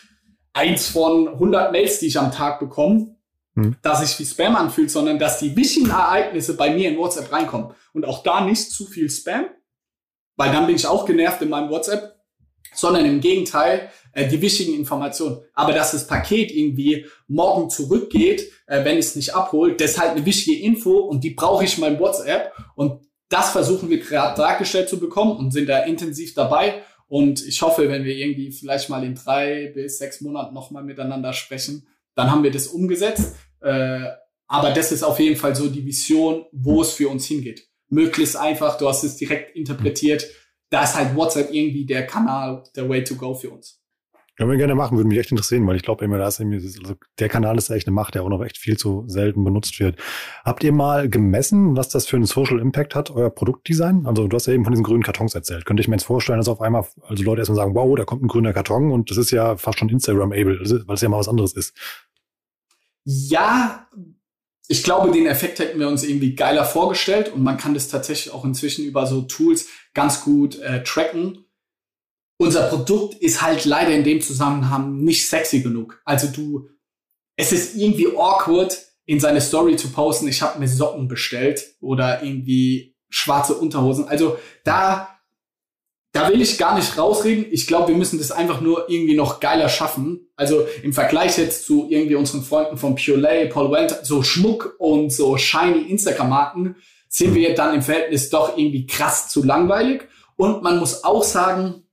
eins 0.54 0.88
von 0.88 1.28
100 1.28 1.72
Mails, 1.72 2.00
die 2.00 2.08
ich 2.08 2.18
am 2.18 2.32
Tag 2.32 2.60
bekomme, 2.60 3.16
hm. 3.56 3.76
dass 3.84 4.02
sich 4.02 4.18
wie 4.18 4.26
Spam 4.26 4.56
anfühlt, 4.56 4.90
sondern 4.90 5.20
dass 5.20 5.38
die 5.38 5.56
wichtigen 5.56 5.92
Ereignisse 5.92 6.58
bei 6.58 6.74
mir 6.74 6.90
in 6.90 6.98
WhatsApp 6.98 7.32
reinkommen. 7.32 7.72
Und 7.94 8.06
auch 8.06 8.24
da 8.24 8.42
nicht 8.42 8.72
zu 8.72 8.86
viel 8.86 9.10
Spam, 9.10 9.46
weil 10.36 10.52
dann 10.52 10.66
bin 10.66 10.78
ich 10.78 10.88
auch 10.88 11.06
genervt 11.06 11.44
in 11.44 11.50
meinem 11.50 11.70
WhatsApp, 11.70 12.19
sondern 12.74 13.06
im 13.06 13.22
Gegenteil, 13.22 13.90
äh, 14.14 14.28
die 14.28 14.42
wichtigen 14.42 14.74
Informationen. 14.74 15.40
Aber 15.54 15.74
dass 15.74 15.92
das 15.92 16.08
Paket 16.08 16.52
irgendwie 16.52 17.06
morgen 17.28 17.70
zurückgeht, 17.70 18.52
äh, 18.68 18.84
wenn 18.84 18.98
es 18.98 19.16
nicht 19.16 19.36
abholt, 19.36 19.80
das 19.82 19.92
ist 19.92 20.00
halt 20.00 20.12
eine 20.12 20.26
wichtige 20.26 20.62
Info 20.62 20.98
und 20.98 21.24
die 21.24 21.32
brauche 21.32 21.64
ich 21.64 21.76
in 21.76 21.82
meinem 21.82 22.00
WhatsApp. 22.00 22.52
Und 22.76 23.02
das 23.30 23.52
versuchen 23.52 23.90
wir 23.90 24.00
gerade 24.00 24.36
dargestellt 24.36 24.90
zu 24.90 25.00
bekommen 25.00 25.38
und 25.38 25.52
sind 25.52 25.70
da 25.70 25.80
intensiv 25.84 26.34
dabei. 26.34 26.84
Und 27.08 27.46
ich 27.46 27.62
hoffe, 27.62 27.90
wenn 27.90 28.04
wir 28.04 28.16
irgendwie 28.16 28.52
vielleicht 28.52 28.90
mal 28.90 29.04
in 29.04 29.16
drei 29.16 29.72
bis 29.74 29.98
sechs 29.98 30.22
Monaten 30.22 30.54
nochmal 30.54 30.84
miteinander 30.84 31.34
sprechen, 31.34 31.88
dann 32.16 32.32
haben 32.32 32.44
wir 32.44 32.52
das 32.52 32.68
umgesetzt. 32.68 33.36
Äh, 33.62 34.08
aber 34.48 34.72
das 34.72 34.92
ist 34.92 35.04
auf 35.04 35.20
jeden 35.20 35.36
Fall 35.36 35.56
so 35.56 35.70
die 35.70 35.86
Vision, 35.86 36.46
wo 36.52 36.82
es 36.82 36.92
für 36.92 37.10
uns 37.10 37.26
hingeht. 37.26 37.68
Möglichst 37.90 38.36
einfach, 38.36 38.78
du 38.78 38.88
hast 38.88 39.04
es 39.04 39.16
direkt 39.16 39.56
interpretiert, 39.56 40.28
da 40.70 40.84
ist 40.84 40.96
halt 40.96 41.16
WhatsApp 41.16 41.52
irgendwie 41.52 41.86
der 41.86 42.06
Kanal, 42.06 42.64
der 42.76 42.88
Way 42.90 43.04
to 43.04 43.16
go 43.16 43.34
für 43.34 43.50
uns. 43.50 43.80
Können 44.40 44.52
wir 44.52 44.58
gerne 44.58 44.76
machen, 44.76 44.96
würde 44.96 45.10
mich 45.10 45.20
echt 45.20 45.32
interessieren, 45.32 45.68
weil 45.68 45.76
ich 45.76 45.82
glaube 45.82 46.06
immer, 46.06 46.18
da 46.18 46.26
ist 46.26 46.40
irgendwie, 46.40 46.66
also 46.66 46.96
der 47.20 47.28
Kanal 47.28 47.58
ist 47.58 47.70
echt 47.70 47.88
eine 47.88 47.94
Macht, 47.94 48.16
der 48.16 48.24
auch 48.24 48.30
noch 48.30 48.42
echt 48.42 48.58
viel 48.58 48.78
zu 48.78 49.04
selten 49.08 49.44
benutzt 49.44 49.78
wird. 49.82 49.98
Habt 50.46 50.64
ihr 50.64 50.72
mal 50.72 51.10
gemessen, 51.10 51.76
was 51.76 51.90
das 51.90 52.08
für 52.08 52.16
einen 52.16 52.26
Social 52.26 52.58
Impact 52.60 52.96
hat, 52.96 53.12
euer 53.12 53.30
Produktdesign? 53.32 54.06
Also 54.06 54.30
du 54.30 54.36
hast 54.36 54.46
ja 54.46 54.54
eben 54.54 54.64
von 54.64 54.72
diesen 54.72 54.86
grünen 54.86 55.04
Kartons 55.04 55.36
erzählt. 55.36 55.66
Könnte 55.66 55.82
ich 55.82 55.90
mir 55.90 55.96
jetzt 55.96 56.06
vorstellen, 56.06 56.38
dass 56.38 56.48
auf 56.48 56.62
einmal, 56.62 56.86
also 57.02 57.22
Leute 57.22 57.42
erstmal 57.42 57.58
sagen, 57.58 57.76
wow, 57.76 57.94
da 57.98 58.06
kommt 58.06 58.24
ein 58.24 58.30
grüner 58.30 58.54
Karton 58.54 58.94
und 58.94 59.12
das 59.12 59.18
ist 59.18 59.32
ja 59.32 59.58
fast 59.58 59.78
schon 59.78 59.90
Instagram-able, 59.90 60.62
weil 60.88 60.96
es 60.96 61.02
ja 61.02 61.10
mal 61.10 61.20
was 61.20 61.28
anderes 61.28 61.52
ist. 61.52 61.76
Ja, 63.04 63.90
ich 64.70 64.84
glaube, 64.84 65.12
den 65.12 65.26
Effekt 65.26 65.60
hätten 65.60 65.80
wir 65.80 65.90
uns 65.90 66.04
irgendwie 66.04 66.36
geiler 66.36 66.64
vorgestellt 66.64 67.34
und 67.34 67.44
man 67.44 67.58
kann 67.58 67.74
das 67.74 67.90
tatsächlich 67.90 68.34
auch 68.34 68.46
inzwischen 68.46 68.86
über 68.86 69.06
so 69.06 69.24
Tools 69.24 69.68
ganz 69.94 70.24
gut 70.24 70.58
äh, 70.60 70.84
tracken 70.84 71.46
unser 72.42 72.70
Produkt 72.70 73.16
ist 73.16 73.42
halt 73.42 73.66
leider 73.66 73.92
in 73.92 74.04
dem 74.04 74.22
Zusammenhang 74.22 74.96
nicht 75.04 75.28
sexy 75.28 75.62
genug. 75.62 76.02
Also 76.06 76.28
du, 76.28 76.70
es 77.36 77.52
ist 77.52 77.76
irgendwie 77.76 78.16
awkward, 78.16 78.86
in 79.06 79.20
seine 79.20 79.42
Story 79.42 79.76
zu 79.76 79.90
posten, 79.90 80.28
ich 80.28 80.42
habe 80.42 80.60
mir 80.60 80.68
Socken 80.68 81.08
bestellt 81.08 81.76
oder 81.82 82.24
irgendwie 82.24 82.96
schwarze 83.10 83.56
Unterhosen. 83.56 84.08
Also 84.08 84.38
da, 84.64 85.19
da 86.12 86.30
will 86.30 86.42
ich 86.42 86.58
gar 86.58 86.76
nicht 86.76 86.98
rausreden. 86.98 87.46
Ich 87.52 87.68
glaube, 87.68 87.90
wir 87.90 87.96
müssen 87.96 88.18
das 88.18 88.32
einfach 88.32 88.62
nur 88.62 88.90
irgendwie 88.90 89.16
noch 89.16 89.40
geiler 89.40 89.70
schaffen. 89.70 90.28
Also 90.36 90.66
im 90.82 90.94
Vergleich 90.94 91.38
jetzt 91.38 91.66
zu 91.66 91.88
irgendwie 91.90 92.16
unseren 92.16 92.42
Freunden 92.42 92.78
von 92.78 92.96
Pure 92.96 93.50
Paul 93.52 93.72
Went, 93.72 94.00
so 94.04 94.24
Schmuck 94.24 94.76
und 94.80 95.14
so 95.14 95.38
shiny 95.38 95.84
Instagram-Marken, 95.90 96.76
sind 97.08 97.36
wir 97.36 97.54
dann 97.54 97.76
im 97.76 97.82
Verhältnis 97.82 98.30
doch 98.30 98.58
irgendwie 98.58 98.88
krass 98.88 99.30
zu 99.30 99.44
langweilig. 99.44 100.08
Und 100.36 100.64
man 100.64 100.80
muss 100.80 101.04
auch 101.04 101.24
sagen, 101.24 101.84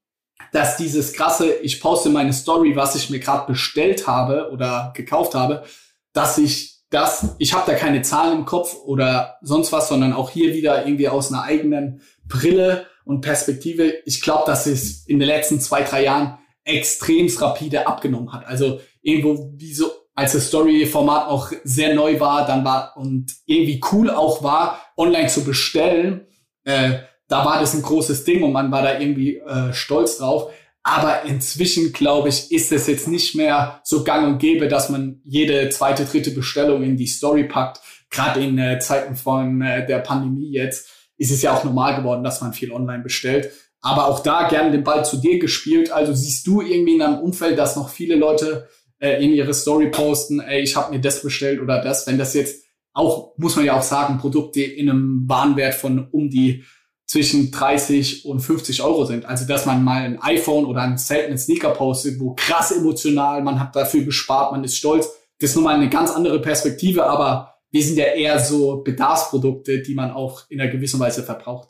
dass 0.53 0.77
dieses 0.77 1.13
krasse, 1.13 1.53
ich 1.53 1.81
poste 1.81 2.09
meine 2.09 2.33
Story, 2.33 2.75
was 2.77 2.95
ich 2.95 3.11
mir 3.11 3.19
gerade 3.19 3.47
bestellt 3.47 4.07
habe 4.07 4.51
oder 4.53 4.93
gekauft 4.95 5.35
habe, 5.35 5.65
dass 6.13 6.39
ich 6.39 6.77
das, 6.89 7.35
ich 7.39 7.53
habe 7.53 7.71
da 7.71 7.77
keine 7.77 8.03
Zahlen 8.03 8.39
im 8.39 8.45
Kopf 8.45 8.77
oder 8.85 9.37
sonst 9.43 9.73
was, 9.73 9.89
sondern 9.89 10.13
auch 10.13 10.31
hier 10.31 10.55
wieder 10.55 10.87
irgendwie 10.87 11.09
aus 11.09 11.33
einer 11.33 11.43
eigenen 11.43 12.01
Brille 12.25 12.87
und 13.07 13.21
Perspektive. 13.21 13.95
Ich 14.05 14.21
glaube, 14.21 14.45
dass 14.47 14.67
es 14.67 15.07
in 15.07 15.19
den 15.19 15.29
letzten 15.29 15.61
zwei, 15.61 15.83
drei 15.83 16.05
Jahren 16.05 16.39
extrem 16.65 17.29
rapide 17.39 17.87
abgenommen 17.87 18.33
hat. 18.33 18.45
Also 18.47 18.81
irgendwo 19.01 19.53
wie 19.57 19.73
so, 19.73 19.91
als 20.15 20.33
das 20.33 20.49
Story-Format 20.49 21.29
auch 21.29 21.53
sehr 21.63 21.95
neu 21.95 22.19
war, 22.19 22.47
dann 22.47 22.65
war 22.65 22.97
und 22.97 23.33
irgendwie 23.47 23.81
cool 23.93 24.11
auch 24.11 24.43
war, 24.43 24.81
online 24.97 25.29
zu 25.29 25.45
bestellen, 25.45 26.27
äh, 26.65 26.99
da 27.29 27.45
war 27.45 27.61
das 27.61 27.75
ein 27.75 27.83
großes 27.83 28.25
Ding 28.25 28.43
und 28.43 28.53
man 28.53 28.71
war 28.71 28.83
da 28.83 28.99
irgendwie 28.99 29.37
äh, 29.37 29.73
stolz 29.73 30.19
drauf. 30.19 30.51
Aber 30.83 31.25
inzwischen, 31.25 31.93
glaube 31.93 32.29
ich, 32.29 32.53
ist 32.53 32.71
es 32.73 32.87
jetzt 32.87 33.09
nicht 33.09 33.35
mehr 33.35 33.81
so 33.85 34.05
gang 34.05 34.27
und 34.27 34.39
gäbe, 34.39 34.69
dass 34.69 34.89
man 34.89 35.21
jede 35.25 35.69
zweite, 35.71 36.05
dritte 36.05 36.31
Bestellung 36.31 36.83
in 36.83 36.97
die 36.97 37.09
Story 37.09 37.45
packt. 37.45 37.81
Gerade 38.11 38.41
in 38.41 38.59
äh, 38.59 38.79
Zeiten 38.79 39.17
von 39.17 39.63
äh, 39.63 39.85
der 39.85 39.99
Pandemie 39.99 40.53
jetzt 40.53 40.89
ist 41.17 41.31
es 41.31 41.43
ja 41.43 41.57
auch 41.57 41.65
normal 41.65 41.97
geworden, 41.97 42.25
dass 42.25 42.41
man 42.41 42.53
viel 42.53 42.73
online 42.73 43.03
bestellt. 43.03 43.51
Aber 43.81 44.07
auch 44.07 44.21
da 44.21 44.49
gerne 44.49 44.71
den 44.71 44.85
Ball 44.85 45.05
zu 45.05 45.19
dir 45.19 45.39
gespielt. 45.39 45.91
Also 45.93 46.13
siehst 46.13 46.47
du 46.47 46.61
irgendwie 46.61 46.97
in 46.97 47.03
einem 47.03 47.21
Umfeld, 47.21 47.59
dass 47.59 47.77
noch 47.77 47.89
viele 47.89 48.17
Leute 48.17 48.69
äh, 48.99 49.23
in 49.23 49.33
ihre 49.33 49.55
Story 49.55 49.91
posten, 49.91 50.41
ey, 50.41 50.63
ich 50.63 50.77
habe 50.77 50.93
mir 50.93 51.01
das 51.01 51.23
bestellt 51.23 51.61
oder 51.61 51.81
das. 51.81 52.07
Wenn 52.07 52.19
das 52.19 52.35
jetzt 52.35 52.65
auch, 52.93 53.35
muss 53.37 53.57
man 53.57 53.65
ja 53.65 53.79
auch 53.79 53.83
sagen, 53.83 54.19
Produkte 54.19 54.63
in 54.63 54.89
einem 54.89 55.25
Warenwert 55.27 55.75
von 55.75 56.09
um 56.11 56.31
die 56.31 56.65
zwischen 57.07 57.53
30 57.53 58.25
und 58.25 58.41
50 58.41 58.83
Euro 58.83 59.05
sind. 59.05 59.27
Also, 59.27 59.47
dass 59.47 59.67
man 59.67 59.85
mal 59.85 60.03
ein 60.03 60.21
iPhone 60.21 60.65
oder 60.65 60.83
einen 60.83 60.99
seltenen 60.99 61.39
Sneaker 61.39 61.71
postet, 61.71 62.19
wo 62.19 62.35
krass 62.35 62.73
emotional, 62.73 63.43
man 63.43 63.61
hat 63.61 63.77
dafür 63.77 64.03
gespart, 64.03 64.53
man 64.53 64.65
ist 64.65 64.77
stolz. 64.77 65.09
Das 65.39 65.51
ist 65.51 65.57
nun 65.57 65.65
mal 65.65 65.77
eine 65.77 65.89
ganz 65.89 66.11
andere 66.11 66.41
Perspektive, 66.41 67.07
aber 67.07 67.56
wir 67.71 67.83
sind 67.83 67.99
ja 67.99 68.07
eher 68.07 68.39
so 68.39 68.83
Bedarfsprodukte, 68.83 69.83
die 69.83 69.95
man 69.95 70.11
auch 70.11 70.43
in 70.49 70.61
einer 70.61 70.71
gewissen 70.71 71.01
Weise 71.01 71.23
verbraucht. 71.23 71.69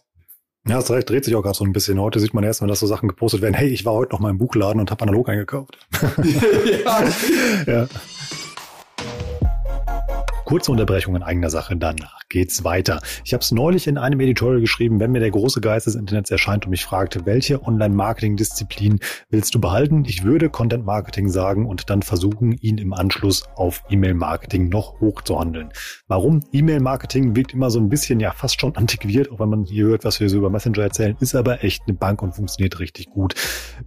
Ja, 0.69 0.81
das 0.81 0.87
dreht 1.05 1.25
sich 1.25 1.35
auch 1.37 1.43
gerade 1.43 1.57
so 1.57 1.65
ein 1.65 1.73
bisschen. 1.73 2.01
Heute 2.01 2.19
sieht 2.19 2.35
man 2.35 2.43
erstmal, 2.43 2.69
dass 2.69 2.81
so 2.81 2.87
Sachen 2.89 3.09
gepostet 3.09 3.41
werden. 3.41 3.55
Hey, 3.55 3.69
ich 3.69 3.85
war 3.85 3.93
heute 3.93 4.13
noch 4.13 4.21
mal 4.21 4.31
im 4.31 4.39
Buchladen 4.39 4.81
und 4.81 4.91
habe 4.91 5.03
analog 5.03 5.29
eingekauft. 5.29 5.79
ja. 6.85 7.09
ja. 7.67 7.89
Kurze 10.47 10.71
Unterbrechung 10.71 11.17
in 11.17 11.25
eigener 11.25 11.51
Sache, 11.51 11.77
danach 11.77 12.21
geht's 12.29 12.63
weiter. 12.63 13.01
Ich 13.25 13.33
habe 13.33 13.43
es 13.43 13.51
neulich 13.51 13.89
in 13.89 13.99
einem 13.99 14.21
Editorial 14.21 14.61
geschrieben, 14.61 15.01
wenn 15.01 15.11
mir 15.11 15.19
der 15.19 15.33
große 15.33 15.61
Geist 15.61 15.89
des 15.89 15.97
Internets 15.97 16.31
erscheint 16.31 16.67
und 16.67 16.71
mich 16.71 16.85
fragt, 16.85 17.27
welche 17.27 17.67
Online-Marketing-Disziplin 17.67 19.01
willst 19.29 19.57
du 19.57 19.61
behalten? 19.61 20.05
Ich 20.07 20.23
würde 20.23 20.49
Content-Marketing 20.49 21.31
sagen 21.31 21.67
und 21.67 21.91
dann 21.91 22.03
versuchen, 22.03 22.53
ihn 22.53 22.79
im 22.79 22.93
Anschluss 22.93 23.43
auf 23.57 23.83
E-Mail-Marketing 23.91 24.69
noch 24.69 25.01
hochzuhandeln. 25.01 25.71
Warum? 26.07 26.45
E-Mail-Marketing 26.53 27.35
wirkt 27.35 27.53
immer 27.53 27.71
so 27.71 27.81
ein 27.81 27.89
bisschen, 27.89 28.21
ja, 28.21 28.31
fast 28.31 28.61
schon 28.61 28.77
antiquiert, 28.77 29.33
auch 29.33 29.41
wenn 29.41 29.49
man 29.49 29.65
hier 29.65 29.87
hört, 29.87 30.05
was 30.05 30.21
wir 30.21 30.31
so 30.31 30.37
über 30.37 30.51
Messenger 30.51 30.85
erzählen, 30.85 31.17
ist 31.19 31.35
aber 31.35 31.65
echt 31.65 31.83
eine 31.89 31.97
Bank 31.97 32.23
und 32.23 32.37
funktioniert 32.37 32.79
richtig 32.79 33.11
gut. 33.11 33.35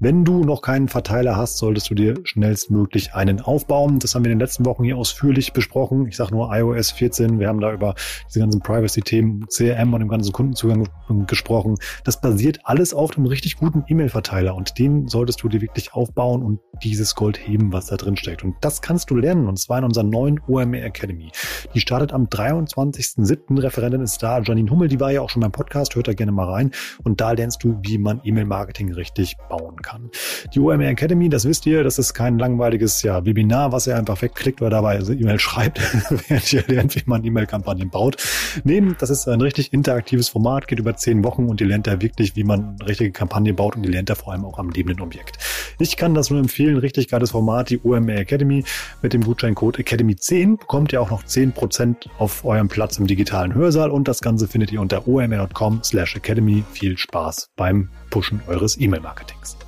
Wenn 0.02 0.26
du 0.26 0.44
noch 0.44 0.62
keinen 0.62 0.90
Verteiler 0.90 1.38
hast, 1.38 1.58
solltest 1.58 1.90
du 1.90 1.96
dir 1.96 2.16
schnellstmöglich 2.26 3.14
einen 3.14 3.40
aufbauen. 3.40 4.00
Das 4.00 4.14
haben 4.14 4.26
wir 4.26 4.32
in 4.34 4.38
den 4.38 4.46
letzten 4.46 4.66
Wochen 4.66 4.84
hier 4.84 4.98
ausführlich 4.98 5.54
besprochen. 5.54 6.06
Ich 6.06 6.18
sage 6.18 6.36
nur 6.36 6.49
iOS 6.50 6.92
14. 6.92 7.40
Wir 7.40 7.48
haben 7.48 7.60
da 7.60 7.74
über 7.74 7.96
diese 8.28 8.40
ganzen 8.40 8.62
Privacy-Themen, 8.62 9.48
CRM 9.48 9.94
und 9.94 10.00
dem 10.00 10.10
ganzen 10.10 10.32
Kundenzugang 10.32 10.88
gesprochen. 11.28 11.76
Das 12.04 12.22
basiert 12.22 12.60
alles 12.64 12.94
auf 12.94 13.18
einem 13.18 13.26
richtig 13.26 13.58
guten 13.58 13.84
E-Mail-Verteiler 13.88 14.56
und 14.56 14.78
den 14.78 15.08
solltest 15.08 15.44
du 15.44 15.50
dir 15.50 15.62
wirklich 15.62 15.94
aufbauen 15.94 16.44
und 16.44 16.60
dieses 16.84 17.16
Gold 17.16 17.40
heben, 17.40 17.74
was 17.74 17.88
da 17.88 17.98
drin 17.98 18.18
steckt. 18.18 18.44
Und 18.44 18.56
das 18.62 18.82
kannst 18.82 19.10
du 19.10 19.16
lernen 19.16 19.48
und 19.48 19.60
zwar 19.60 19.80
in 19.80 19.84
unserer 19.84 20.04
neuen 20.04 20.40
OMR 20.48 20.84
Academy. 20.84 21.32
Die 21.74 21.80
startet 21.80 22.14
am 22.14 22.26
23.07. 22.26 23.62
Referentin 23.62 24.02
ist 24.02 24.22
da, 24.24 24.42
Janine 24.42 24.70
Hummel, 24.70 24.88
die 24.88 25.00
war 25.00 25.12
ja 25.12 25.22
auch 25.22 25.30
schon 25.30 25.42
beim 25.42 25.52
Podcast, 25.52 25.96
hört 25.96 26.08
da 26.08 26.14
gerne 26.14 26.32
mal 26.32 26.50
rein. 26.50 26.72
Und 27.04 27.22
da 27.22 27.32
lernst 27.32 27.64
du, 27.64 27.78
wie 27.84 27.98
man 27.98 28.22
E-Mail-Marketing 28.24 28.94
richtig 28.94 29.38
bauen 29.50 29.82
kann. 29.82 30.10
Die 30.54 30.60
OMR 30.60 30.88
Academy, 30.88 31.30
das 31.30 31.46
wisst 31.46 31.66
ihr, 31.66 31.84
das 31.84 32.00
ist 32.00 32.14
kein 32.14 32.40
langweiliges 32.40 33.02
ja, 33.04 33.26
Webinar, 33.26 33.72
was 33.72 33.88
ihr 33.88 33.98
einfach 33.98 34.22
wegklickt 34.22 34.62
oder 34.62 34.70
dabei 34.70 35.00
E-Mail 35.00 35.40
schreibt, 35.40 35.80
dir 36.52 36.64
lernt, 36.68 36.96
wie 36.96 37.04
man 37.06 37.24
E-Mail-Kampagnen 37.24 37.90
baut. 37.90 38.18
Nehmen, 38.64 38.96
das 39.00 39.10
ist 39.10 39.28
ein 39.28 39.42
richtig 39.42 39.74
interaktives 39.74 40.30
Format, 40.30 40.68
geht 40.68 40.80
über 40.80 40.96
zehn 40.96 41.24
Wochen 41.24 41.48
und 41.48 41.62
ihr 41.62 41.68
lernt 41.68 41.88
da 41.88 42.02
wirklich, 42.02 42.36
wie 42.36 42.44
man 42.44 42.78
eine 42.80 42.90
richtige 42.90 43.12
Kampagne 43.12 43.54
baut 43.54 43.76
und 43.76 43.84
ihr 43.84 43.92
lernt 43.92 44.10
da 44.10 44.16
vor 44.16 44.34
allem 44.34 44.46
auch 44.46 44.60
am 44.60 44.70
lebenden 44.70 45.02
Objekt. 45.02 45.38
Ich 45.80 45.98
kann 45.98 46.14
das 46.14 46.30
nur 46.30 46.40
empfehlen, 46.40 46.78
richtig 46.78 47.08
geiles 47.08 47.32
Format, 47.32 47.70
die 47.70 47.80
OMR 47.84 48.18
Academy. 48.18 48.64
Mit 49.02 49.14
dem 49.14 49.22
Gutscheincode 49.22 49.80
Academy10 49.80 50.58
bekommt 50.60 50.92
ihr 50.92 51.02
auch 51.02 51.12
noch 51.12 51.24
10% 51.24 52.08
auf 52.18 52.44
eurem 52.44 52.68
Platz 52.68 52.98
im 52.98 53.08
digitalen 53.08 53.54
Hörsaal 53.54 53.92
und 53.92 54.08
das 54.08 54.22
Ganze 54.22 54.48
findet 54.48 54.72
ihr 54.72 54.82
unter 54.82 55.08
omr.com 55.08 55.82
slash 55.84 56.16
academy. 56.16 56.64
Viel 56.72 56.98
Spaß 56.98 57.52
beim 57.56 57.90
Pushen 58.10 58.42
eures 58.48 58.80
E-Mail-Marketings. 58.80 59.59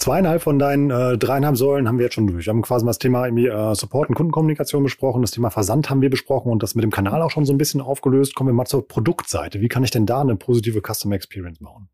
Zweieinhalb 0.00 0.40
von 0.40 0.58
deinen 0.58 0.90
äh, 0.90 1.18
dreieinhalb 1.18 1.58
Säulen 1.58 1.86
haben 1.86 1.98
wir 1.98 2.06
jetzt 2.06 2.14
schon 2.14 2.26
durch. 2.26 2.46
Wir 2.46 2.54
haben 2.54 2.62
quasi 2.62 2.86
mal 2.86 2.90
das 2.90 2.98
Thema 2.98 3.26
irgendwie, 3.26 3.48
äh, 3.48 3.74
Support 3.74 4.08
und 4.08 4.14
Kundenkommunikation 4.14 4.82
besprochen, 4.82 5.20
das 5.20 5.32
Thema 5.32 5.50
Versand 5.50 5.90
haben 5.90 6.00
wir 6.00 6.08
besprochen 6.08 6.50
und 6.50 6.62
das 6.62 6.74
mit 6.74 6.82
dem 6.82 6.90
Kanal 6.90 7.20
auch 7.20 7.30
schon 7.30 7.44
so 7.44 7.52
ein 7.52 7.58
bisschen 7.58 7.82
aufgelöst. 7.82 8.34
Kommen 8.34 8.48
wir 8.48 8.54
mal 8.54 8.64
zur 8.64 8.88
Produktseite. 8.88 9.60
Wie 9.60 9.68
kann 9.68 9.84
ich 9.84 9.90
denn 9.90 10.06
da 10.06 10.22
eine 10.22 10.36
positive 10.36 10.80
Customer 10.80 11.16
Experience 11.16 11.58
bauen? 11.58 11.90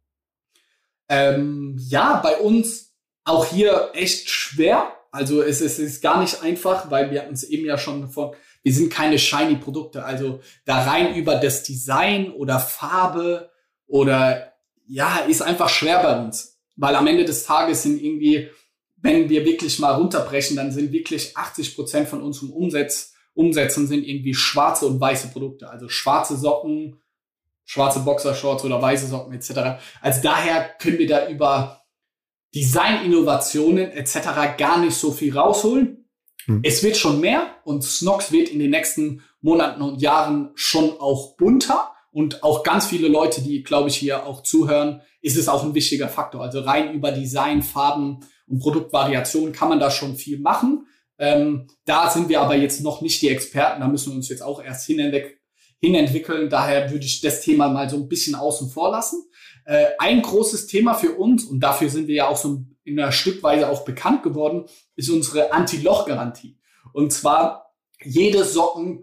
Ähm, 1.09 1.76
ja, 1.80 2.20
bei 2.22 2.36
uns 2.36 2.94
auch 3.24 3.44
hier 3.44 3.90
echt 3.92 4.30
schwer. 4.30 4.92
Also 5.11 5.42
es, 5.42 5.61
es 5.61 5.80
ist 5.80 6.00
gar 6.00 6.20
nicht 6.20 6.44
einfach, 6.44 6.92
weil 6.92 7.11
wir 7.11 7.22
hatten 7.22 7.34
es 7.34 7.42
eben 7.42 7.66
ja 7.66 7.76
schon 7.76 8.09
von, 8.09 8.36
wir 8.62 8.72
sind 8.72 8.92
keine 8.92 9.18
shiny 9.18 9.57
Produkte. 9.57 10.04
Also 10.04 10.38
da 10.64 10.84
rein 10.84 11.16
über 11.16 11.34
das 11.34 11.64
Design 11.64 12.30
oder 12.30 12.61
Farbe 12.61 13.50
oder 13.88 14.52
ja, 14.86 15.18
ist 15.26 15.42
einfach 15.42 15.68
schwer 15.68 16.00
bei 16.04 16.24
uns. 16.24 16.55
Weil 16.77 16.95
am 16.95 17.07
Ende 17.07 17.24
des 17.24 17.45
Tages 17.45 17.83
sind 17.83 18.03
irgendwie, 18.03 18.49
wenn 18.97 19.29
wir 19.29 19.45
wirklich 19.45 19.79
mal 19.79 19.95
runterbrechen, 19.95 20.57
dann 20.57 20.72
sind 20.72 20.93
wirklich 20.93 21.37
80 21.37 21.74
Prozent 21.74 22.09
von 22.09 22.22
unserem 22.22 22.51
Umsatz, 22.51 23.14
Umsätzen 23.35 23.87
sind 23.87 24.05
irgendwie 24.05 24.35
schwarze 24.35 24.87
und 24.87 24.99
weiße 24.99 25.29
Produkte. 25.29 25.68
Also 25.68 25.89
schwarze 25.89 26.37
Socken, 26.37 27.01
schwarze 27.64 28.01
Boxershorts 28.01 28.64
oder 28.64 28.81
weiße 28.81 29.09
Socken 29.09 29.35
etc. 29.35 29.79
Also 30.01 30.22
daher 30.22 30.70
können 30.79 30.99
wir 30.99 31.07
da 31.07 31.29
über 31.29 31.83
Design-Innovationen 32.55 33.91
etc. 33.91 34.57
gar 34.57 34.81
nicht 34.81 34.97
so 34.97 35.12
viel 35.12 35.37
rausholen. 35.37 36.09
Hm. 36.47 36.61
Es 36.62 36.83
wird 36.83 36.97
schon 36.97 37.20
mehr 37.20 37.57
und 37.64 37.85
Snox 37.85 38.33
wird 38.33 38.49
in 38.49 38.59
den 38.59 38.70
nächsten 38.70 39.22
Monaten 39.43 39.83
und 39.83 40.01
Jahren 40.01 40.53
schon 40.55 40.99
auch 40.99 41.37
bunter 41.37 41.93
und 42.17 42.43
auch 42.43 42.62
ganz 42.62 42.87
viele 42.87 43.09
Leute, 43.09 43.43
die, 43.43 43.62
glaube 43.62 43.91
ich, 43.91 43.97
hier 43.97 44.25
auch 44.25 44.43
zuhören, 44.43 45.03
ist 45.21 45.37
es 45.37 45.51
auch 45.51 45.62
ein 45.62 45.75
wichtiger 45.75 46.09
Faktor. 46.09 46.41
Also 46.41 46.61
rein 46.61 46.95
über 46.95 47.12
Design, 47.12 47.61
Farben 47.61 48.21
und 48.47 48.59
Produktvariationen 48.59 49.53
kann 49.53 49.69
man 49.69 49.81
da 49.81 49.91
schon 49.91 50.17
viel 50.17 50.39
machen. 50.39 50.87
Ähm, 51.19 51.67
da 51.85 52.09
sind 52.09 52.31
wir 52.31 52.41
aber 52.41 52.57
jetzt 52.57 52.81
noch 52.81 53.03
nicht 53.03 53.21
die 53.21 53.29
Experten, 53.29 53.83
da 53.83 53.89
müssen 53.89 54.12
wir 54.12 54.17
uns 54.17 54.31
jetzt 54.31 54.43
auch 54.43 54.64
erst 54.64 54.87
hinweg, 54.87 55.43
hinentwickeln. 55.79 56.49
Daher 56.49 56.91
würde 56.91 57.05
ich 57.05 57.21
das 57.21 57.43
Thema 57.43 57.69
mal 57.69 57.91
so 57.91 57.97
ein 57.97 58.09
bisschen 58.09 58.35
außen 58.35 58.71
vor 58.71 58.93
lassen. 58.93 59.23
Äh, 59.67 59.89
ein 59.99 60.23
großes 60.23 60.69
Thema 60.69 60.95
für 60.95 61.17
uns, 61.19 61.45
und 61.45 61.61
dafür 61.61 61.91
sind 61.91 62.09
wir 62.09 62.14
ja 62.14 62.29
auch 62.29 62.39
so 62.39 62.62
in 62.85 62.99
einer 62.99 63.12
Stückweise 63.12 63.69
auch 63.69 63.85
bekannt 63.85 64.23
geworden, 64.23 64.64
ist 64.95 65.11
unsere 65.11 65.53
Anti-Loch-Garantie. 65.53 66.57
Und 66.95 67.12
zwar, 67.12 67.75
jede 68.03 68.43
Socken 68.43 69.03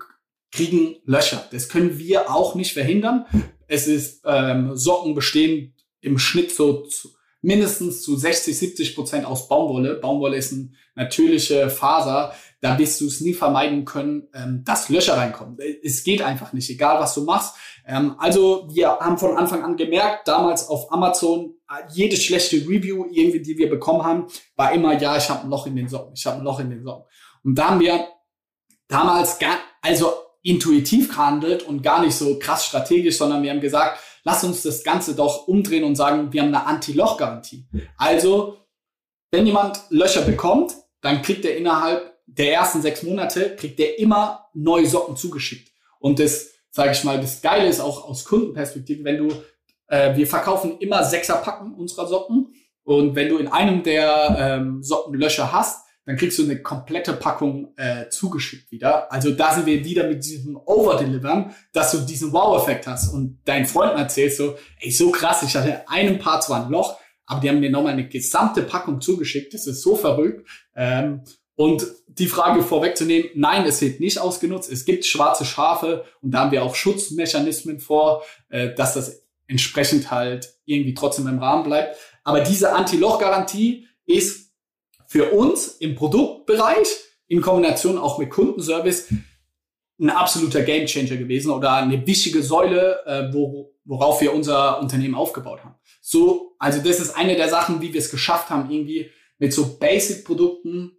kriegen 0.54 0.98
Löcher. 1.06 1.44
Das 1.52 1.68
können 1.68 1.98
wir 1.98 2.34
auch 2.34 2.56
nicht 2.56 2.74
verhindern. 2.74 3.26
Es 3.68 3.88
ist, 3.88 4.22
ähm, 4.26 4.76
Socken 4.76 5.16
bestehen 5.16 5.74
im 6.00 6.20
Schnitt 6.20 6.52
so 6.52 6.84
zu, 6.84 7.10
mindestens 7.42 8.04
zu 8.04 8.16
60, 8.16 8.58
70 8.58 8.96
Prozent 8.96 9.26
aus 9.26 9.48
Baumwolle. 9.48 9.96
Baumwolle 9.96 10.38
ist 10.38 10.54
eine 10.54 10.70
natürliche 10.96 11.70
Faser. 11.70 12.34
Da 12.62 12.78
wirst 12.78 13.02
du 13.02 13.08
es 13.08 13.20
nie 13.20 13.34
vermeiden 13.34 13.84
können, 13.84 14.30
ähm, 14.34 14.62
dass 14.64 14.90
Löcher 14.90 15.18
reinkommen. 15.18 15.58
Es 15.82 16.04
geht 16.04 16.22
einfach 16.22 16.54
nicht, 16.54 16.70
egal 16.70 17.00
was 17.00 17.16
du 17.16 17.24
machst. 17.24 17.56
Ähm, 17.88 18.16
also 18.20 18.70
wir 18.72 19.00
haben 19.00 19.18
von 19.18 19.36
Anfang 19.36 19.64
an 19.64 19.76
gemerkt, 19.76 20.28
damals 20.28 20.68
auf 20.70 20.92
Amazon, 20.92 21.56
jede 21.92 22.16
schlechte 22.16 22.58
Review 22.58 23.06
irgendwie, 23.12 23.42
die 23.42 23.58
wir 23.58 23.70
bekommen 23.70 24.04
haben, 24.04 24.28
war 24.56 24.72
immer, 24.72 25.00
ja, 25.02 25.18
ich 25.18 25.28
habe 25.30 25.42
ein 25.42 25.50
Loch 25.50 25.66
in 25.66 25.76
den 25.76 25.90
Socken, 25.90 26.14
ich 26.16 26.26
habe 26.28 26.38
ein 26.38 26.44
Loch 26.44 26.60
in 26.60 26.70
den 26.70 26.84
Socken. 26.84 27.06
Und 27.44 27.56
da 27.56 27.72
haben 27.72 27.80
wir 27.80 28.08
damals 28.88 29.40
gar, 29.40 29.58
also 29.82 30.14
intuitiv 30.44 31.10
gehandelt 31.10 31.64
und 31.64 31.82
gar 31.82 32.02
nicht 32.02 32.16
so 32.16 32.38
krass 32.38 32.66
strategisch, 32.66 33.18
sondern 33.18 33.42
wir 33.42 33.50
haben 33.50 33.62
gesagt, 33.62 34.00
lass 34.24 34.44
uns 34.44 34.62
das 34.62 34.84
Ganze 34.84 35.16
doch 35.16 35.48
umdrehen 35.48 35.84
und 35.84 35.96
sagen, 35.96 36.32
wir 36.32 36.42
haben 36.42 36.54
eine 36.54 36.66
Anti-Loch-Garantie. 36.66 37.66
Also, 37.98 38.58
wenn 39.32 39.48
jemand 39.48 39.82
Löcher 39.90 40.22
bekommt, 40.22 40.74
dann 41.02 41.22
kriegt 41.22 41.46
er 41.46 41.58
innerhalb 41.58 42.14
der 42.26 42.54
ersten 42.54 42.82
sechs 42.82 43.04
Monate, 43.04 43.56
kriegt 43.56 43.80
er 43.80 44.00
immer 44.00 44.50
neue 44.54 44.86
Socken 44.86 45.16
zugeschickt. 45.16 45.72
Und 46.00 46.20
das, 46.20 46.52
sage 46.72 46.92
ich 46.92 47.04
mal, 47.04 47.20
das 47.20 47.42
Geile 47.42 47.68
ist 47.68 47.80
auch 47.80 48.08
aus 48.08 48.26
Kundenperspektive, 48.26 49.04
wenn 49.04 49.18
du, 49.18 49.34
äh, 49.88 50.16
wir 50.16 50.28
verkaufen 50.28 50.78
immer 50.80 51.04
Sechserpacken 51.04 51.74
unserer 51.74 52.08
Socken. 52.08 52.54
Und 52.84 53.16
wenn 53.16 53.30
du 53.30 53.38
in 53.38 53.48
einem 53.48 53.84
der 53.84 54.36
ähm, 54.38 54.84
Socken 54.84 55.14
Löcher 55.14 55.52
hast, 55.52 55.83
dann 56.06 56.18
kriegst 56.18 56.38
du 56.38 56.44
eine 56.44 56.62
komplette 56.62 57.14
Packung 57.14 57.74
äh, 57.78 58.10
zugeschickt 58.10 58.72
wieder. 58.72 59.12
Also 59.12 59.32
da 59.32 59.54
sind 59.54 59.66
wir 59.66 59.86
wieder 59.86 60.08
mit 60.08 60.26
diesem 60.26 60.58
Overdelivern, 60.58 61.56
dass 61.72 61.92
du 61.92 62.00
diesen 62.00 62.34
Wow-Effekt 62.34 62.88
hast 62.88 63.14
und 63.14 63.40
deinen 63.46 63.66
Freunden 63.66 63.98
erzählst 63.98 64.38
so, 64.38 64.58
ey, 64.80 64.92
so 64.92 65.12
krass, 65.12 65.44
ich 65.44 65.56
hatte 65.56 65.70
in 65.70 65.88
einem 65.88 66.20
Part 66.20 66.44
zwar 66.44 66.66
ein 66.66 66.72
Loch, 66.72 67.00
aber 67.26 67.40
die 67.40 67.50
haben 67.50 67.60
mir 67.60 67.70
nochmal 67.70 67.94
eine 67.94 68.08
gesamte 68.08 68.64
Packung 68.64 69.00
zugeschickt. 69.00 69.54
Das 69.54 69.66
ist 69.66 69.82
so 69.82 69.96
verrückt. 69.96 70.48
Ähm, 70.76 71.22
und 71.56 71.86
die 72.08 72.28
Frage 72.28 72.64
vorwegzunehmen, 72.64 73.30
nein, 73.36 73.66
es 73.66 73.82
wird 73.82 74.00
nicht 74.00 74.20
ausgenutzt. 74.20 74.72
Es 74.72 74.86
gibt 74.86 75.06
schwarze 75.06 75.46
Schafe 75.46 76.04
und 76.22 76.32
da 76.32 76.42
haben 76.42 76.52
wir 76.52 76.64
auch 76.64 76.76
Schutzmechanismen 76.76 77.80
vor, 77.80 78.24
äh, 78.50 78.74
dass 78.74 78.96
das 78.96 79.24
entsprechend 79.48 80.12
halt 80.12 80.54
irgendwie 80.66 80.94
trotzdem 80.94 81.28
im 81.28 81.40
Rahmen 81.40 81.64
bleibt. 81.64 81.98
Aber 82.24 82.42
diese 82.42 82.74
Anti-Loch-Garantie 82.74 83.88
ist 84.06 84.43
für 85.14 85.32
uns 85.32 85.68
im 85.68 85.94
Produktbereich 85.94 86.88
in 87.28 87.40
Kombination 87.40 88.00
auch 88.00 88.18
mit 88.18 88.32
Kundenservice 88.32 89.14
ein 90.02 90.10
absoluter 90.10 90.64
Gamechanger 90.64 91.18
gewesen 91.18 91.52
oder 91.52 91.74
eine 91.74 92.08
wichtige 92.08 92.42
Säule, 92.42 93.06
äh, 93.06 93.32
wo, 93.32 93.76
worauf 93.86 94.22
wir 94.22 94.34
unser 94.34 94.82
Unternehmen 94.82 95.14
aufgebaut 95.14 95.64
haben. 95.64 95.76
So, 96.02 96.56
also 96.58 96.80
das 96.80 97.00
ist 97.00 97.16
eine 97.16 97.36
der 97.36 97.48
Sachen, 97.48 97.80
wie 97.80 97.94
wir 97.94 98.00
es 98.00 98.10
geschafft 98.10 98.50
haben, 98.50 98.72
irgendwie 98.72 99.12
mit 99.38 99.54
so 99.54 99.78
Basic-Produkten 99.78 100.94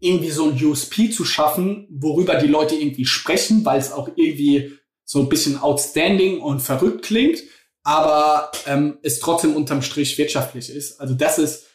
irgendwie 0.00 0.30
so 0.30 0.50
ein 0.50 0.62
USP 0.62 1.08
zu 1.08 1.24
schaffen, 1.24 1.88
worüber 1.90 2.34
die 2.34 2.46
Leute 2.46 2.74
irgendwie 2.74 3.06
sprechen, 3.06 3.64
weil 3.64 3.80
es 3.80 3.90
auch 3.90 4.10
irgendwie 4.16 4.74
so 5.06 5.18
ein 5.20 5.30
bisschen 5.30 5.58
outstanding 5.58 6.42
und 6.42 6.60
verrückt 6.60 7.06
klingt, 7.06 7.38
aber 7.84 8.52
ähm, 8.66 8.98
es 9.00 9.18
trotzdem 9.18 9.56
unterm 9.56 9.80
Strich 9.80 10.18
wirtschaftlich 10.18 10.68
ist. 10.68 11.00
Also 11.00 11.14
das 11.14 11.38
ist 11.38 11.69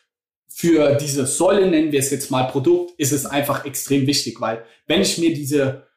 für 0.57 0.95
diese 0.95 1.25
Säule, 1.27 1.69
nennen 1.69 1.91
wir 1.91 1.99
es 1.99 2.11
jetzt 2.11 2.31
mal 2.31 2.43
Produkt, 2.43 2.93
ist 2.97 3.11
es 3.11 3.25
einfach 3.25 3.65
extrem 3.65 4.07
wichtig, 4.07 4.39
weil 4.39 4.63
wenn 4.87 5.01
ich 5.01 5.17
mir 5.17 5.33
diese 5.33 5.87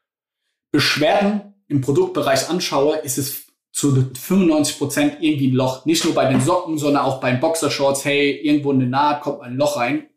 Beschwerden 0.73 1.55
im 1.69 1.81
Produktbereich 1.81 2.51
anschaue, 2.51 2.97
ist 2.97 3.19
es 3.19 3.47
zu 3.71 4.11
95 4.21 4.79
Prozent 4.79 5.17
irgendwie 5.21 5.53
ein 5.53 5.55
Loch. 5.55 5.85
Nicht 5.85 6.05
nur 6.05 6.13
bei 6.13 6.29
den 6.29 6.41
Socken, 6.41 6.77
sondern 6.77 7.05
auch 7.05 7.21
beim 7.21 7.39
Boxershorts. 7.39 8.05
Hey, 8.05 8.33
irgendwo 8.33 8.73
in 8.73 8.81
der 8.81 8.89
Naht 8.89 9.21
kommt 9.21 9.43
ein 9.43 9.55
Loch 9.55 9.77
rein. 9.77 10.09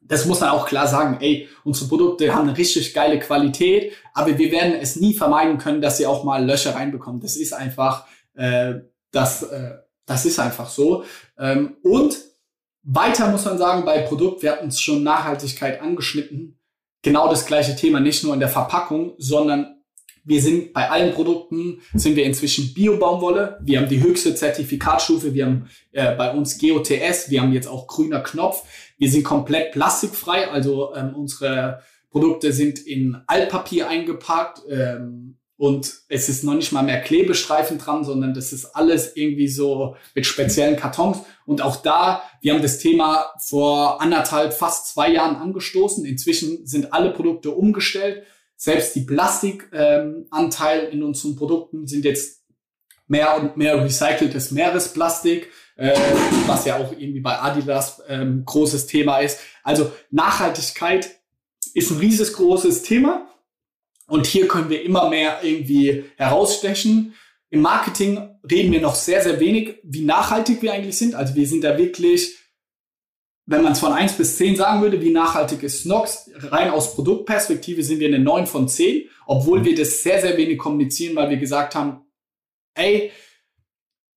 Das 0.00 0.26
muss 0.26 0.38
man 0.38 0.50
auch 0.50 0.66
klar 0.66 0.86
sagen. 0.86 1.16
Ey, 1.20 1.48
unsere 1.64 1.88
Produkte 1.88 2.32
haben 2.32 2.48
eine 2.48 2.56
richtig 2.56 2.94
geile 2.94 3.18
Qualität, 3.18 3.94
aber 4.14 4.38
wir 4.38 4.52
werden 4.52 4.74
es 4.80 4.94
nie 4.94 5.12
vermeiden 5.12 5.58
können, 5.58 5.82
dass 5.82 5.96
sie 5.96 6.06
auch 6.06 6.22
mal 6.22 6.46
Löcher 6.46 6.76
reinbekommen. 6.76 7.20
Das 7.20 7.34
ist 7.34 7.52
einfach, 7.52 8.06
äh, 8.34 8.74
das, 9.10 9.42
äh, 9.42 9.72
das 10.06 10.24
ist 10.24 10.38
einfach 10.38 10.68
so. 10.68 11.02
Ähm, 11.36 11.78
und 11.82 12.27
weiter 12.82 13.30
muss 13.30 13.44
man 13.44 13.58
sagen, 13.58 13.84
bei 13.84 14.00
Produkt, 14.00 14.42
wir 14.42 14.52
hatten 14.52 14.68
es 14.68 14.80
schon 14.80 15.02
Nachhaltigkeit 15.02 15.80
angeschnitten, 15.80 16.58
genau 17.02 17.28
das 17.28 17.46
gleiche 17.46 17.76
Thema, 17.76 18.00
nicht 18.00 18.24
nur 18.24 18.34
in 18.34 18.40
der 18.40 18.48
Verpackung, 18.48 19.14
sondern 19.18 19.78
wir 20.28 20.42
sind 20.42 20.74
bei 20.74 20.90
allen 20.90 21.14
Produkten 21.14 21.80
sind 21.94 22.14
wir 22.14 22.24
inzwischen 22.24 22.74
Bio-Baumwolle. 22.74 23.58
Wir 23.62 23.80
haben 23.80 23.88
die 23.88 24.02
höchste 24.02 24.34
Zertifikatstufe. 24.34 25.32
Wir 25.32 25.46
haben 25.46 25.70
äh, 25.92 26.14
bei 26.16 26.34
uns 26.34 26.58
GOTS. 26.58 27.30
Wir 27.30 27.40
haben 27.40 27.54
jetzt 27.54 27.66
auch 27.66 27.86
grüner 27.86 28.20
Knopf. 28.20 28.62
Wir 28.98 29.10
sind 29.10 29.24
komplett 29.24 29.72
plastikfrei. 29.72 30.48
Also 30.48 30.94
ähm, 30.94 31.14
unsere 31.16 31.80
Produkte 32.10 32.52
sind 32.52 32.78
in 32.78 33.16
Altpapier 33.26 33.88
eingepackt. 33.88 34.60
Ähm, 34.68 35.37
und 35.58 35.92
es 36.08 36.28
ist 36.28 36.44
noch 36.44 36.54
nicht 36.54 36.70
mal 36.72 36.84
mehr 36.84 37.00
Klebestreifen 37.00 37.78
dran, 37.78 38.04
sondern 38.04 38.32
das 38.32 38.52
ist 38.52 38.76
alles 38.76 39.16
irgendwie 39.16 39.48
so 39.48 39.96
mit 40.14 40.24
speziellen 40.24 40.76
Kartons. 40.76 41.18
Und 41.46 41.62
auch 41.62 41.76
da, 41.76 42.22
wir 42.40 42.54
haben 42.54 42.62
das 42.62 42.78
Thema 42.78 43.34
vor 43.40 44.00
anderthalb, 44.00 44.54
fast 44.54 44.86
zwei 44.94 45.10
Jahren 45.10 45.34
angestoßen. 45.34 46.04
Inzwischen 46.04 46.64
sind 46.64 46.92
alle 46.92 47.10
Produkte 47.10 47.50
umgestellt. 47.50 48.22
Selbst 48.54 48.94
die 48.94 49.00
Plastikanteil 49.00 50.84
ähm, 50.84 50.92
in 50.92 51.02
unseren 51.02 51.34
Produkten 51.34 51.88
sind 51.88 52.04
jetzt 52.04 52.44
mehr 53.08 53.36
und 53.36 53.56
mehr 53.56 53.82
recyceltes 53.82 54.52
Meeresplastik. 54.52 55.50
äh, 55.78 55.92
was 56.46 56.66
ja 56.66 56.76
auch 56.76 56.92
irgendwie 56.92 57.20
bei 57.20 57.40
Adidas 57.40 58.02
ähm, 58.08 58.42
großes 58.44 58.86
Thema 58.86 59.18
ist. 59.18 59.38
Also 59.62 59.92
Nachhaltigkeit 60.10 61.08
ist 61.72 61.90
ein 61.90 61.98
riesengroßes 61.98 62.82
Thema 62.82 63.27
und 64.08 64.26
hier 64.26 64.48
können 64.48 64.70
wir 64.70 64.82
immer 64.82 65.08
mehr 65.08 65.40
irgendwie 65.42 66.04
herausstechen. 66.16 67.14
Im 67.50 67.60
Marketing 67.60 68.36
reden 68.50 68.72
wir 68.72 68.80
noch 68.80 68.94
sehr, 68.94 69.22
sehr 69.22 69.38
wenig, 69.38 69.78
wie 69.84 70.04
nachhaltig 70.04 70.62
wir 70.62 70.72
eigentlich 70.72 70.96
sind. 70.98 71.14
Also 71.14 71.34
wir 71.34 71.46
sind 71.46 71.62
da 71.62 71.76
wirklich, 71.76 72.36
wenn 73.46 73.62
man 73.62 73.72
es 73.72 73.80
von 73.80 73.92
eins 73.92 74.14
bis 74.14 74.36
zehn 74.36 74.56
sagen 74.56 74.82
würde, 74.82 75.00
wie 75.02 75.10
nachhaltig 75.10 75.62
ist 75.62 75.82
Snox, 75.82 76.30
rein 76.34 76.70
aus 76.70 76.94
Produktperspektive 76.94 77.82
sind 77.82 78.00
wir 78.00 78.08
eine 78.08 78.18
neun 78.18 78.46
von 78.46 78.66
zehn, 78.66 79.08
obwohl 79.26 79.64
wir 79.64 79.74
das 79.74 80.02
sehr, 80.02 80.20
sehr 80.22 80.36
wenig 80.38 80.58
kommunizieren, 80.58 81.14
weil 81.14 81.28
wir 81.28 81.36
gesagt 81.36 81.74
haben, 81.74 82.06
ey, 82.74 83.12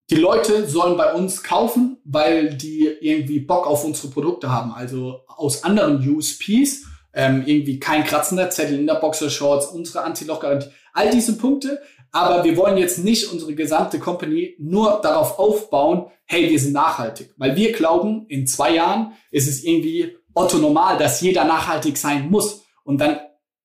die 0.09 0.15
Leute 0.15 0.67
sollen 0.69 0.97
bei 0.97 1.13
uns 1.13 1.43
kaufen, 1.43 1.97
weil 2.05 2.55
die 2.55 2.85
irgendwie 2.99 3.39
Bock 3.39 3.67
auf 3.67 3.83
unsere 3.83 4.09
Produkte 4.09 4.49
haben. 4.51 4.71
Also 4.71 5.21
aus 5.27 5.63
anderen 5.63 6.05
USPs, 6.09 6.85
ähm, 7.13 7.43
irgendwie 7.45 7.79
kein 7.79 8.03
kratzender 8.03 8.49
Zettel 8.49 8.79
in 8.79 8.87
der 8.87 8.95
Boxershorts, 8.95 9.67
unsere 9.67 10.03
Anti-Lock-Garantie, 10.03 10.69
all 10.93 11.09
diese 11.09 11.37
Punkte 11.37 11.81
aber 12.11 12.43
wir 12.43 12.57
wollen 12.57 12.77
jetzt 12.77 12.99
nicht 12.99 13.31
unsere 13.31 13.55
gesamte 13.55 13.97
Company 13.97 14.55
nur 14.59 14.99
darauf 15.01 15.39
aufbauen, 15.39 16.07
hey, 16.25 16.49
wir 16.49 16.59
sind 16.59 16.73
nachhaltig. 16.73 17.33
Weil 17.37 17.55
wir 17.55 17.71
glauben, 17.71 18.25
in 18.27 18.45
zwei 18.45 18.75
Jahren 18.75 19.13
ist 19.31 19.47
es 19.47 19.63
irgendwie 19.63 20.17
otto 20.33 20.57
normal, 20.57 20.97
dass 20.97 21.21
jeder 21.21 21.45
nachhaltig 21.45 21.97
sein 21.97 22.29
muss. 22.29 22.65
Und 22.83 22.99
dann, 22.99 23.19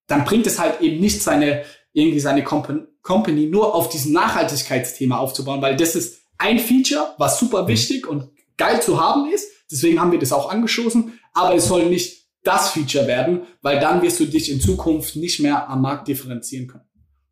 dann 0.07 0.25
bringt 0.25 0.47
es 0.47 0.61
halt 0.61 0.81
eben 0.81 1.01
nicht 1.01 1.23
seine, 1.23 1.65
irgendwie 1.93 2.21
seine 2.21 2.45
Company 2.45 3.47
nur 3.47 3.75
auf 3.75 3.89
diesem 3.89 4.13
Nachhaltigkeitsthema 4.13 5.19
aufzubauen, 5.19 5.61
weil 5.61 5.77
das 5.77 5.97
ist 5.97 6.21
ein 6.39 6.61
Feature, 6.61 7.15
was 7.19 7.41
super 7.41 7.67
wichtig 7.67 8.07
und 8.07 8.31
geil 8.57 8.81
zu 8.81 9.01
haben 9.01 9.29
ist. 9.29 9.49
Deswegen 9.71 10.01
haben 10.01 10.13
wir 10.13 10.21
das 10.21 10.33
auch 10.33 10.51
angeschossen. 10.51 11.19
Aber 11.33 11.57
es 11.57 11.67
soll 11.67 11.87
nicht 11.87 12.26
das 12.47 12.71
Feature 12.71 13.07
werden, 13.07 13.43
weil 13.63 13.81
dann 13.81 14.03
wirst 14.03 14.21
du 14.21 14.27
dich 14.27 14.51
in 14.51 14.61
Zukunft 14.61 15.17
nicht 15.17 15.41
mehr 15.41 15.69
am 15.69 15.83
Markt 15.83 16.09
differenzieren 16.09 16.67
können. 16.67 16.85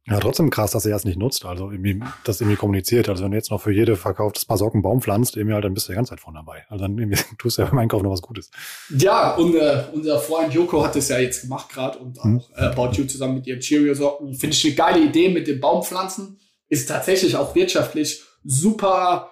Ja, 0.06 0.20
trotzdem 0.20 0.50
krass, 0.50 0.72
dass 0.72 0.84
er 0.84 0.92
das 0.92 1.06
nicht 1.06 1.18
nutzt, 1.18 1.46
also 1.46 1.70
irgendwie 1.70 2.02
das 2.24 2.38
irgendwie 2.38 2.58
kommuniziert. 2.58 3.08
Also 3.08 3.24
wenn 3.24 3.30
du 3.30 3.38
jetzt 3.38 3.50
noch 3.50 3.62
für 3.62 3.72
jede 3.72 3.96
verkauftes 3.96 4.44
Paar 4.44 4.58
Socken 4.58 4.82
Baum 4.82 5.00
pflanzt, 5.00 5.34
irgendwie 5.34 5.54
halt, 5.54 5.64
dann 5.64 5.72
bist 5.72 5.88
du 5.88 5.92
die 5.92 5.96
ganze 5.96 6.10
Zeit 6.10 6.20
von 6.20 6.34
dabei. 6.34 6.66
Also 6.68 6.84
dann 6.84 6.98
irgendwie 6.98 7.18
tust 7.38 7.56
du 7.56 7.62
ja 7.62 7.68
beim 7.68 7.78
Einkauf 7.78 8.02
noch 8.02 8.10
was 8.10 8.20
Gutes. 8.20 8.50
Ja, 8.98 9.34
und 9.34 9.54
äh, 9.54 9.84
unser 9.94 10.18
Freund 10.18 10.52
Joko 10.52 10.84
hat 10.84 10.94
es 10.96 11.08
ja 11.08 11.18
jetzt 11.18 11.42
gemacht 11.42 11.70
gerade 11.70 11.98
und 11.98 12.22
hm. 12.22 12.38
auch 12.38 12.50
äh, 12.58 12.64
About 12.64 12.96
You 12.96 13.04
zusammen 13.06 13.36
mit 13.36 13.46
ihren 13.46 13.60
Cheerio-Socken. 13.60 14.34
Finde 14.34 14.54
ich 14.54 14.64
eine 14.66 14.74
geile 14.74 15.00
Idee 15.00 15.30
mit 15.30 15.46
den 15.46 15.58
Baumpflanzen. 15.58 16.38
Ist 16.68 16.86
tatsächlich 16.86 17.36
auch 17.36 17.54
wirtschaftlich 17.54 18.22
super 18.44 19.30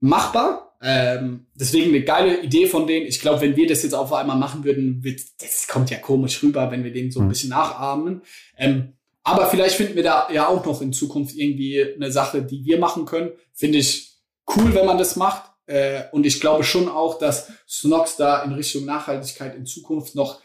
machbar. 0.00 0.65
Ähm, 0.82 1.46
deswegen 1.54 1.88
eine 1.88 2.02
geile 2.02 2.42
Idee 2.42 2.66
von 2.66 2.86
denen. 2.86 3.06
Ich 3.06 3.20
glaube, 3.20 3.40
wenn 3.40 3.56
wir 3.56 3.66
das 3.66 3.82
jetzt 3.82 3.94
auf 3.94 4.12
einmal 4.12 4.36
machen 4.36 4.64
würden, 4.64 5.02
wird, 5.02 5.20
das 5.40 5.66
kommt 5.66 5.90
ja 5.90 5.98
komisch 5.98 6.42
rüber, 6.42 6.70
wenn 6.70 6.84
wir 6.84 6.92
den 6.92 7.10
so 7.10 7.20
ein 7.20 7.24
hm. 7.24 7.28
bisschen 7.28 7.50
nachahmen. 7.50 8.22
Ähm, 8.58 8.92
aber 9.22 9.46
vielleicht 9.48 9.76
finden 9.76 9.96
wir 9.96 10.04
da 10.04 10.28
ja 10.30 10.46
auch 10.46 10.64
noch 10.64 10.80
in 10.80 10.92
Zukunft 10.92 11.34
irgendwie 11.34 11.82
eine 11.94 12.12
Sache, 12.12 12.42
die 12.42 12.64
wir 12.64 12.78
machen 12.78 13.06
können. 13.06 13.32
Finde 13.52 13.78
ich 13.78 14.18
cool, 14.54 14.74
wenn 14.74 14.86
man 14.86 14.98
das 14.98 15.16
macht. 15.16 15.50
Äh, 15.66 16.04
und 16.12 16.26
ich 16.26 16.40
glaube 16.40 16.62
schon 16.62 16.88
auch, 16.88 17.18
dass 17.18 17.50
Snox 17.68 18.16
da 18.16 18.42
in 18.44 18.52
Richtung 18.52 18.84
Nachhaltigkeit 18.84 19.56
in 19.56 19.66
Zukunft 19.66 20.14
noch 20.14 20.40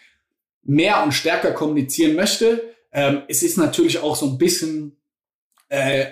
mehr 0.64 1.04
und 1.04 1.12
stärker 1.12 1.52
kommunizieren 1.52 2.16
möchte. 2.16 2.74
Ähm, 2.92 3.22
es 3.28 3.44
ist 3.44 3.58
natürlich 3.58 4.00
auch 4.00 4.16
so 4.16 4.26
ein 4.26 4.38
bisschen 4.38 4.98
äh, 5.70 6.08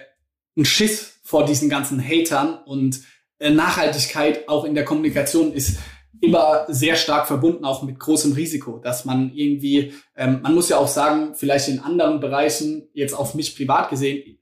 ein 0.55 0.65
Schiss 0.65 1.19
vor 1.23 1.45
diesen 1.45 1.69
ganzen 1.69 1.99
Hatern 2.03 2.59
und 2.65 3.01
Nachhaltigkeit 3.39 4.47
auch 4.49 4.65
in 4.65 4.75
der 4.75 4.85
Kommunikation 4.85 5.53
ist 5.53 5.77
immer 6.21 6.65
sehr 6.67 6.95
stark 6.95 7.27
verbunden 7.27 7.63
auch 7.63 7.83
mit 7.83 7.99
großem 7.99 8.33
Risiko, 8.33 8.77
dass 8.77 9.05
man 9.05 9.31
irgendwie, 9.33 9.93
ähm, 10.15 10.41
man 10.41 10.53
muss 10.53 10.69
ja 10.69 10.77
auch 10.77 10.87
sagen, 10.87 11.33
vielleicht 11.35 11.69
in 11.69 11.79
anderen 11.79 12.19
Bereichen, 12.19 12.89
jetzt 12.93 13.13
auf 13.13 13.35
mich 13.35 13.55
privat 13.55 13.89
gesehen, 13.89 14.37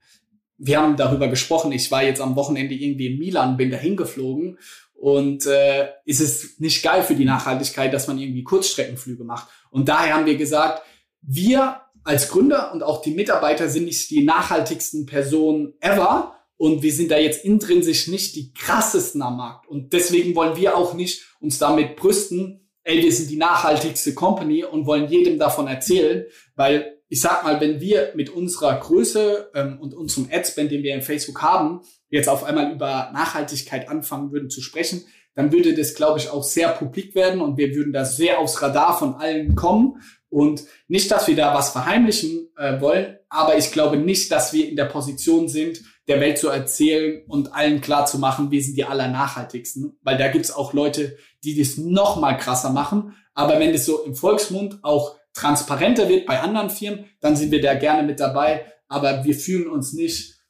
wir 0.56 0.80
haben 0.80 0.96
darüber 0.96 1.28
gesprochen, 1.28 1.70
ich 1.70 1.90
war 1.90 2.02
jetzt 2.02 2.20
am 2.20 2.34
Wochenende 2.34 2.74
irgendwie 2.74 3.06
in 3.06 3.18
Milan, 3.18 3.56
bin 3.56 3.70
dahin 3.70 3.96
geflogen 3.96 4.58
und 4.94 5.46
äh, 5.46 5.90
ist 6.04 6.20
es 6.20 6.58
nicht 6.58 6.82
geil 6.82 7.04
für 7.04 7.14
die 7.14 7.24
Nachhaltigkeit, 7.24 7.94
dass 7.94 8.08
man 8.08 8.18
irgendwie 8.18 8.42
Kurzstreckenflüge 8.42 9.22
macht. 9.22 9.48
Und 9.70 9.88
daher 9.88 10.14
haben 10.14 10.26
wir 10.26 10.36
gesagt, 10.36 10.82
wir 11.22 11.82
als 12.02 12.28
Gründer 12.28 12.72
und 12.72 12.82
auch 12.82 13.02
die 13.02 13.14
Mitarbeiter 13.14 13.68
sind 13.68 13.84
nicht 13.84 14.10
die 14.10 14.24
nachhaltigsten 14.24 15.06
Personen 15.06 15.74
ever, 15.80 16.34
und 16.58 16.82
wir 16.82 16.92
sind 16.92 17.10
da 17.10 17.16
jetzt 17.18 17.44
intrinsisch 17.44 18.08
nicht 18.08 18.36
die 18.36 18.52
krassesten 18.52 19.22
am 19.22 19.38
Markt. 19.38 19.68
Und 19.68 19.92
deswegen 19.92 20.34
wollen 20.34 20.56
wir 20.56 20.76
auch 20.76 20.92
nicht 20.92 21.24
uns 21.40 21.58
damit 21.58 21.96
brüsten, 21.96 22.68
ey, 22.82 23.02
wir 23.02 23.12
sind 23.12 23.30
die 23.30 23.36
nachhaltigste 23.36 24.12
Company 24.14 24.64
und 24.64 24.86
wollen 24.86 25.08
jedem 25.08 25.38
davon 25.38 25.68
erzählen, 25.68 26.24
weil 26.56 26.98
ich 27.08 27.20
sag 27.20 27.44
mal, 27.44 27.60
wenn 27.60 27.80
wir 27.80 28.12
mit 28.14 28.28
unserer 28.28 28.78
Größe 28.78 29.50
ähm, 29.54 29.78
und 29.80 29.94
unserem 29.94 30.28
Adspend, 30.30 30.70
den 30.70 30.82
wir 30.82 30.94
in 30.94 31.00
Facebook 31.00 31.40
haben, 31.40 31.80
jetzt 32.10 32.28
auf 32.28 32.44
einmal 32.44 32.72
über 32.72 33.10
Nachhaltigkeit 33.12 33.88
anfangen 33.88 34.32
würden 34.32 34.50
zu 34.50 34.60
sprechen, 34.60 35.04
dann 35.34 35.52
würde 35.52 35.74
das, 35.74 35.94
glaube 35.94 36.18
ich, 36.18 36.30
auch 36.30 36.42
sehr 36.42 36.68
publik 36.70 37.14
werden 37.14 37.40
und 37.40 37.56
wir 37.56 37.74
würden 37.74 37.92
da 37.92 38.04
sehr 38.04 38.40
aufs 38.40 38.60
Radar 38.60 38.98
von 38.98 39.14
allen 39.14 39.54
kommen. 39.54 40.02
Und 40.30 40.64
nicht, 40.88 41.10
dass 41.10 41.28
wir 41.28 41.36
da 41.36 41.54
was 41.54 41.70
verheimlichen 41.70 42.48
äh, 42.56 42.80
wollen, 42.80 43.16
aber 43.28 43.56
ich 43.56 43.70
glaube 43.70 43.96
nicht, 43.96 44.30
dass 44.32 44.52
wir 44.52 44.68
in 44.68 44.76
der 44.76 44.86
Position 44.86 45.48
sind, 45.48 45.82
der 46.08 46.20
Welt 46.20 46.38
zu 46.38 46.48
erzählen 46.48 47.22
und 47.28 47.54
allen 47.54 47.80
klar 47.80 48.06
zu 48.06 48.18
machen, 48.18 48.50
wir 48.50 48.62
sind 48.62 48.76
die 48.76 48.84
allernachhaltigsten. 48.84 49.98
Weil 50.02 50.16
da 50.16 50.28
gibt's 50.28 50.50
auch 50.50 50.72
Leute, 50.72 51.16
die 51.44 51.56
das 51.56 51.76
noch 51.76 52.18
mal 52.18 52.34
krasser 52.34 52.70
machen. 52.70 53.14
Aber 53.34 53.60
wenn 53.60 53.72
das 53.72 53.84
so 53.84 54.02
im 54.04 54.14
Volksmund 54.14 54.78
auch 54.82 55.16
transparenter 55.34 56.08
wird 56.08 56.26
bei 56.26 56.40
anderen 56.40 56.70
Firmen, 56.70 57.04
dann 57.20 57.36
sind 57.36 57.52
wir 57.52 57.60
da 57.60 57.74
gerne 57.74 58.02
mit 58.02 58.20
dabei. 58.20 58.66
Aber 58.88 59.24
wir 59.24 59.34
fühlen 59.34 59.68
uns 59.68 59.92
nicht 59.92 60.42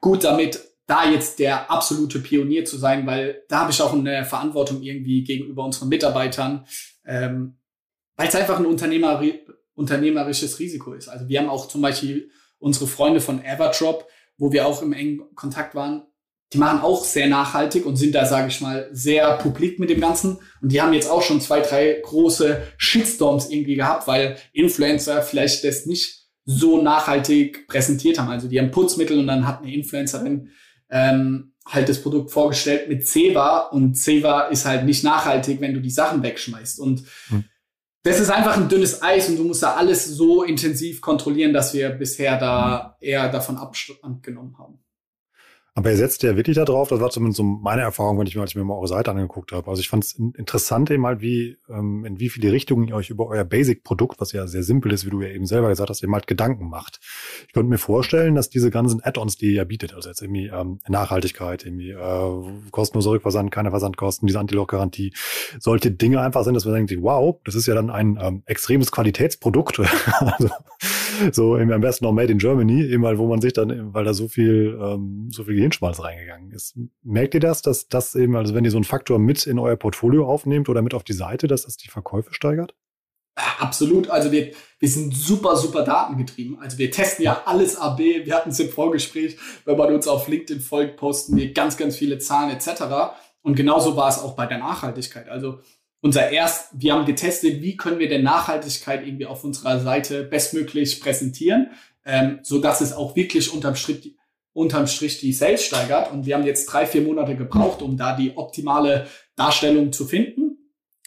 gut 0.00 0.22
damit, 0.22 0.60
da 0.86 1.10
jetzt 1.10 1.38
der 1.38 1.70
absolute 1.70 2.18
Pionier 2.18 2.64
zu 2.64 2.76
sein, 2.76 3.06
weil 3.06 3.42
da 3.48 3.60
habe 3.60 3.70
ich 3.70 3.80
auch 3.80 3.94
eine 3.94 4.24
Verantwortung 4.24 4.82
irgendwie 4.82 5.24
gegenüber 5.24 5.64
unseren 5.64 5.88
Mitarbeitern, 5.88 6.66
ähm, 7.06 7.56
weil 8.16 8.28
es 8.28 8.34
einfach 8.34 8.58
ein 8.58 8.66
Unternehmer, 8.66 9.22
unternehmerisches 9.74 10.58
Risiko 10.58 10.92
ist. 10.92 11.08
Also 11.08 11.26
wir 11.28 11.40
haben 11.40 11.48
auch 11.48 11.68
zum 11.68 11.80
Beispiel 11.80 12.30
unsere 12.58 12.86
Freunde 12.86 13.20
von 13.20 13.42
Everdrop, 13.42 14.06
wo 14.36 14.52
wir 14.52 14.66
auch 14.66 14.82
im 14.82 14.92
engen 14.92 15.22
Kontakt 15.34 15.74
waren, 15.74 16.02
die 16.52 16.58
machen 16.58 16.80
auch 16.80 17.04
sehr 17.04 17.26
nachhaltig 17.26 17.84
und 17.84 17.96
sind 17.96 18.14
da, 18.14 18.26
sage 18.26 18.48
ich 18.48 18.60
mal, 18.60 18.88
sehr 18.92 19.36
publik 19.38 19.80
mit 19.80 19.90
dem 19.90 20.00
Ganzen. 20.00 20.38
Und 20.62 20.70
die 20.70 20.80
haben 20.80 20.92
jetzt 20.92 21.10
auch 21.10 21.22
schon 21.22 21.40
zwei, 21.40 21.60
drei 21.60 22.00
große 22.00 22.62
Shitstorms 22.76 23.50
irgendwie 23.50 23.74
gehabt, 23.74 24.06
weil 24.06 24.36
Influencer 24.52 25.22
vielleicht 25.22 25.64
das 25.64 25.86
nicht 25.86 26.28
so 26.44 26.80
nachhaltig 26.80 27.66
präsentiert 27.66 28.18
haben. 28.18 28.28
Also 28.28 28.46
die 28.46 28.60
haben 28.60 28.70
Putzmittel 28.70 29.18
und 29.18 29.26
dann 29.26 29.48
hat 29.48 29.62
eine 29.62 29.74
Influencerin 29.74 30.50
ähm, 30.90 31.54
halt 31.66 31.88
das 31.88 32.02
Produkt 32.02 32.30
vorgestellt 32.30 32.88
mit 32.88 33.06
Ceva 33.08 33.60
und 33.70 33.96
Ceva 33.96 34.42
ist 34.42 34.66
halt 34.66 34.84
nicht 34.84 35.02
nachhaltig, 35.02 35.60
wenn 35.60 35.74
du 35.74 35.80
die 35.80 35.90
Sachen 35.90 36.22
wegschmeißt. 36.22 36.78
Und 36.78 37.02
hm 37.28 37.44
das 38.04 38.20
ist 38.20 38.30
einfach 38.30 38.58
ein 38.58 38.68
dünnes 38.68 39.02
Eis 39.02 39.30
und 39.30 39.38
du 39.38 39.44
musst 39.44 39.62
da 39.62 39.74
alles 39.74 40.06
so 40.06 40.42
intensiv 40.42 41.00
kontrollieren, 41.00 41.54
dass 41.54 41.72
wir 41.72 41.88
bisher 41.88 42.38
da 42.38 42.96
eher 43.00 43.30
davon 43.30 43.56
Abstand 43.56 44.22
genommen 44.22 44.56
haben. 44.58 44.83
Aber 45.76 45.90
ihr 45.90 45.96
setzt 45.96 46.22
ja 46.22 46.36
wirklich 46.36 46.54
da 46.54 46.64
drauf, 46.64 46.88
das 46.88 47.00
war 47.00 47.10
zumindest 47.10 47.38
so 47.38 47.42
meine 47.42 47.82
Erfahrung, 47.82 48.16
wenn 48.20 48.28
ich 48.28 48.36
mir, 48.36 48.42
als 48.42 48.52
ich 48.52 48.56
mir 48.56 48.62
mal 48.62 48.76
eure 48.76 48.86
Seite 48.86 49.10
angeguckt 49.10 49.50
habe. 49.50 49.68
Also 49.68 49.80
ich 49.80 49.88
fand 49.88 50.04
es 50.04 50.12
interessant 50.12 50.88
eben 50.92 51.04
halt, 51.04 51.20
wie, 51.20 51.56
ähm, 51.68 52.04
in 52.04 52.20
wie 52.20 52.28
viele 52.28 52.52
Richtungen 52.52 52.86
ihr 52.86 52.94
euch 52.94 53.10
über 53.10 53.26
euer 53.26 53.42
Basic-Produkt, 53.42 54.20
was 54.20 54.30
ja 54.30 54.46
sehr 54.46 54.62
simpel 54.62 54.92
ist, 54.92 55.04
wie 55.04 55.10
du 55.10 55.20
ja 55.20 55.30
eben 55.30 55.46
selber 55.46 55.70
gesagt 55.70 55.90
hast, 55.90 56.04
eben 56.04 56.14
halt 56.14 56.28
Gedanken 56.28 56.68
macht. 56.68 57.00
Ich 57.48 57.52
könnte 57.54 57.68
mir 57.68 57.78
vorstellen, 57.78 58.36
dass 58.36 58.50
diese 58.50 58.70
ganzen 58.70 59.02
Add-ons, 59.02 59.36
die 59.36 59.46
ihr 59.46 59.54
ja 59.54 59.64
bietet, 59.64 59.94
also 59.94 60.08
jetzt 60.08 60.22
irgendwie 60.22 60.46
ähm, 60.46 60.78
Nachhaltigkeit, 60.86 61.66
irgendwie 61.66 61.90
äh, 61.90 62.70
kostenloser 62.70 63.10
Rückversand, 63.10 63.50
keine 63.50 63.70
Versandkosten, 63.70 64.28
diese 64.28 64.38
Anti-Lock-Garantie, 64.38 65.12
solche 65.58 65.90
Dinge 65.90 66.20
einfach 66.20 66.44
sind, 66.44 66.54
dass 66.54 66.66
wir 66.66 66.72
denken, 66.72 67.02
wow, 67.02 67.40
das 67.44 67.56
ist 67.56 67.66
ja 67.66 67.74
dann 67.74 67.90
ein 67.90 68.16
ähm, 68.22 68.42
extremes 68.46 68.92
Qualitätsprodukt. 68.92 69.80
also, 70.20 70.50
so 71.32 71.56
am 71.56 71.80
besten 71.80 72.04
noch 72.04 72.12
Made 72.12 72.32
in 72.32 72.38
Germany, 72.38 72.96
halt, 73.02 73.18
wo 73.18 73.26
man 73.26 73.40
sich 73.40 73.52
dann, 73.52 73.94
weil 73.94 74.04
da 74.04 74.14
so 74.14 74.28
viel, 74.28 74.78
ähm, 74.80 75.28
so 75.30 75.44
viel 75.44 75.54
Gehirnschmalz 75.54 76.02
reingegangen 76.02 76.50
ist. 76.52 76.78
Merkt 77.02 77.34
ihr 77.34 77.40
das, 77.40 77.62
dass 77.62 77.88
das 77.88 78.14
eben, 78.14 78.36
also 78.36 78.54
wenn 78.54 78.64
ihr 78.64 78.70
so 78.70 78.76
einen 78.76 78.84
Faktor 78.84 79.18
mit 79.18 79.46
in 79.46 79.58
euer 79.58 79.76
Portfolio 79.76 80.26
aufnehmt 80.26 80.68
oder 80.68 80.82
mit 80.82 80.94
auf 80.94 81.04
die 81.04 81.12
Seite, 81.12 81.46
dass 81.46 81.64
das 81.64 81.76
die 81.76 81.88
Verkäufe 81.88 82.34
steigert? 82.34 82.74
Absolut. 83.58 84.08
Also 84.10 84.30
wir, 84.30 84.52
wir 84.78 84.88
sind 84.88 85.14
super, 85.14 85.56
super 85.56 85.82
datengetrieben. 85.82 86.58
Also 86.60 86.78
wir 86.78 86.90
testen 86.90 87.24
ja 87.24 87.42
alles 87.46 87.76
AB. 87.76 87.98
Wir 87.98 88.34
hatten 88.34 88.50
es 88.50 88.60
im 88.60 88.68
Vorgespräch, 88.68 89.36
wenn 89.64 89.76
man 89.76 89.92
uns 89.92 90.06
auf 90.06 90.28
LinkedIn 90.28 90.60
folgt, 90.60 90.96
posten 90.96 91.36
wir 91.36 91.52
ganz, 91.52 91.76
ganz 91.76 91.96
viele 91.96 92.18
Zahlen 92.18 92.50
etc. 92.50 92.84
Und 93.42 93.56
genauso 93.56 93.96
war 93.96 94.08
es 94.08 94.20
auch 94.20 94.36
bei 94.36 94.46
der 94.46 94.58
Nachhaltigkeit. 94.58 95.28
Also 95.28 95.58
unser 96.04 96.30
erst, 96.30 96.68
wir 96.74 96.92
haben 96.92 97.06
getestet, 97.06 97.62
wie 97.62 97.78
können 97.78 97.98
wir 97.98 98.10
denn 98.10 98.22
Nachhaltigkeit 98.22 99.06
irgendwie 99.06 99.24
auf 99.24 99.42
unserer 99.42 99.80
Seite 99.80 100.22
bestmöglich 100.22 101.00
präsentieren, 101.00 101.70
ähm, 102.04 102.40
so 102.42 102.58
dass 102.58 102.82
es 102.82 102.92
auch 102.92 103.16
wirklich 103.16 103.54
unterm 103.54 103.74
Strich 103.74 104.14
unterm 104.52 104.86
Strich 104.86 105.18
die 105.18 105.32
Sales 105.32 105.64
steigert. 105.64 106.12
Und 106.12 106.26
wir 106.26 106.36
haben 106.36 106.44
jetzt 106.44 106.66
drei, 106.66 106.86
vier 106.86 107.00
Monate 107.00 107.36
gebraucht, 107.36 107.80
um 107.80 107.96
da 107.96 108.14
die 108.14 108.36
optimale 108.36 109.08
Darstellung 109.34 109.92
zu 109.92 110.04
finden. 110.04 110.58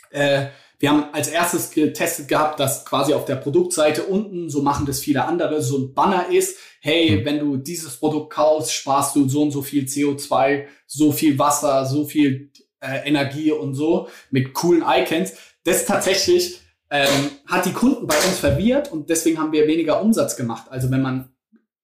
Äh, 0.10 0.48
wir 0.80 0.90
haben 0.90 1.06
als 1.14 1.28
erstes 1.28 1.70
getestet 1.70 2.28
gehabt, 2.28 2.60
dass 2.60 2.84
quasi 2.84 3.14
auf 3.14 3.26
der 3.26 3.36
Produktseite 3.36 4.04
unten, 4.04 4.50
so 4.50 4.64
machen 4.64 4.88
das 4.88 5.00
viele 5.00 5.26
andere, 5.26 5.62
so 5.62 5.78
ein 5.78 5.94
Banner 5.94 6.30
ist. 6.32 6.58
Hey, 6.82 7.24
wenn 7.24 7.38
du 7.38 7.56
dieses 7.58 7.98
Produkt 7.98 8.34
kaufst, 8.34 8.74
sparst 8.74 9.16
du 9.16 9.30
so 9.30 9.44
und 9.44 9.52
so 9.52 9.62
viel 9.62 9.86
CO2, 9.86 10.66
so 10.88 11.12
viel 11.12 11.38
Wasser, 11.38 11.86
so 11.86 12.06
viel 12.06 12.52
äh, 12.80 13.08
Energie 13.08 13.52
und 13.52 13.74
so 13.74 14.08
mit 14.32 14.54
coolen 14.54 14.84
Icons. 14.88 15.34
Das 15.64 15.86
tatsächlich 15.86 16.62
ähm, 16.90 17.32
hat 17.46 17.66
die 17.66 17.74
Kunden 17.74 18.08
bei 18.08 18.16
uns 18.16 18.40
verwirrt 18.40 18.92
und 18.92 19.10
deswegen 19.10 19.40
haben 19.40 19.52
wir 19.52 19.68
weniger 19.68 20.02
Umsatz 20.02 20.36
gemacht. 20.36 20.68
Also 20.70 20.90
wenn 20.92 21.02
man 21.02 21.30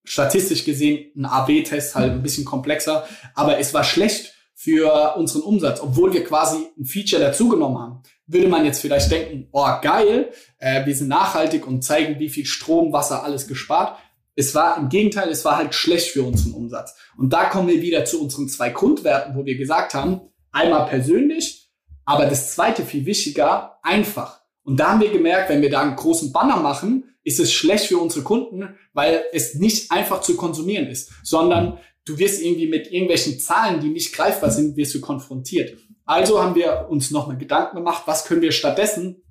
statistisch 0.06 0.66
gesehen 0.66 1.12
ein 1.16 1.26
AB-Test 1.26 1.96
halt 1.96 2.12
ein 2.12 2.24
bisschen 2.24 2.46
komplexer, 2.46 3.08
aber 3.36 3.60
es 3.60 3.74
war 3.74 3.84
schlecht 3.84 4.34
für 4.56 5.16
unseren 5.18 5.42
Umsatz, 5.42 5.82
obwohl 5.82 6.14
wir 6.14 6.24
quasi 6.24 6.58
ein 6.78 6.86
Feature 6.86 7.22
dazugenommen 7.22 7.80
haben 7.80 8.04
würde 8.28 8.48
man 8.48 8.66
jetzt 8.66 8.80
vielleicht 8.80 9.12
denken, 9.12 9.48
oh 9.52 9.68
geil, 9.82 10.32
äh, 10.60 10.86
wir 10.86 10.96
sind 10.96 11.10
nachhaltig 11.10 11.68
und 11.68 11.84
zeigen, 11.84 12.20
wie 12.20 12.30
viel 12.30 12.46
Strom, 12.46 12.94
Wasser, 12.94 13.24
alles 13.24 13.48
gespart. 13.48 13.98
Es 14.36 14.56
war 14.56 14.78
im 14.78 14.90
Gegenteil, 14.90 15.30
es 15.30 15.46
war 15.46 15.58
halt 15.58 15.76
schlecht 15.76 16.10
für 16.10 16.24
unseren 16.24 16.54
Umsatz. 16.54 16.96
Und 17.18 17.34
da 17.34 17.46
kommen 17.46 17.68
wir 17.68 17.82
wieder 17.82 18.06
zu 18.06 18.22
unseren 18.22 18.50
zwei 18.50 18.70
Grundwerten, 18.70 19.36
wo 19.36 19.46
wir 19.46 19.58
gesagt 19.58 19.94
haben, 19.94 20.22
einmal 20.54 20.88
persönlich, 20.88 21.70
aber 22.06 22.26
das 22.26 22.54
zweite 22.54 22.84
viel 22.84 23.06
wichtiger, 23.06 23.80
einfach. 23.84 24.42
Und 24.64 24.80
da 24.80 24.92
haben 24.92 25.02
wir 25.02 25.12
gemerkt, 25.12 25.50
wenn 25.50 25.62
wir 25.62 25.70
da 25.70 25.82
einen 25.82 25.96
großen 25.96 26.32
Banner 26.32 26.58
machen, 26.58 27.16
ist 27.24 27.40
es 27.40 27.54
schlecht 27.54 27.86
für 27.86 27.98
unsere 27.98 28.24
Kunden, 28.24 28.78
weil 28.94 29.24
es 29.34 29.56
nicht 29.56 29.92
einfach 29.92 30.22
zu 30.22 30.36
konsumieren 30.36 30.88
ist, 30.88 31.12
sondern 31.24 31.80
du 32.06 32.18
wirst 32.18 32.42
irgendwie 32.42 32.68
mit 32.68 32.92
irgendwelchen 32.92 33.40
Zahlen, 33.40 33.80
die 33.80 33.90
nicht 33.90 34.14
greifbar 34.14 34.52
sind, 34.52 34.76
wirst 34.78 34.94
du 34.96 35.02
konfrontiert. 35.02 35.78
Also 36.06 36.42
haben 36.42 36.56
wir 36.56 36.88
uns 36.90 37.12
nochmal 37.12 37.38
Gedanken 37.38 37.78
gemacht, 37.78 38.04
was 38.06 38.26
können 38.26 38.42
wir 38.42 38.52
stattdessen 38.52 39.24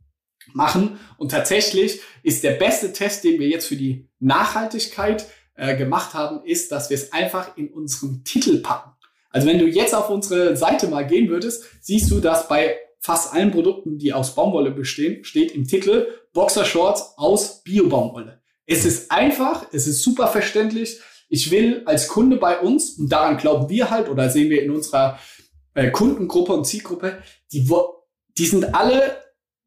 machen. 0.55 0.99
Und 1.19 1.31
tatsächlich 1.31 2.01
ist 2.23 2.43
der 2.45 2.53
beste 2.53 2.93
Test, 2.93 3.25
den 3.25 3.39
wir 3.39 3.49
jetzt 3.49 3.67
für 3.67 3.77
die 3.77 4.09
Nachhaltigkeit 4.19 5.27
äh, 5.55 5.77
gemacht 5.77 6.15
haben, 6.15 6.45
ist, 6.45 6.73
dass 6.73 6.89
wir 6.89 6.95
es 6.95 7.13
einfach 7.13 7.57
in 7.57 7.69
unseren 7.69 8.25
Titel 8.25 8.63
packen. 8.63 8.93
Also 9.33 9.47
wenn 9.47 9.59
du 9.59 9.67
jetzt 9.67 9.95
auf 9.95 10.11
unsere 10.11 10.57
Seite 10.57 10.89
mal 10.89 11.07
gehen 11.07 11.29
würdest, 11.29 11.65
siehst 11.81 12.11
du, 12.11 12.21
dass 12.21 12.49
bei 12.49 12.77
fast 13.01 13.33
allen 13.33 13.51
Produkten, 13.51 13.99
die 13.99 14.13
aus 14.13 14.35
Baumwolle 14.35 14.71
bestehen, 14.71 15.25
steht 15.25 15.53
im 15.53 15.67
Titel 15.67 16.07
Boxershorts 16.33 17.15
aus 17.17 17.63
Biobaumwolle. 17.63 18.41
Es 18.67 18.85
ist 18.85 19.11
einfach, 19.11 19.67
es 19.73 19.87
ist 19.87 20.03
super 20.03 20.29
verständlich. 20.29 21.01
Ich 21.29 21.51
will 21.51 21.83
als 21.87 22.09
Kunde 22.09 22.37
bei 22.37 22.61
uns, 22.61 22.91
und 22.99 23.11
daran 23.11 23.39
glauben 23.39 23.69
wir 23.69 23.91
halt, 23.91 24.09
oder 24.09 24.31
sehen 24.31 24.51
wir 24.51 24.63
in 24.63 24.71
unserer 24.71 25.19
äh, 25.75 25.91
Kundengruppe 25.91 26.53
und 26.53 26.67
Zielgruppe, 26.67 27.23
die, 27.53 27.69
die 28.39 28.47
sind 28.47 28.75
alle 28.75 29.17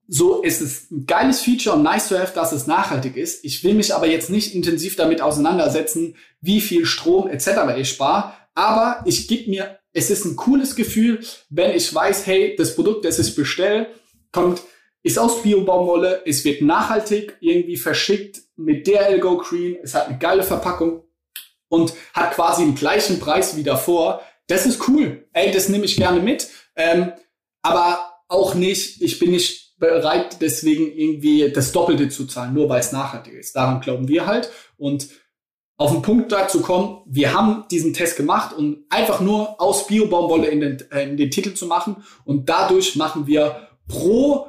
so, 0.08 0.44
es 0.44 0.62
ist 0.62 0.92
ein 0.92 1.08
geiles 1.08 1.42
Feature 1.42 1.76
und 1.76 1.84
nice 1.84 2.10
to 2.10 2.18
have, 2.18 2.34
dass 2.36 2.52
es 2.52 2.68
nachhaltig 2.68 3.18
ist. 3.18 3.44
Ich 3.44 3.64
will 3.64 3.74
mich 3.74 3.94
aber 3.94 4.08
jetzt 4.08 4.30
nicht 4.30 4.54
intensiv 4.54 4.96
damit 4.96 5.20
auseinandersetzen, 5.20 6.16
wie 6.42 6.62
viel 6.62 6.86
Strom 6.86 7.28
etc. 7.28 7.50
ich 7.78 7.90
spare. 7.90 8.34
Aber 8.56 9.04
ich 9.06 9.28
gebe 9.28 9.50
mir, 9.50 9.80
es 9.94 10.10
ist 10.10 10.26
ein 10.26 10.36
cooles 10.36 10.76
Gefühl, 10.76 11.20
wenn 11.50 11.76
ich 11.76 11.94
weiß, 11.94 12.26
hey, 12.26 12.56
das 12.58 12.76
Produkt, 12.76 13.06
das 13.06 13.20
ich 13.20 13.36
bestelle, 13.36 13.88
kommt, 14.32 14.62
ist 15.04 15.20
aus 15.20 15.44
Bio-Baumwolle, 15.44 16.24
es 16.26 16.44
wird 16.44 16.62
nachhaltig 16.62 17.38
irgendwie 17.40 17.78
verschickt 17.78 18.42
mit 18.56 18.88
DRL 18.88 19.20
Go 19.20 19.38
Green, 19.38 19.78
es 19.84 19.94
hat 19.94 20.08
eine 20.08 20.18
geile 20.18 20.42
Verpackung 20.42 21.04
und 21.68 21.94
hat 22.14 22.34
quasi 22.34 22.64
den 22.64 22.76
gleichen 22.76 23.20
Preis 23.20 23.56
wie 23.56 23.64
davor 23.64 24.22
das 24.48 24.66
ist 24.66 24.88
cool. 24.88 25.28
Ey, 25.34 25.52
das 25.52 25.70
nehme 25.70 25.86
ich 25.86 25.96
gerne 25.96 26.22
mit. 26.22 26.50
Ähm, 26.76 27.14
aber 27.62 28.14
auch 28.28 28.54
nicht, 28.54 29.02
ich 29.02 29.20
bin 29.20 29.32
nicht 29.32 29.78
bereit, 29.78 30.38
deswegen 30.42 30.92
irgendwie 30.92 31.52
das 31.52 31.72
Doppelte 31.72 32.10
zu 32.10 32.26
zahlen, 32.28 32.54
nur 32.54 32.70
weil 32.70 32.80
es 32.80 32.92
nachhaltig 32.92 33.34
ist. 33.34 33.56
Daran 33.56 33.82
glauben 33.82 34.08
wir 34.08 34.26
halt. 34.26 34.52
Und 34.78 35.10
auf 35.78 35.92
den 35.92 36.02
Punkt 36.02 36.32
dazu 36.32 36.62
kommen, 36.62 37.02
wir 37.06 37.34
haben 37.34 37.66
diesen 37.70 37.94
Test 37.94 38.16
gemacht, 38.16 38.56
um 38.56 38.86
einfach 38.90 39.20
nur 39.20 39.60
aus 39.62 39.88
Bio-Baumwolle 39.88 40.48
in 40.48 40.62
den, 40.62 40.92
äh, 40.92 41.04
in 41.04 41.18
den 41.18 41.32
Titel 41.32 41.54
zu 41.54 41.68
machen. 41.68 42.04
Und 42.24 42.48
dadurch 42.48 42.96
machen 42.96 43.28
wir 43.28 43.68
pro 43.88 44.48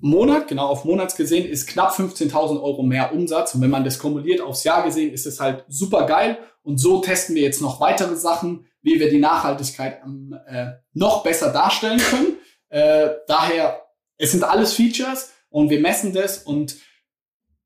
Monat, 0.00 0.48
genau 0.48 0.66
auf 0.66 0.84
Monats 0.84 1.16
gesehen, 1.16 1.48
ist 1.48 1.68
knapp 1.68 1.92
15.000 1.92 2.60
Euro 2.60 2.82
mehr 2.82 3.12
Umsatz. 3.12 3.54
Und 3.54 3.60
wenn 3.60 3.70
man 3.70 3.84
das 3.84 3.98
kumuliert 3.98 4.40
aufs 4.40 4.64
Jahr 4.64 4.82
gesehen, 4.82 5.12
ist 5.12 5.26
es 5.26 5.38
halt 5.38 5.64
super 5.68 6.06
geil. 6.06 6.38
Und 6.62 6.78
so 6.78 7.00
testen 7.00 7.36
wir 7.36 7.42
jetzt 7.42 7.60
noch 7.60 7.80
weitere 7.80 8.16
Sachen, 8.16 8.66
wie 8.80 8.98
wir 8.98 9.10
die 9.10 9.20
Nachhaltigkeit 9.20 10.00
äh, 10.46 10.66
noch 10.92 11.22
besser 11.22 11.52
darstellen 11.52 11.98
können. 11.98 12.36
Äh, 12.68 13.10
daher, 13.28 13.82
es 14.16 14.32
sind 14.32 14.44
alles 14.44 14.72
Features 14.72 15.30
und 15.50 15.70
wir 15.70 15.80
messen 15.80 16.12
das 16.12 16.38
und 16.38 16.76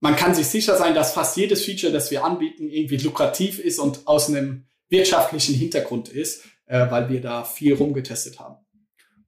man 0.00 0.16
kann 0.16 0.34
sich 0.34 0.46
sicher 0.46 0.76
sein, 0.76 0.94
dass 0.94 1.12
fast 1.12 1.36
jedes 1.36 1.64
Feature, 1.64 1.92
das 1.92 2.10
wir 2.10 2.24
anbieten, 2.24 2.68
irgendwie 2.68 2.98
lukrativ 2.98 3.58
ist 3.58 3.78
und 3.78 4.06
aus 4.06 4.28
einem 4.28 4.66
wirtschaftlichen 4.88 5.54
Hintergrund 5.54 6.08
ist, 6.08 6.44
äh, 6.66 6.90
weil 6.90 7.08
wir 7.08 7.20
da 7.20 7.44
viel 7.44 7.74
rumgetestet 7.74 8.38
haben. 8.38 8.56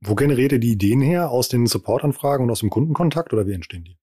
Wo 0.00 0.14
generiert 0.14 0.52
ihr 0.52 0.58
die 0.58 0.72
Ideen 0.72 1.00
her? 1.00 1.30
Aus 1.30 1.48
den 1.48 1.66
Supportanfragen 1.66 2.44
und 2.44 2.50
aus 2.50 2.60
dem 2.60 2.70
Kundenkontakt 2.70 3.32
oder 3.32 3.46
wie 3.46 3.54
entstehen 3.54 3.84
die? 3.84 3.96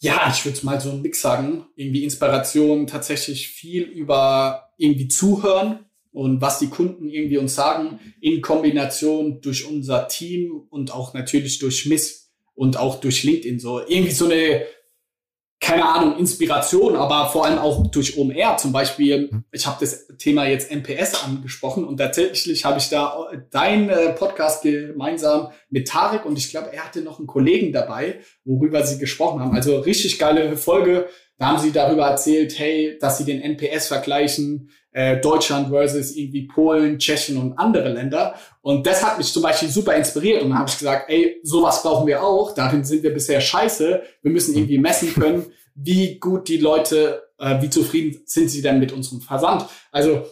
Ja, 0.00 0.28
ich 0.30 0.44
würde 0.44 0.58
mal 0.66 0.80
so 0.80 0.90
einen 0.90 1.02
Mix 1.02 1.20
sagen. 1.20 1.66
Irgendwie 1.76 2.04
Inspiration, 2.04 2.86
tatsächlich 2.86 3.48
viel 3.48 3.84
über 3.84 4.70
irgendwie 4.76 5.08
zuhören 5.08 5.86
und 6.12 6.40
was 6.40 6.58
die 6.58 6.68
Kunden 6.68 7.08
irgendwie 7.08 7.38
uns 7.38 7.54
sagen, 7.54 8.00
in 8.20 8.42
Kombination 8.42 9.40
durch 9.40 9.66
unser 9.66 10.08
Team 10.08 10.66
und 10.70 10.92
auch 10.92 11.14
natürlich 11.14 11.58
durch 11.58 11.86
Miss 11.86 12.32
und 12.54 12.76
auch 12.76 13.00
durch 13.00 13.22
LinkedIn 13.22 13.60
so. 13.60 13.80
Irgendwie 13.80 14.12
so 14.12 14.26
eine 14.26 14.64
keine 15.60 15.86
Ahnung, 15.86 16.18
Inspiration, 16.18 16.94
aber 16.96 17.30
vor 17.30 17.46
allem 17.46 17.58
auch 17.58 17.86
durch 17.86 18.18
OMR. 18.18 18.56
Zum 18.58 18.72
Beispiel, 18.72 19.30
mhm. 19.30 19.44
ich 19.50 19.66
habe 19.66 19.78
das 19.80 20.08
Thema 20.18 20.46
jetzt 20.46 20.70
NPS 20.70 21.24
angesprochen 21.24 21.84
und 21.84 21.96
tatsächlich 21.96 22.64
habe 22.64 22.78
ich 22.78 22.90
da 22.90 23.28
dein 23.50 23.88
äh, 23.88 24.12
Podcast 24.12 24.62
gemeinsam 24.62 25.48
mit 25.70 25.88
Tarek 25.88 26.26
und 26.26 26.36
ich 26.36 26.50
glaube, 26.50 26.72
er 26.72 26.84
hatte 26.84 27.00
noch 27.00 27.18
einen 27.18 27.26
Kollegen 27.26 27.72
dabei, 27.72 28.20
worüber 28.44 28.84
sie 28.84 28.98
gesprochen 28.98 29.40
haben. 29.40 29.54
Also 29.54 29.78
richtig 29.78 30.18
geile 30.18 30.56
Folge. 30.56 31.08
Da 31.38 31.46
haben 31.46 31.58
sie 31.58 31.72
darüber 31.72 32.06
erzählt, 32.06 32.58
hey, 32.58 32.98
dass 33.00 33.18
sie 33.18 33.24
den 33.24 33.40
NPS 33.40 33.88
vergleichen, 33.88 34.70
äh, 34.94 35.20
Deutschland 35.20 35.68
versus 35.68 36.14
irgendwie 36.16 36.46
Polen, 36.46 36.98
Tschechien 36.98 37.36
und 37.36 37.58
andere 37.58 37.92
Länder. 37.92 38.36
Und 38.62 38.86
das 38.86 39.04
hat 39.04 39.18
mich 39.18 39.32
zum 39.32 39.42
Beispiel 39.42 39.68
super 39.68 39.94
inspiriert. 39.94 40.42
Und 40.42 40.50
dann 40.50 40.58
habe 40.60 40.70
ich 40.70 40.78
gesagt, 40.78 41.10
ey, 41.10 41.40
sowas 41.42 41.82
brauchen 41.82 42.06
wir 42.06 42.22
auch. 42.22 42.54
Darin 42.54 42.84
sind 42.84 43.02
wir 43.02 43.12
bisher 43.12 43.40
scheiße. 43.40 44.02
Wir 44.22 44.30
müssen 44.30 44.54
irgendwie 44.54 44.78
messen 44.78 45.12
können, 45.12 45.46
wie 45.74 46.18
gut 46.20 46.48
die 46.48 46.58
Leute, 46.58 47.24
äh, 47.38 47.60
wie 47.60 47.70
zufrieden 47.70 48.22
sind 48.24 48.48
sie 48.48 48.62
denn 48.62 48.78
mit 48.78 48.92
unserem 48.92 49.20
Versand. 49.20 49.66
Also 49.90 50.22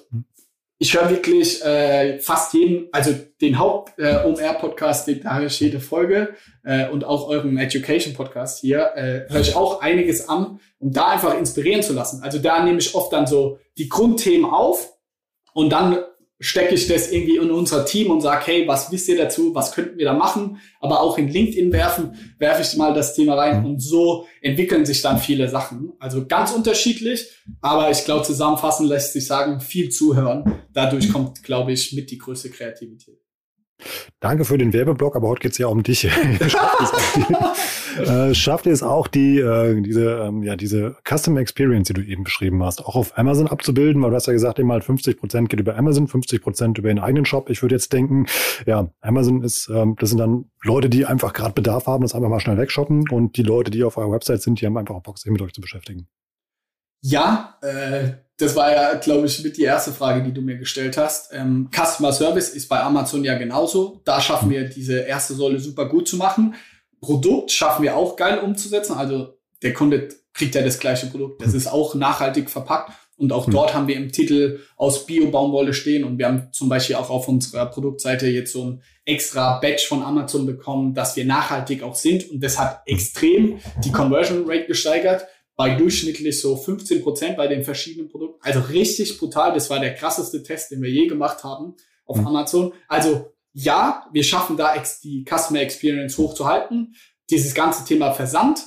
ich 0.83 0.95
höre 0.95 1.11
wirklich 1.11 1.65
äh, 1.65 2.19
fast 2.19 2.55
jeden, 2.55 2.89
also 2.91 3.15
den 3.41 3.61
Haupt-OMR-Podcast, 3.61 5.07
äh, 5.07 5.21
da 5.21 5.37
höre 5.37 5.47
ich 5.47 5.61
jede 5.61 5.79
Folge 5.79 6.35
äh, 6.65 6.89
und 6.89 7.05
auch 7.05 7.29
euren 7.29 7.57
Education-Podcast 7.57 8.59
hier, 8.59 8.91
äh, 8.97 9.33
höre 9.33 9.41
ich 9.43 9.55
auch 9.55 9.81
einiges 9.81 10.29
an, 10.29 10.59
um 10.81 10.93
da 10.93 11.07
einfach 11.11 11.39
inspirieren 11.39 11.85
zu 11.85 11.93
lassen. 11.93 12.25
Also 12.25 12.41
da 12.41 12.65
nehme 12.65 12.81
ich 12.81 12.97
oft 12.97 13.13
dann 13.13 13.29
so 13.29 13.61
die 13.79 13.89
Grundthemen 13.89 14.45
auf 14.45 14.93
und 15.55 15.71
dann 15.71 15.99
stecke 16.43 16.75
ich 16.75 16.89
das 16.89 17.13
irgendwie 17.13 17.37
in 17.37 17.53
unser 17.53 17.85
Team 17.85 18.11
und 18.11 18.21
sage, 18.21 18.47
hey, 18.47 18.69
was 18.69 18.91
wisst 18.91 19.09
ihr 19.09 19.17
dazu, 19.17 19.55
was 19.55 19.73
könnten 19.73 19.97
wir 19.97 20.07
da 20.07 20.13
machen? 20.13 20.59
Aber 20.81 21.01
auch 21.01 21.17
in 21.17 21.29
LinkedIn 21.29 21.73
werfen, 21.73 22.17
werfe 22.39 22.63
ich 22.63 22.77
mal 22.77 22.93
das 22.93 23.15
Thema 23.15 23.37
rein 23.37 23.65
und 23.65 23.81
so 23.81 24.27
entwickeln 24.41 24.85
sich 24.85 25.01
dann 25.03 25.19
viele 25.19 25.49
Sachen. 25.49 25.93
Also 26.01 26.27
ganz 26.27 26.53
unterschiedlich, 26.53 27.29
aber 27.61 27.91
ich 27.91 28.05
glaube, 28.05 28.25
zusammenfassen 28.25 28.89
lässt 28.89 29.13
sich 29.13 29.27
sagen, 29.27 29.61
viel 29.61 29.91
zuhören. 29.91 30.63
Dadurch 30.73 31.13
kommt, 31.13 31.45
glaube 31.45 31.73
ich, 31.73 31.93
mit 31.93 32.11
die 32.11 32.19
größte 32.19 32.51
Kreativität. 32.51 33.22
Danke 34.21 34.45
für 34.45 34.59
den 34.59 34.73
Werbeblock, 34.73 35.17
aber 35.17 35.29
heute 35.29 35.41
geht's 35.41 35.59
ja 35.59 35.67
um 35.67 35.83
dich. 35.83 36.05
äh, 37.99 38.35
schafft 38.35 38.67
ihr 38.67 38.73
es 38.73 38.83
auch, 38.83 39.07
die, 39.07 39.39
äh, 39.39 39.81
diese, 39.81 40.11
ähm, 40.11 40.43
ja, 40.43 40.57
diese 40.57 40.97
Custom 41.09 41.37
Experience, 41.37 41.89
die 41.89 41.95
du 41.95 42.03
eben 42.03 42.25
beschrieben 42.25 42.63
hast, 42.63 42.85
auch 42.85 42.97
auf 42.97 43.19
Amazon 43.19 43.49
abzubilden? 43.49 44.03
Weil 44.03 44.11
du 44.11 44.17
hast 44.17 44.27
ja 44.27 44.33
gesagt, 44.33 44.59
immer 44.59 44.81
50 44.81 45.19
Prozent 45.19 45.49
geht 45.49 45.61
über 45.61 45.77
Amazon, 45.77 46.09
50 46.09 46.43
Prozent 46.43 46.79
über 46.79 46.89
den 46.89 46.99
eigenen 46.99 47.25
Shop. 47.25 47.51
Ich 47.51 47.63
würde 47.63 47.75
jetzt 47.75 47.93
denken, 47.93 48.27
ja, 48.67 48.89
Amazon 49.01 49.43
ist, 49.43 49.69
ähm, 49.73 49.97
das 49.99 50.11
sind 50.11 50.19
dann 50.19 50.47
Leute, 50.63 50.89
die 50.89 51.07
einfach 51.07 51.33
gerade 51.33 51.53
Bedarf 51.53 51.87
haben, 51.87 52.03
das 52.03 52.15
einfach 52.15 52.29
mal 52.29 52.41
schnell 52.41 52.59
wegshoppen 52.59 53.09
und 53.11 53.37
die 53.37 53.43
Leute, 53.43 53.71
die 53.71 53.85
auf 53.85 53.97
eurer 53.97 54.13
Website 54.13 54.43
sind, 54.43 54.61
die 54.61 54.67
haben 54.67 54.77
einfach 54.77 55.01
Bock, 55.01 55.19
sich 55.19 55.31
mit 55.31 55.43
euch 55.43 55.53
zu 55.53 55.61
beschäftigen. 55.61 56.09
Ja, 57.03 57.59
äh, 57.61 58.13
das 58.39 58.57
war 58.57 58.73
ja, 58.73 58.95
glaube 58.95 59.27
ich, 59.27 59.43
mit 59.43 59.57
die 59.57 59.63
erste 59.63 59.93
Frage, 59.93 60.23
die 60.23 60.33
du 60.33 60.41
mir 60.41 60.57
gestellt 60.57 60.97
hast. 60.97 61.33
Ähm, 61.33 61.69
Customer 61.71 62.13
Service 62.13 62.49
ist 62.49 62.69
bei 62.69 62.81
Amazon 62.81 63.25
ja 63.25 63.37
genauso. 63.37 64.01
Da 64.05 64.21
schaffen 64.21 64.51
wir 64.51 64.69
diese 64.69 65.01
erste 65.01 65.35
Säule 65.35 65.61
super 65.61 65.89
gut 65.89 66.09
zu 66.09 66.17
machen. 66.17 66.55
Produkt 67.01 67.51
schaffen 67.51 67.83
wir 67.83 67.97
auch 67.97 68.17
geil 68.17 68.39
umzusetzen. 68.39 68.95
Also 68.95 69.37
der 69.63 69.75
Kunde 69.75 70.09
kriegt 70.33 70.55
ja 70.55 70.63
das 70.63 70.79
gleiche 70.79 71.07
Produkt. 71.07 71.43
Das 71.43 71.55
ist 71.55 71.67
auch 71.67 71.95
nachhaltig 71.95 72.49
verpackt. 72.49 72.93
Und 73.17 73.33
auch 73.33 73.47
mhm. 73.47 73.53
dort 73.53 73.75
haben 73.75 73.87
wir 73.87 73.97
im 73.97 74.11
Titel 74.11 74.61
aus 74.77 75.07
Bio-Baumwolle 75.07 75.75
stehen. 75.75 76.05
Und 76.05 76.19
wir 76.19 76.27
haben 76.27 76.49
zum 76.53 76.69
Beispiel 76.69 76.97
auch 76.97 77.11
auf 77.11 77.29
unserer 77.29 77.67
Produktseite 77.67 78.27
jetzt 78.29 78.53
so 78.53 78.65
ein 78.65 78.83
extra 79.05 79.61
Badge 79.61 79.85
von 79.89 80.03
Amazon 80.03 80.47
bekommen, 80.47 80.95
dass 80.95 81.17
wir 81.17 81.25
nachhaltig 81.25 81.83
auch 81.83 81.95
sind. 81.95 82.31
Und 82.31 82.43
das 82.43 82.59
hat 82.59 82.83
extrem 82.87 83.59
die 83.85 83.93
Conversion 83.93 84.45
Rate 84.49 84.67
gesteigert. 84.67 85.27
Bei 85.57 85.75
durchschnittlich 85.75 86.41
so 86.41 86.57
15 86.57 87.03
Prozent 87.03 87.37
bei 87.37 87.47
den 87.47 87.63
verschiedenen 87.63 88.09
Produkten. 88.09 88.41
Also 88.43 88.61
richtig 88.61 89.19
brutal. 89.19 89.53
Das 89.53 89.69
war 89.71 89.81
der 89.81 89.95
krasseste 89.95 90.43
Test, 90.43 90.71
den 90.71 90.83
wir 90.83 90.91
je 90.91 91.07
gemacht 91.07 91.45
haben 91.45 91.75
auf 92.07 92.19
mhm. 92.19 92.27
Amazon. 92.29 92.73
Also 92.89 93.33
ja, 93.53 94.07
wir 94.13 94.25
schaffen 94.25 94.57
da 94.57 94.75
die 95.05 95.25
Customer 95.29 95.61
Experience 95.61 96.17
hochzuhalten. 96.17 96.95
Dieses 97.31 97.55
ganze 97.55 97.85
Thema 97.85 98.13
Versand 98.13 98.61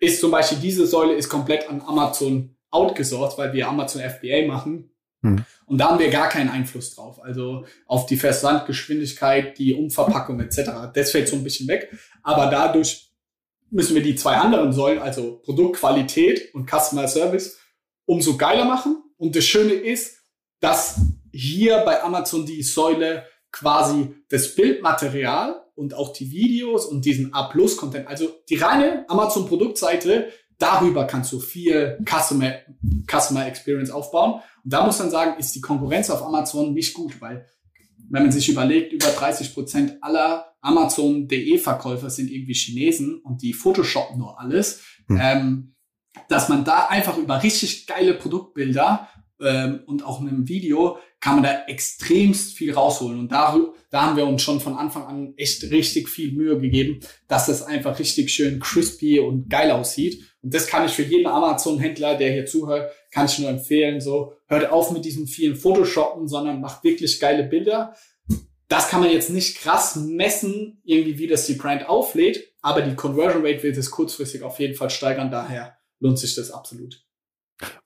ist 0.00 0.20
zum 0.20 0.30
Beispiel 0.30 0.58
diese 0.58 0.86
Säule 0.86 1.14
ist 1.14 1.28
komplett 1.28 1.68
an 1.68 1.82
Amazon 1.82 2.56
outgesourced, 2.70 3.38
weil 3.38 3.52
wir 3.52 3.68
Amazon 3.68 4.02
FBA 4.02 4.46
machen. 4.46 4.90
Hm. 5.22 5.44
Und 5.66 5.78
da 5.78 5.90
haben 5.90 5.98
wir 5.98 6.10
gar 6.10 6.28
keinen 6.28 6.48
Einfluss 6.48 6.94
drauf. 6.94 7.22
Also 7.22 7.64
auf 7.86 8.06
die 8.06 8.16
Versandgeschwindigkeit, 8.16 9.58
die 9.58 9.74
Umverpackung 9.74 10.40
etc. 10.40 10.92
Das 10.94 11.10
fällt 11.10 11.28
so 11.28 11.36
ein 11.36 11.44
bisschen 11.44 11.68
weg. 11.68 11.92
Aber 12.22 12.46
dadurch 12.46 13.07
müssen 13.70 13.94
wir 13.94 14.02
die 14.02 14.14
zwei 14.14 14.36
anderen 14.36 14.72
Säulen, 14.72 15.00
also 15.00 15.40
Produktqualität 15.44 16.54
und 16.54 16.68
Customer 16.68 17.08
Service, 17.08 17.58
umso 18.06 18.36
geiler 18.36 18.64
machen. 18.64 19.02
Und 19.16 19.36
das 19.36 19.44
Schöne 19.44 19.72
ist, 19.72 20.18
dass 20.60 21.00
hier 21.32 21.78
bei 21.78 22.02
Amazon 22.02 22.46
die 22.46 22.62
Säule 22.62 23.26
quasi 23.52 24.14
das 24.28 24.54
Bildmaterial 24.54 25.64
und 25.74 25.94
auch 25.94 26.12
die 26.12 26.30
Videos 26.30 26.86
und 26.86 27.04
diesen 27.04 27.32
A-Plus-Content, 27.32 28.08
also 28.08 28.28
die 28.48 28.56
reine 28.56 29.04
Amazon-Produktseite, 29.08 30.28
darüber 30.58 31.06
kannst 31.06 31.32
du 31.32 31.38
viel 31.38 31.98
Customer, 32.04 32.54
Customer 33.10 33.46
Experience 33.46 33.90
aufbauen. 33.90 34.40
Und 34.64 34.72
da 34.72 34.84
muss 34.84 34.98
man 34.98 35.10
sagen, 35.10 35.38
ist 35.38 35.54
die 35.54 35.60
Konkurrenz 35.60 36.10
auf 36.10 36.22
Amazon 36.22 36.72
nicht 36.74 36.94
gut, 36.94 37.20
weil 37.20 37.46
wenn 38.10 38.22
man 38.22 38.32
sich 38.32 38.48
überlegt, 38.48 38.92
über 38.92 39.06
30 39.06 39.54
Prozent 39.54 39.98
aller 40.00 40.47
Amazon.de 40.60 41.58
Verkäufer 41.58 42.10
sind 42.10 42.30
irgendwie 42.30 42.54
Chinesen 42.54 43.20
und 43.22 43.42
die 43.42 43.52
photoshoppen 43.52 44.18
nur 44.18 44.40
alles, 44.40 44.82
hm. 45.06 45.18
ähm, 45.20 45.74
dass 46.28 46.48
man 46.48 46.64
da 46.64 46.86
einfach 46.86 47.16
über 47.16 47.42
richtig 47.42 47.86
geile 47.86 48.14
Produktbilder 48.14 49.08
ähm, 49.40 49.80
und 49.86 50.04
auch 50.04 50.20
in 50.20 50.28
einem 50.28 50.48
Video 50.48 50.98
kann 51.20 51.36
man 51.36 51.44
da 51.44 51.64
extremst 51.66 52.56
viel 52.56 52.72
rausholen. 52.72 53.18
Und 53.18 53.32
da, 53.32 53.56
da 53.90 54.02
haben 54.02 54.16
wir 54.16 54.26
uns 54.26 54.42
schon 54.42 54.60
von 54.60 54.74
Anfang 54.74 55.04
an 55.04 55.34
echt 55.36 55.62
richtig 55.64 56.08
viel 56.08 56.32
Mühe 56.32 56.58
gegeben, 56.58 57.00
dass 57.26 57.46
das 57.46 57.62
einfach 57.62 57.98
richtig 57.98 58.30
schön 58.32 58.60
crispy 58.60 59.20
und 59.20 59.48
geil 59.48 59.70
aussieht. 59.70 60.22
Und 60.42 60.54
das 60.54 60.66
kann 60.66 60.86
ich 60.86 60.92
für 60.92 61.02
jeden 61.02 61.26
Amazon-Händler, 61.26 62.16
der 62.16 62.32
hier 62.32 62.46
zuhört, 62.46 62.92
kann 63.10 63.26
ich 63.26 63.38
nur 63.38 63.50
empfehlen. 63.50 64.00
So, 64.00 64.34
hört 64.46 64.70
auf 64.70 64.92
mit 64.92 65.04
diesem 65.04 65.26
vielen 65.26 65.56
Photoshoppen, 65.56 66.28
sondern 66.28 66.60
macht 66.60 66.84
wirklich 66.84 67.18
geile 67.18 67.44
Bilder. 67.44 67.94
Das 68.68 68.88
kann 68.88 69.00
man 69.00 69.10
jetzt 69.10 69.30
nicht 69.30 69.58
krass 69.58 69.96
messen, 69.96 70.80
irgendwie 70.84 71.18
wie 71.18 71.26
das 71.26 71.46
die 71.46 71.54
Brand 71.54 71.88
auflädt, 71.88 72.52
aber 72.60 72.82
die 72.82 72.94
Conversion 72.94 73.44
Rate 73.44 73.62
wird 73.62 73.76
es 73.78 73.90
kurzfristig 73.90 74.42
auf 74.42 74.58
jeden 74.58 74.74
Fall 74.74 74.90
steigern. 74.90 75.30
Daher 75.30 75.78
lohnt 76.00 76.18
sich 76.18 76.34
das 76.34 76.50
absolut. 76.50 77.02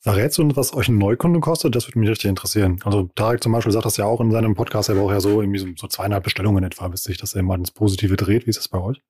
Verrätst 0.00 0.36
du, 0.38 0.56
was 0.56 0.74
euch 0.74 0.88
ein 0.88 0.98
Neukunde 0.98 1.40
kostet? 1.40 1.74
Das 1.74 1.86
würde 1.86 1.98
mich 1.98 2.10
richtig 2.10 2.28
interessieren. 2.28 2.80
Also 2.84 3.08
Tarek 3.14 3.42
zum 3.42 3.52
Beispiel 3.52 3.72
sagt 3.72 3.86
das 3.86 3.96
ja 3.96 4.04
auch 4.04 4.20
in 4.20 4.30
seinem 4.30 4.54
Podcast, 4.54 4.88
er 4.88 4.96
braucht 4.96 5.12
ja 5.12 5.20
so 5.20 5.40
irgendwie 5.40 5.60
so, 5.60 5.68
so 5.76 5.86
zweieinhalb 5.86 6.24
Bestellungen 6.24 6.64
etwa, 6.64 6.88
bis 6.88 7.04
sich 7.04 7.16
das 7.16 7.34
immer 7.34 7.54
ins 7.54 7.70
Positive 7.70 8.16
dreht. 8.16 8.46
Wie 8.46 8.50
ist 8.50 8.58
das 8.58 8.68
bei 8.68 8.80
euch? 8.80 9.00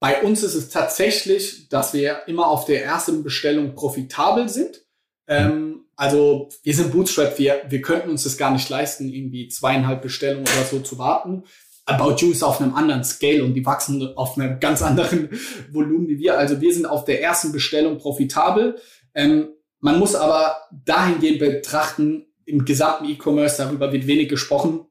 Bei 0.00 0.22
uns 0.22 0.42
ist 0.42 0.54
es 0.54 0.68
tatsächlich, 0.68 1.68
dass 1.68 1.92
wir 1.94 2.26
immer 2.26 2.46
auf 2.46 2.64
der 2.64 2.84
ersten 2.84 3.22
Bestellung 3.22 3.74
profitabel 3.74 4.48
sind. 4.48 4.86
Ähm, 5.26 5.85
also 5.96 6.50
wir 6.62 6.74
sind 6.74 6.92
Bootstrap, 6.92 7.38
wir, 7.38 7.62
wir 7.68 7.80
könnten 7.80 8.10
uns 8.10 8.24
das 8.24 8.36
gar 8.36 8.50
nicht 8.50 8.68
leisten, 8.68 9.08
irgendwie 9.08 9.48
zweieinhalb 9.48 10.02
Bestellungen 10.02 10.46
oder 10.46 10.64
so 10.70 10.80
zu 10.80 10.98
warten. 10.98 11.44
About 11.86 12.16
You 12.18 12.32
ist 12.32 12.42
auf 12.42 12.60
einem 12.60 12.74
anderen 12.74 13.04
Scale 13.04 13.44
und 13.44 13.54
die 13.54 13.64
wachsen 13.64 14.14
auf 14.16 14.36
einem 14.36 14.60
ganz 14.60 14.82
anderen 14.82 15.30
Volumen 15.72 16.08
wie 16.08 16.18
wir. 16.18 16.36
Also 16.38 16.60
wir 16.60 16.74
sind 16.74 16.84
auf 16.84 17.04
der 17.04 17.22
ersten 17.22 17.52
Bestellung 17.52 17.98
profitabel. 17.98 18.76
Ähm, 19.14 19.48
man 19.80 19.98
muss 19.98 20.14
aber 20.14 20.58
dahingehend 20.84 21.38
betrachten, 21.38 22.26
im 22.44 22.64
gesamten 22.64 23.06
E-Commerce, 23.06 23.56
darüber 23.58 23.92
wird 23.92 24.06
wenig 24.06 24.28
gesprochen. 24.28 24.86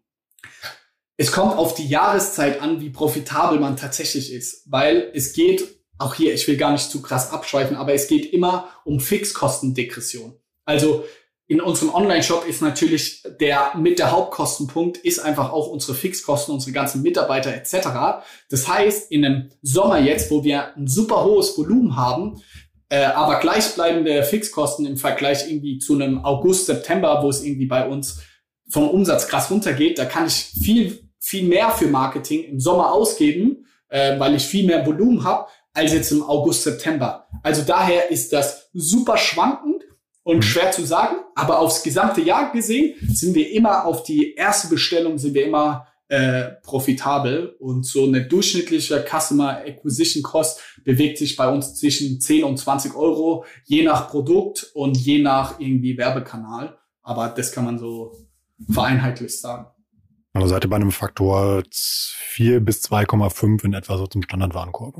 Es 1.17 1.31
kommt 1.31 1.57
auf 1.57 1.75
die 1.75 1.87
Jahreszeit 1.87 2.61
an, 2.61 2.81
wie 2.81 2.89
profitabel 2.89 3.59
man 3.59 3.77
tatsächlich 3.77 4.33
ist, 4.33 4.63
weil 4.69 5.11
es 5.13 5.33
geht, 5.33 5.63
auch 5.97 6.15
hier, 6.15 6.33
ich 6.33 6.47
will 6.47 6.57
gar 6.57 6.73
nicht 6.73 6.91
zu 6.91 7.01
krass 7.01 7.31
abschweifen, 7.31 7.77
aber 7.77 7.93
es 7.93 8.07
geht 8.07 8.33
immer 8.33 8.69
um 8.83 8.99
Fixkostendegression. 8.99 10.37
Also 10.65 11.05
in 11.47 11.61
unserem 11.61 11.93
Online-Shop 11.93 12.47
ist 12.47 12.61
natürlich 12.61 13.23
der 13.39 13.73
mit 13.77 13.99
der 13.99 14.11
Hauptkostenpunkt 14.11 14.97
ist 14.97 15.19
einfach 15.19 15.51
auch 15.51 15.67
unsere 15.67 15.93
Fixkosten, 15.93 16.53
unsere 16.53 16.71
ganzen 16.71 17.03
Mitarbeiter 17.03 17.53
etc. 17.53 18.23
Das 18.49 18.67
heißt, 18.67 19.11
in 19.11 19.23
einem 19.23 19.49
Sommer 19.61 19.99
jetzt, 19.99 20.31
wo 20.31 20.43
wir 20.43 20.75
ein 20.75 20.87
super 20.87 21.23
hohes 21.23 21.55
Volumen 21.57 21.95
haben, 21.95 22.41
äh, 22.89 23.03
aber 23.03 23.39
gleichbleibende 23.39 24.23
Fixkosten 24.23 24.85
im 24.85 24.97
Vergleich 24.97 25.49
irgendwie 25.49 25.77
zu 25.77 25.93
einem 25.93 26.25
August, 26.25 26.65
September, 26.65 27.21
wo 27.21 27.29
es 27.29 27.43
irgendwie 27.43 27.67
bei 27.67 27.87
uns 27.87 28.21
vom 28.69 28.89
Umsatz 28.89 29.27
krass 29.27 29.51
runtergeht, 29.51 29.99
da 29.99 30.05
kann 30.05 30.25
ich 30.25 30.33
viel, 30.33 31.09
viel 31.19 31.47
mehr 31.47 31.69
für 31.69 31.87
Marketing 31.87 32.43
im 32.43 32.59
Sommer 32.59 32.91
ausgeben, 32.91 33.67
äh, 33.89 34.19
weil 34.19 34.35
ich 34.35 34.45
viel 34.45 34.65
mehr 34.65 34.85
Volumen 34.85 35.23
habe, 35.23 35.47
als 35.73 35.93
jetzt 35.93 36.11
im 36.11 36.23
August, 36.23 36.63
September. 36.63 37.27
Also 37.43 37.61
daher 37.61 38.09
ist 38.09 38.33
das 38.33 38.69
super 38.73 39.17
schwankend 39.17 39.84
und 40.25 40.37
mhm. 40.37 40.41
schwer 40.41 40.71
zu 40.71 40.83
sagen, 40.83 41.17
aber 41.35 41.59
aufs 41.59 41.83
gesamte 41.83 42.19
Jahr 42.19 42.51
gesehen 42.51 42.95
sind 43.07 43.35
wir 43.35 43.51
immer 43.51 43.85
auf 43.85 44.03
die 44.03 44.33
erste 44.33 44.67
Bestellung, 44.67 45.19
sind 45.19 45.35
wir 45.35 45.45
immer 45.45 45.87
äh, 46.07 46.51
profitabel 46.63 47.55
und 47.59 47.85
so 47.85 48.05
eine 48.05 48.25
durchschnittliche 48.25 49.05
Customer 49.07 49.59
Acquisition 49.59 50.23
Cost 50.23 50.61
bewegt 50.83 51.19
sich 51.19 51.35
bei 51.35 51.47
uns 51.47 51.75
zwischen 51.75 52.19
10 52.19 52.43
und 52.43 52.57
20 52.57 52.95
Euro, 52.95 53.45
je 53.65 53.83
nach 53.83 54.09
Produkt 54.09 54.71
und 54.73 54.97
je 54.97 55.21
nach 55.21 55.59
irgendwie 55.59 55.97
Werbekanal. 55.97 56.77
Aber 57.03 57.29
das 57.29 57.51
kann 57.51 57.65
man 57.65 57.77
so 57.77 58.15
vereinheitlicht 58.69 59.39
sagen. 59.39 59.67
Also 60.33 60.47
seid 60.47 60.65
ihr 60.65 60.69
bei 60.69 60.75
einem 60.75 60.91
Faktor 60.91 61.63
4 61.71 62.61
bis 62.61 62.83
2,5 62.83 63.63
in 63.63 63.73
etwa 63.73 63.97
so 63.97 64.07
zum 64.07 64.23
Standardwarenkorb? 64.23 64.95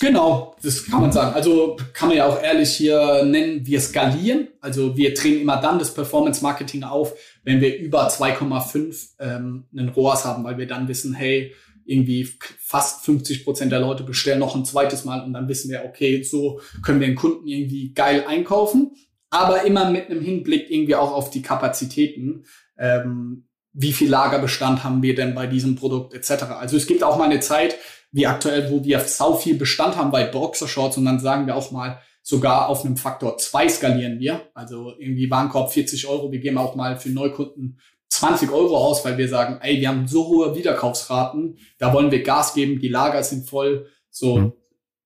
Genau, 0.00 0.54
das 0.62 0.86
kann 0.86 1.00
man 1.00 1.12
sagen. 1.12 1.34
Also 1.34 1.76
kann 1.92 2.08
man 2.08 2.18
ja 2.18 2.26
auch 2.26 2.40
ehrlich 2.40 2.76
hier 2.76 3.24
nennen, 3.24 3.66
wir 3.66 3.80
skalieren. 3.80 4.48
Also 4.60 4.96
wir 4.96 5.12
drehen 5.14 5.40
immer 5.40 5.60
dann 5.60 5.78
das 5.78 5.92
Performance 5.92 6.42
Marketing 6.42 6.84
auf, 6.84 7.14
wenn 7.42 7.60
wir 7.60 7.78
über 7.78 8.08
2,5 8.08 9.14
ähm, 9.18 9.64
einen 9.76 9.88
ROAS 9.88 10.24
haben, 10.24 10.44
weil 10.44 10.58
wir 10.58 10.66
dann 10.66 10.86
wissen, 10.86 11.14
hey, 11.14 11.52
irgendwie 11.84 12.28
fast 12.58 13.04
50 13.06 13.44
Prozent 13.44 13.72
der 13.72 13.80
Leute 13.80 14.04
bestellen 14.04 14.40
noch 14.40 14.54
ein 14.54 14.64
zweites 14.64 15.04
Mal 15.04 15.24
und 15.24 15.32
dann 15.32 15.48
wissen 15.48 15.70
wir, 15.70 15.84
okay, 15.84 16.22
so 16.22 16.60
können 16.82 17.00
wir 17.00 17.06
den 17.06 17.16
Kunden 17.16 17.46
irgendwie 17.46 17.92
geil 17.92 18.24
einkaufen. 18.28 18.92
Aber 19.30 19.64
immer 19.64 19.90
mit 19.90 20.10
einem 20.10 20.20
Hinblick 20.20 20.70
irgendwie 20.70 20.94
auch 20.94 21.12
auf 21.12 21.30
die 21.30 21.42
Kapazitäten. 21.42 22.44
Ähm, 22.78 23.48
wie 23.72 23.92
viel 23.92 24.10
Lagerbestand 24.10 24.84
haben 24.84 25.02
wir 25.02 25.14
denn 25.14 25.34
bei 25.34 25.46
diesem 25.46 25.76
Produkt 25.76 26.14
etc. 26.14 26.44
Also 26.58 26.76
es 26.76 26.86
gibt 26.86 27.02
auch 27.02 27.16
mal 27.16 27.24
eine 27.24 27.40
Zeit, 27.40 27.76
wie 28.10 28.26
aktuell, 28.26 28.70
wo 28.70 28.82
wir 28.84 29.00
sau 29.00 29.34
viel 29.34 29.56
Bestand 29.56 29.96
haben 29.96 30.10
bei 30.10 30.24
Boxershorts 30.24 30.96
und 30.96 31.04
dann 31.04 31.20
sagen 31.20 31.46
wir 31.46 31.56
auch 31.56 31.70
mal, 31.70 32.00
sogar 32.22 32.68
auf 32.68 32.84
einem 32.84 32.96
Faktor 32.96 33.38
zwei 33.38 33.68
skalieren 33.68 34.20
wir. 34.20 34.42
Also 34.54 34.94
irgendwie 34.98 35.30
Warenkorb 35.30 35.72
40 35.72 36.06
Euro, 36.08 36.30
wir 36.30 36.40
geben 36.40 36.58
auch 36.58 36.74
mal 36.74 36.98
für 36.98 37.10
Neukunden 37.10 37.80
20 38.10 38.50
Euro 38.50 38.76
aus, 38.76 39.04
weil 39.04 39.18
wir 39.18 39.28
sagen, 39.28 39.58
ey, 39.62 39.80
wir 39.80 39.88
haben 39.88 40.08
so 40.08 40.26
hohe 40.26 40.54
Wiederkaufsraten, 40.54 41.58
da 41.78 41.92
wollen 41.92 42.10
wir 42.10 42.22
Gas 42.22 42.54
geben, 42.54 42.80
die 42.80 42.88
Lager 42.88 43.22
sind 43.22 43.48
voll. 43.48 43.88
So, 44.10 44.38
mhm. 44.38 44.52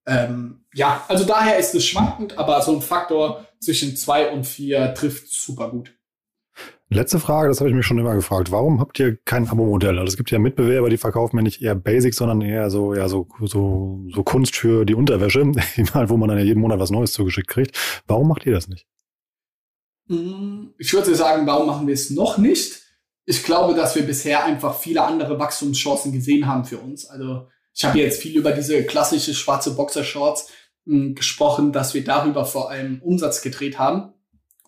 ähm, 0.05 0.65
ja, 0.73 1.03
also 1.07 1.23
daher 1.23 1.57
ist 1.57 1.75
es 1.75 1.85
schwankend, 1.85 2.37
aber 2.37 2.61
so 2.61 2.73
ein 2.73 2.81
Faktor 2.81 3.45
zwischen 3.59 3.95
zwei 3.95 4.31
und 4.31 4.45
vier 4.45 4.93
trifft 4.93 5.27
super 5.29 5.69
gut. 5.69 5.93
Letzte 6.93 7.19
Frage, 7.19 7.49
das 7.49 7.59
habe 7.59 7.69
ich 7.69 7.75
mich 7.75 7.85
schon 7.85 7.97
immer 7.97 8.13
gefragt. 8.13 8.51
Warum 8.51 8.79
habt 8.79 8.99
ihr 8.99 9.17
kein 9.25 9.47
Abo-Modell? 9.47 9.97
Also 9.97 10.11
es 10.11 10.17
gibt 10.17 10.29
ja 10.29 10.37
Mitbewerber, 10.37 10.89
die 10.89 10.97
verkaufen 10.97 11.37
ja 11.37 11.41
nicht 11.41 11.61
eher 11.61 11.73
Basics, 11.73 12.17
sondern 12.17 12.41
eher 12.41 12.69
so, 12.69 12.93
ja, 12.93 13.09
so, 13.09 13.27
so, 13.41 14.05
so 14.13 14.23
Kunst 14.23 14.55
für 14.55 14.85
die 14.85 14.93
Unterwäsche, 14.93 15.41
wo 16.07 16.17
man 16.17 16.29
dann 16.29 16.37
ja 16.37 16.43
jeden 16.43 16.61
Monat 16.61 16.79
was 16.79 16.91
Neues 16.91 17.13
zugeschickt 17.13 17.47
kriegt. 17.47 17.75
Warum 18.05 18.27
macht 18.27 18.45
ihr 18.45 18.53
das 18.53 18.67
nicht? 18.67 18.85
Mm, 20.07 20.67
ich 20.77 20.93
würde 20.93 21.15
sagen, 21.15 21.47
warum 21.47 21.67
machen 21.67 21.87
wir 21.87 21.93
es 21.95 22.11
noch 22.11 22.37
nicht? 22.37 22.81
Ich 23.25 23.43
glaube, 23.43 23.73
dass 23.73 23.95
wir 23.95 24.03
bisher 24.03 24.45
einfach 24.45 24.77
viele 24.77 25.03
andere 25.03 25.39
Wachstumschancen 25.39 26.11
gesehen 26.11 26.45
haben 26.45 26.65
für 26.65 26.77
uns. 26.77 27.05
Also 27.07 27.47
ich 27.73 27.83
habe 27.85 27.97
jetzt 27.99 28.21
viel 28.21 28.37
über 28.37 28.51
diese 28.51 28.83
klassische 28.83 29.33
schwarze 29.33 29.75
Boxershorts 29.75 30.49
mm, 30.85 31.13
gesprochen, 31.15 31.71
dass 31.71 31.93
wir 31.95 32.03
darüber 32.03 32.45
vor 32.45 32.69
allem 32.69 33.01
Umsatz 33.01 33.41
gedreht 33.41 33.79
haben. 33.79 34.12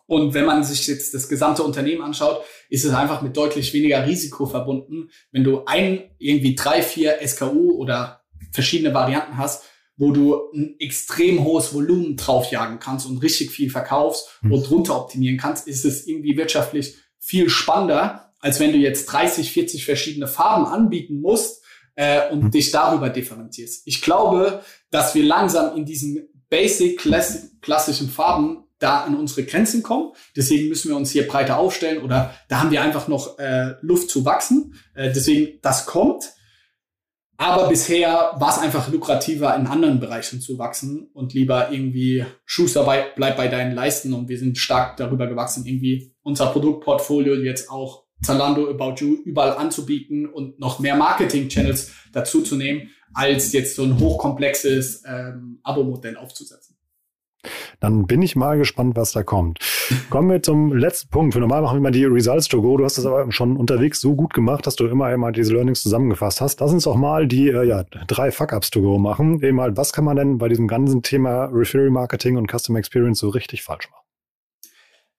Und 0.08 0.34
wenn 0.34 0.45
man 0.45 0.64
sich 0.64 0.88
jetzt 0.88 1.14
das 1.14 1.28
gesamte 1.28 1.64
Unternehmen 1.64 2.03
anschaut, 2.03 2.43
ist 2.70 2.86
es 2.86 2.93
einfach 2.93 3.22
mit 3.22 3.36
deutlich 3.36 3.74
weniger 3.74 4.06
Risiko 4.06 4.45
verbunden. 4.45 5.10
Wenn 5.32 5.43
du 5.43 5.66
ein, 5.66 6.12
irgendwie 6.20 6.56
drei, 6.56 6.82
vier 6.82 7.18
SKU 7.26 7.72
oder 7.72 8.22
verschiedene 8.51 8.93
Varianten 8.93 9.38
hast, 9.38 9.64
wo 9.97 10.12
du 10.12 10.51
ein 10.53 10.76
extrem 10.80 11.43
hohes 11.43 11.74
Volumen 11.74 12.18
draufjagen 12.18 12.80
kannst 12.80 13.08
und 13.08 13.20
richtig 13.20 13.51
viel 13.51 13.70
verkaufst 13.70 14.39
mhm. 14.41 14.53
und 14.53 14.70
runter 14.70 14.99
optimieren 14.99 15.38
kannst, 15.38 15.68
ist 15.68 15.86
es 15.86 16.06
irgendwie 16.06 16.38
wirtschaftlich 16.38 16.97
viel 17.20 17.49
spannender, 17.49 18.34
als 18.39 18.60
wenn 18.60 18.74
du 18.74 18.78
jetzt 18.78 19.06
30, 19.08 19.51
40 19.51 19.86
verschiedene 19.86 20.28
Farben 20.28 20.66
anbieten 20.66 21.22
musst 21.22 21.64
äh, 21.95 22.30
und 22.32 22.43
mhm. 22.43 22.51
dich 22.51 22.72
darüber 22.72 23.10
differenzierst. 23.10 23.88
Ich 23.88 24.01
glaube, 24.01 24.64
dass 24.91 25.16
wir 25.16 25.24
langsam 25.24 25.76
in 25.76 25.86
diesen 25.86 26.28
basic 26.49 26.99
klassischen 27.62 28.10
Farben 28.10 28.64
da 28.80 29.01
an 29.01 29.15
unsere 29.15 29.43
Grenzen 29.43 29.84
kommen. 29.84 30.11
Deswegen 30.36 30.69
müssen 30.69 30.89
wir 30.89 30.97
uns 30.97 31.11
hier 31.11 31.28
breiter 31.28 31.57
aufstellen 31.57 32.03
oder 32.03 32.34
da 32.49 32.59
haben 32.59 32.71
wir 32.71 32.82
einfach 32.82 33.07
noch 33.07 33.39
äh, 33.39 33.76
Luft 33.82 34.09
zu 34.09 34.26
wachsen. 34.26 34.76
Äh, 34.93 35.11
deswegen, 35.13 35.59
das 35.61 35.86
kommt. 35.86 36.34
Aber 37.38 37.67
bisher 37.67 38.32
war 38.38 38.49
es 38.49 38.59
einfach 38.59 38.89
lukrativer, 38.89 39.55
in 39.55 39.67
anderen 39.67 39.99
Bereichen 39.99 40.39
zu 40.39 40.57
wachsen 40.57 41.09
und 41.13 41.34
lieber 41.34 41.69
irgendwie 41.69 42.26
Schuster 42.45 42.86
bei, 42.86 43.07
bleib 43.15 43.36
bei 43.36 43.49
deinen 43.49 43.76
Leisten 43.76 44.13
und 44.13 44.30
wir 44.30 44.39
sind 44.39 44.57
stark 44.57 44.95
darüber 44.95 45.28
gewachsen, 45.28 45.65
irgendwie 45.65 46.13
unser 46.21 46.47
Produktportfolio 46.47 47.36
jetzt 47.36 47.69
auch 47.69 48.05
Zalando, 48.21 48.69
About 48.69 49.03
You 49.03 49.17
überall 49.26 49.57
anzubieten 49.57 50.26
und 50.26 50.59
noch 50.59 50.80
mehr 50.80 50.95
Marketing-Channels 50.95 51.91
dazu 52.13 52.41
zu 52.41 52.55
nehmen, 52.55 52.89
als 53.13 53.51
jetzt 53.51 53.76
so 53.76 53.84
ein 53.84 53.99
hochkomplexes 53.99 55.03
ähm, 55.05 55.59
Abo-Modell 55.63 56.15
aufzusetzen. 56.15 56.74
Dann 57.80 58.08
bin 58.08 58.22
ich 58.22 58.36
mal 58.36 58.58
gespannt, 58.58 58.96
was 58.96 59.12
da 59.12 59.24
kommt. 59.24 59.60
Kommen 60.10 60.30
wir 60.30 60.41
zum 60.41 60.74
letzten 60.74 61.10
Punkt. 61.10 61.34
Für 61.34 61.39
normal 61.39 61.62
machen 61.62 61.78
wir 61.78 61.82
mal 61.82 61.91
die 61.91 62.06
Results 62.06 62.48
to 62.48 62.62
go. 62.62 62.78
Du 62.78 62.84
hast 62.84 62.98
das 62.98 63.06
aber 63.06 63.32
schon 63.32 63.58
unterwegs 63.58 64.02
so 64.02 64.16
gut 64.16 64.34
gemacht, 64.34 64.66
dass 64.68 64.76
du 64.76 64.88
immer 64.88 65.06
einmal 65.06 65.32
diese 65.32 65.54
Learnings 65.54 65.82
zusammengefasst 65.82 66.41
hast. 66.41 66.60
Lass 66.60 66.72
uns 66.72 66.84
doch 66.84 66.96
mal 66.96 67.28
die 67.28 67.50
äh, 67.50 67.64
ja, 67.64 67.84
drei 68.08 68.32
Fuck-Ups 68.32 68.72
to 68.72 68.82
go 68.82 68.98
machen. 68.98 69.41
Eben 69.43 69.60
halt, 69.62 69.78
was 69.78 69.93
kann 69.93 70.06
man 70.06 70.16
denn 70.16 70.38
bei 70.38 70.48
diesem 70.48 70.68
ganzen 70.68 71.02
Thema 71.02 71.46
Referral 71.46 71.89
Marketing 71.89 72.38
und 72.38 72.52
Customer 72.52 72.80
Experience 72.80 73.20
so 73.20 73.30
richtig 73.30 73.64
falsch 73.64 73.89
machen? 73.89 74.06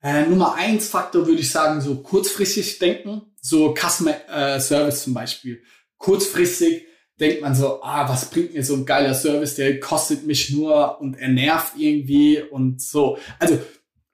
Äh, 0.02 0.26
Nummer 0.26 0.54
eins 0.54 0.88
Faktor 0.88 1.26
würde 1.26 1.40
ich 1.40 1.50
sagen, 1.50 1.80
so 1.80 1.96
kurzfristig 2.02 2.78
denken. 2.78 3.22
So 3.40 3.74
Customer 3.74 4.14
äh, 4.28 4.60
Service 4.60 5.02
zum 5.04 5.14
Beispiel. 5.14 5.62
Kurzfristig 5.98 6.86
denkt 7.18 7.40
man 7.42 7.54
so, 7.54 7.82
ah, 7.82 8.08
was 8.08 8.30
bringt 8.30 8.54
mir 8.54 8.64
so 8.64 8.74
ein 8.74 8.86
geiler 8.86 9.14
Service, 9.14 9.54
der 9.54 9.80
kostet 9.80 10.26
mich 10.26 10.50
nur 10.50 11.00
und 11.00 11.14
er 11.14 11.28
nervt 11.28 11.74
irgendwie 11.76 12.42
und 12.42 12.80
so. 12.80 13.18
Also 13.38 13.58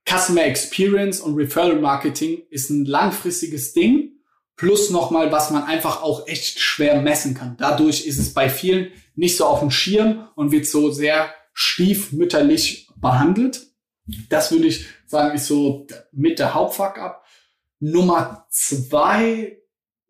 Customer 0.09 0.45
Experience 0.45 1.21
und 1.21 1.37
Referral 1.37 1.81
Marketing 1.81 2.43
ist 2.51 2.71
ein 2.71 2.85
langfristiges 2.85 3.73
Ding, 3.73 4.13
plus 4.57 4.91
nochmal, 4.91 5.33
was 5.33 5.51
man 5.51 5.65
einfach 5.65 6.03
auch 6.03 6.27
echt 6.29 6.61
schwer 6.61 7.01
messen 7.01 7.35
kann. 7.35 7.57
Dadurch 7.59 8.07
ist 8.07 8.19
es 8.19 8.35
bei 8.35 8.49
vielen 8.49 8.93
nicht 9.15 9.37
so 9.37 9.47
auf 9.47 9.61
dem 9.61 9.71
Schirm 9.71 10.29
und 10.35 10.53
wird 10.53 10.67
so 10.67 10.91
sehr 10.91 11.33
stiefmütterlich 11.53 12.89
behandelt. 12.97 13.67
Das 14.29 14.51
würde 14.51 14.67
ich 14.67 14.87
sagen, 15.07 15.35
ist 15.35 15.47
so 15.47 15.87
mit 16.13 16.39
der 16.39 16.55
Hauptfuck 16.55 16.99
ab. 16.99 17.25
Nummer 17.79 18.47
zwei 18.51 19.59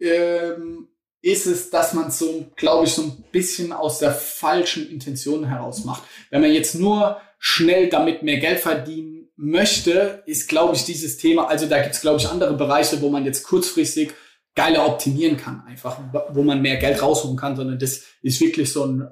ähm, 0.01 0.89
ist 1.23 1.47
es, 1.47 1.71
dass 1.71 1.95
man 1.95 2.11
so, 2.11 2.51
glaube 2.57 2.87
ich, 2.87 2.93
so 2.93 3.03
ein 3.03 3.25
bisschen 3.31 3.73
aus 3.73 4.01
der 4.01 4.13
falschen 4.13 4.91
Intention 4.91 5.45
heraus 5.45 5.85
macht. 5.85 6.03
Wenn 6.31 6.41
man 6.41 6.53
jetzt 6.53 6.75
nur 6.75 7.21
schnell 7.39 7.89
damit 7.89 8.25
mehr 8.25 8.39
Geld 8.39 8.59
verdienen 8.59 9.31
möchte, 9.37 10.23
ist, 10.27 10.49
glaube 10.49 10.75
ich, 10.75 10.85
dieses 10.85 11.17
Thema, 11.17 11.47
also 11.47 11.67
da 11.67 11.81
gibt 11.81 11.95
es, 11.95 12.01
glaube 12.01 12.21
ich, 12.21 12.29
andere 12.29 12.55
Bereiche, 12.55 13.01
wo 13.01 13.09
man 13.09 13.25
jetzt 13.25 13.45
kurzfristig 13.45 14.13
geiler 14.55 14.87
optimieren 14.87 15.37
kann, 15.37 15.63
einfach, 15.67 15.99
wo 16.31 16.43
man 16.43 16.61
mehr 16.61 16.77
Geld 16.77 17.01
rausholen 17.01 17.37
kann, 17.37 17.57
sondern 17.57 17.79
das 17.79 18.03
ist 18.21 18.41
wirklich 18.41 18.73
so 18.73 18.85
ein 18.85 19.09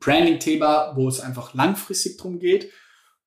Branding-Thema, 0.00 0.94
wo 0.96 1.08
es 1.08 1.20
einfach 1.20 1.54
langfristig 1.54 2.18
drum 2.18 2.40
geht. 2.40 2.70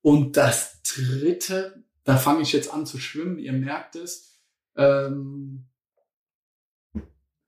Und 0.02 0.38
das 0.38 0.82
dritte, 0.84 1.84
da 2.04 2.18
fange 2.18 2.42
ich 2.42 2.52
jetzt 2.52 2.72
an 2.72 2.86
zu 2.86 3.00
schwimmen, 3.00 3.40
ihr 3.40 3.54
merkt 3.54 3.96
es, 3.96 4.40
ähm, 4.78 5.66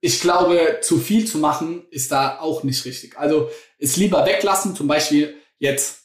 ich 0.00 0.20
glaube, 0.20 0.78
zu 0.82 0.98
viel 0.98 1.26
zu 1.26 1.38
machen 1.38 1.86
ist 1.90 2.12
da 2.12 2.38
auch 2.38 2.62
nicht 2.62 2.84
richtig. 2.84 3.18
Also 3.18 3.50
es 3.78 3.96
lieber 3.96 4.24
weglassen, 4.26 4.76
zum 4.76 4.86
Beispiel 4.86 5.34
jetzt, 5.58 6.04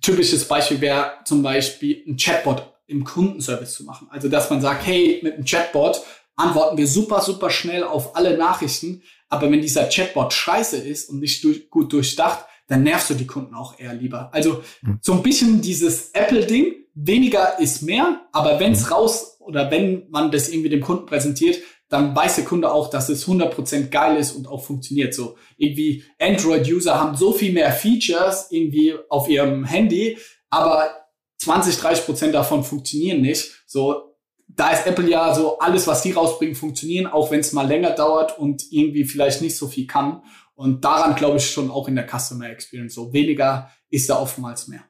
typisches 0.00 0.46
Beispiel 0.46 0.80
wäre 0.80 1.12
zum 1.24 1.42
Beispiel 1.42 2.02
ein 2.06 2.16
Chatbot 2.16 2.72
im 2.86 3.04
Kundenservice 3.04 3.74
zu 3.74 3.84
machen. 3.84 4.08
Also 4.10 4.28
dass 4.28 4.50
man 4.50 4.60
sagt, 4.60 4.86
hey, 4.86 5.20
mit 5.22 5.34
einem 5.34 5.44
Chatbot 5.44 6.02
antworten 6.36 6.76
wir 6.76 6.86
super, 6.86 7.20
super 7.20 7.50
schnell 7.50 7.84
auf 7.84 8.16
alle 8.16 8.36
Nachrichten, 8.36 9.02
aber 9.28 9.50
wenn 9.50 9.62
dieser 9.62 9.88
Chatbot 9.88 10.32
scheiße 10.32 10.76
ist 10.76 11.08
und 11.08 11.20
nicht 11.20 11.42
durch, 11.44 11.70
gut 11.70 11.92
durchdacht, 11.92 12.44
dann 12.68 12.82
nervst 12.82 13.10
du 13.10 13.14
die 13.14 13.26
Kunden 13.26 13.54
auch 13.54 13.78
eher 13.78 13.94
lieber. 13.94 14.30
Also 14.32 14.62
hm. 14.80 14.98
so 15.00 15.12
ein 15.14 15.22
bisschen 15.22 15.62
dieses 15.62 16.10
Apple-Ding, 16.10 16.74
weniger 16.94 17.58
ist 17.58 17.82
mehr, 17.82 18.22
aber 18.32 18.60
wenn 18.60 18.72
es 18.72 18.86
hm. 18.86 18.92
raus 18.92 19.36
oder 19.40 19.70
wenn 19.70 20.08
man 20.10 20.30
das 20.30 20.48
irgendwie 20.48 20.68
dem 20.68 20.80
Kunden 20.80 21.06
präsentiert, 21.06 21.58
dann 21.92 22.16
weiß 22.16 22.36
der 22.36 22.44
Kunde 22.44 22.72
auch, 22.72 22.88
dass 22.88 23.10
es 23.10 23.26
100% 23.26 23.88
geil 23.88 24.16
ist 24.16 24.32
und 24.32 24.48
auch 24.48 24.64
funktioniert. 24.64 25.12
So 25.12 25.36
irgendwie 25.58 26.04
Android-User 26.18 26.98
haben 26.98 27.16
so 27.16 27.32
viel 27.32 27.52
mehr 27.52 27.70
Features 27.70 28.46
irgendwie 28.50 28.94
auf 29.10 29.28
ihrem 29.28 29.64
Handy, 29.64 30.16
aber 30.48 30.90
20, 31.38 31.74
30% 31.76 32.30
davon 32.30 32.64
funktionieren 32.64 33.20
nicht. 33.20 33.64
So, 33.66 34.16
da 34.48 34.70
ist 34.70 34.86
Apple 34.86 35.08
ja 35.10 35.34
so, 35.34 35.58
alles, 35.58 35.86
was 35.86 36.02
die 36.02 36.12
rausbringen, 36.12 36.54
funktionieren, 36.54 37.06
auch 37.06 37.30
wenn 37.30 37.40
es 37.40 37.52
mal 37.52 37.66
länger 37.66 37.90
dauert 37.90 38.38
und 38.38 38.64
irgendwie 38.70 39.04
vielleicht 39.04 39.42
nicht 39.42 39.56
so 39.56 39.68
viel 39.68 39.86
kann. 39.86 40.22
Und 40.54 40.84
daran 40.84 41.14
glaube 41.14 41.38
ich 41.38 41.50
schon 41.50 41.70
auch 41.70 41.88
in 41.88 41.96
der 41.96 42.08
Customer 42.08 42.48
Experience. 42.48 42.94
So 42.94 43.12
weniger 43.12 43.70
ist 43.90 44.08
da 44.08 44.18
oftmals 44.18 44.68
mehr. 44.68 44.84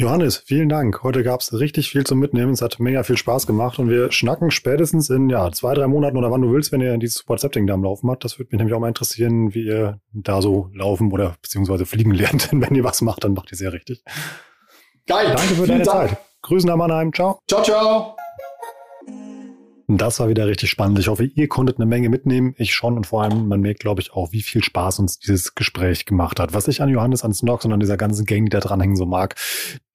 Johannes, 0.00 0.36
vielen 0.36 0.68
Dank. 0.68 1.02
Heute 1.02 1.24
gab 1.24 1.40
es 1.40 1.52
richtig 1.52 1.90
viel 1.90 2.04
zum 2.04 2.20
Mitnehmen. 2.20 2.52
Es 2.52 2.62
hat 2.62 2.78
mega 2.78 3.02
viel 3.02 3.16
Spaß 3.16 3.48
gemacht 3.48 3.80
und 3.80 3.90
wir 3.90 4.12
schnacken 4.12 4.52
spätestens 4.52 5.10
in 5.10 5.28
ja, 5.28 5.50
zwei, 5.50 5.74
drei 5.74 5.88
Monaten 5.88 6.16
oder 6.16 6.30
wann 6.30 6.40
du 6.40 6.52
willst, 6.52 6.70
wenn 6.70 6.80
ihr 6.80 6.96
dieses 6.98 7.28
WhatsApp-Ding 7.28 7.66
da 7.66 7.74
am 7.74 7.82
Laufen 7.82 8.08
habt. 8.08 8.22
Das 8.22 8.38
würde 8.38 8.50
mich 8.52 8.58
nämlich 8.58 8.76
auch 8.76 8.78
mal 8.78 8.86
interessieren, 8.86 9.54
wie 9.54 9.64
ihr 9.64 10.00
da 10.12 10.40
so 10.40 10.70
laufen 10.72 11.10
oder 11.10 11.34
beziehungsweise 11.42 11.84
fliegen 11.84 12.12
lernt. 12.12 12.52
Denn 12.52 12.62
wenn 12.68 12.76
ihr 12.76 12.84
was 12.84 13.02
macht, 13.02 13.24
dann 13.24 13.34
macht 13.34 13.50
ihr 13.50 13.58
sehr 13.58 13.72
richtig. 13.72 14.04
Geil. 15.08 15.34
Danke 15.36 15.54
für 15.54 15.66
deine 15.66 15.82
Dank. 15.82 16.10
Zeit. 16.10 16.18
Grüßen 16.42 16.68
nach 16.68 16.76
Mannheim. 16.76 17.12
Ciao. 17.12 17.40
Ciao, 17.48 17.64
ciao. 17.64 18.16
Das 19.90 20.20
war 20.20 20.28
wieder 20.28 20.46
richtig 20.46 20.68
spannend. 20.68 20.98
Ich 20.98 21.08
hoffe, 21.08 21.24
ihr 21.24 21.48
konntet 21.48 21.78
eine 21.78 21.86
Menge 21.86 22.10
mitnehmen. 22.10 22.54
Ich 22.58 22.74
schon 22.74 22.98
und 22.98 23.06
vor 23.06 23.22
allem, 23.22 23.48
man 23.48 23.62
merkt, 23.62 23.80
glaube 23.80 24.02
ich, 24.02 24.12
auch, 24.12 24.32
wie 24.32 24.42
viel 24.42 24.62
Spaß 24.62 24.98
uns 24.98 25.18
dieses 25.18 25.54
Gespräch 25.54 26.04
gemacht 26.04 26.38
hat. 26.38 26.52
Was 26.52 26.68
ich 26.68 26.82
an 26.82 26.90
Johannes, 26.90 27.24
an 27.24 27.32
Snox 27.32 27.64
und 27.64 27.72
an 27.72 27.80
dieser 27.80 27.96
ganzen 27.96 28.26
Gang, 28.26 28.44
die 28.44 28.50
da 28.50 28.60
dranhängen, 28.60 28.96
so 28.96 29.06
mag, 29.06 29.36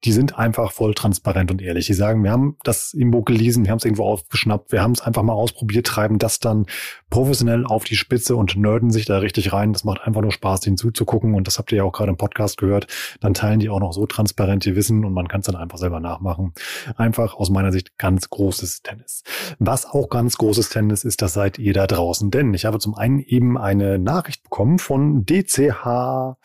die 0.04 0.12
sind 0.12 0.38
einfach 0.38 0.72
voll 0.72 0.94
transparent 0.94 1.50
und 1.50 1.62
ehrlich. 1.62 1.86
Die 1.86 1.94
sagen, 1.94 2.22
wir 2.22 2.30
haben 2.30 2.56
das 2.62 2.92
irgendwo 2.92 3.22
gelesen, 3.22 3.64
wir 3.64 3.70
haben 3.70 3.78
es 3.78 3.84
irgendwo 3.84 4.04
aufgeschnappt, 4.04 4.70
wir 4.70 4.82
haben 4.82 4.92
es 4.92 5.00
einfach 5.00 5.22
mal 5.22 5.32
ausprobiert, 5.32 5.86
treiben 5.86 6.18
das 6.18 6.40
dann 6.40 6.66
professionell 7.08 7.64
auf 7.64 7.84
die 7.84 7.96
Spitze 7.96 8.36
und 8.36 8.56
nerden 8.56 8.90
sich 8.90 9.06
da 9.06 9.18
richtig 9.18 9.52
rein. 9.52 9.72
Das 9.72 9.84
macht 9.84 10.02
einfach 10.02 10.20
nur 10.20 10.32
Spaß, 10.32 10.60
denen 10.60 10.76
zuzugucken 10.76 11.34
und 11.34 11.46
das 11.46 11.58
habt 11.58 11.72
ihr 11.72 11.78
ja 11.78 11.84
auch 11.84 11.92
gerade 11.92 12.10
im 12.10 12.16
Podcast 12.16 12.58
gehört. 12.58 12.86
Dann 13.20 13.34
teilen 13.34 13.60
die 13.60 13.70
auch 13.70 13.80
noch 13.80 13.92
so 13.92 14.06
transparent 14.06 14.66
ihr 14.66 14.76
Wissen 14.76 15.04
und 15.04 15.14
man 15.14 15.28
kann 15.28 15.40
es 15.40 15.46
dann 15.46 15.56
einfach 15.56 15.78
selber 15.78 16.00
nachmachen. 16.00 16.52
Einfach 16.96 17.34
aus 17.34 17.50
meiner 17.50 17.72
Sicht 17.72 17.96
ganz 17.96 18.28
großes 18.28 18.82
Tennis. 18.82 19.22
Was 19.58 19.86
auch 19.86 20.10
ganz 20.10 20.36
großes 20.36 20.68
Tennis 20.68 21.04
ist, 21.04 21.22
das 21.22 21.32
seid 21.32 21.58
ihr 21.58 21.72
da 21.72 21.86
draußen. 21.86 22.30
Denn 22.30 22.52
ich 22.52 22.66
habe 22.66 22.78
zum 22.78 22.94
einen 22.94 23.20
eben 23.20 23.56
eine 23.56 23.98
Nachricht 23.98 24.42
bekommen 24.42 24.78
von 24.78 25.24
DCH 25.24 26.36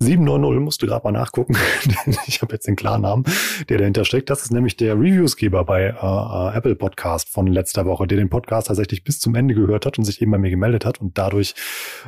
790 0.00 0.62
musste 0.62 0.86
gerade 0.86 1.04
mal 1.04 1.12
nachgucken. 1.12 1.56
ich 2.26 2.40
habe 2.40 2.54
jetzt 2.54 2.68
den 2.68 2.76
Klarnamen, 2.76 3.24
der 3.68 3.78
dahinter 3.78 4.04
steckt. 4.04 4.30
Das 4.30 4.42
ist 4.42 4.52
nämlich 4.52 4.76
der 4.76 4.94
Reviewsgeber 4.94 5.64
bei 5.64 5.86
äh, 5.86 5.88
äh, 5.90 6.56
Apple 6.56 6.76
Podcast 6.76 7.28
von 7.28 7.48
letzter 7.48 7.84
Woche, 7.84 8.06
der 8.06 8.18
den 8.18 8.30
Podcast 8.30 8.68
tatsächlich 8.68 9.02
bis 9.02 9.18
zum 9.18 9.34
Ende 9.34 9.54
gehört 9.54 9.86
hat 9.86 9.98
und 9.98 10.04
sich 10.04 10.22
eben 10.22 10.30
bei 10.30 10.38
mir 10.38 10.50
gemeldet 10.50 10.84
hat. 10.84 11.00
Und 11.00 11.18
dadurch 11.18 11.54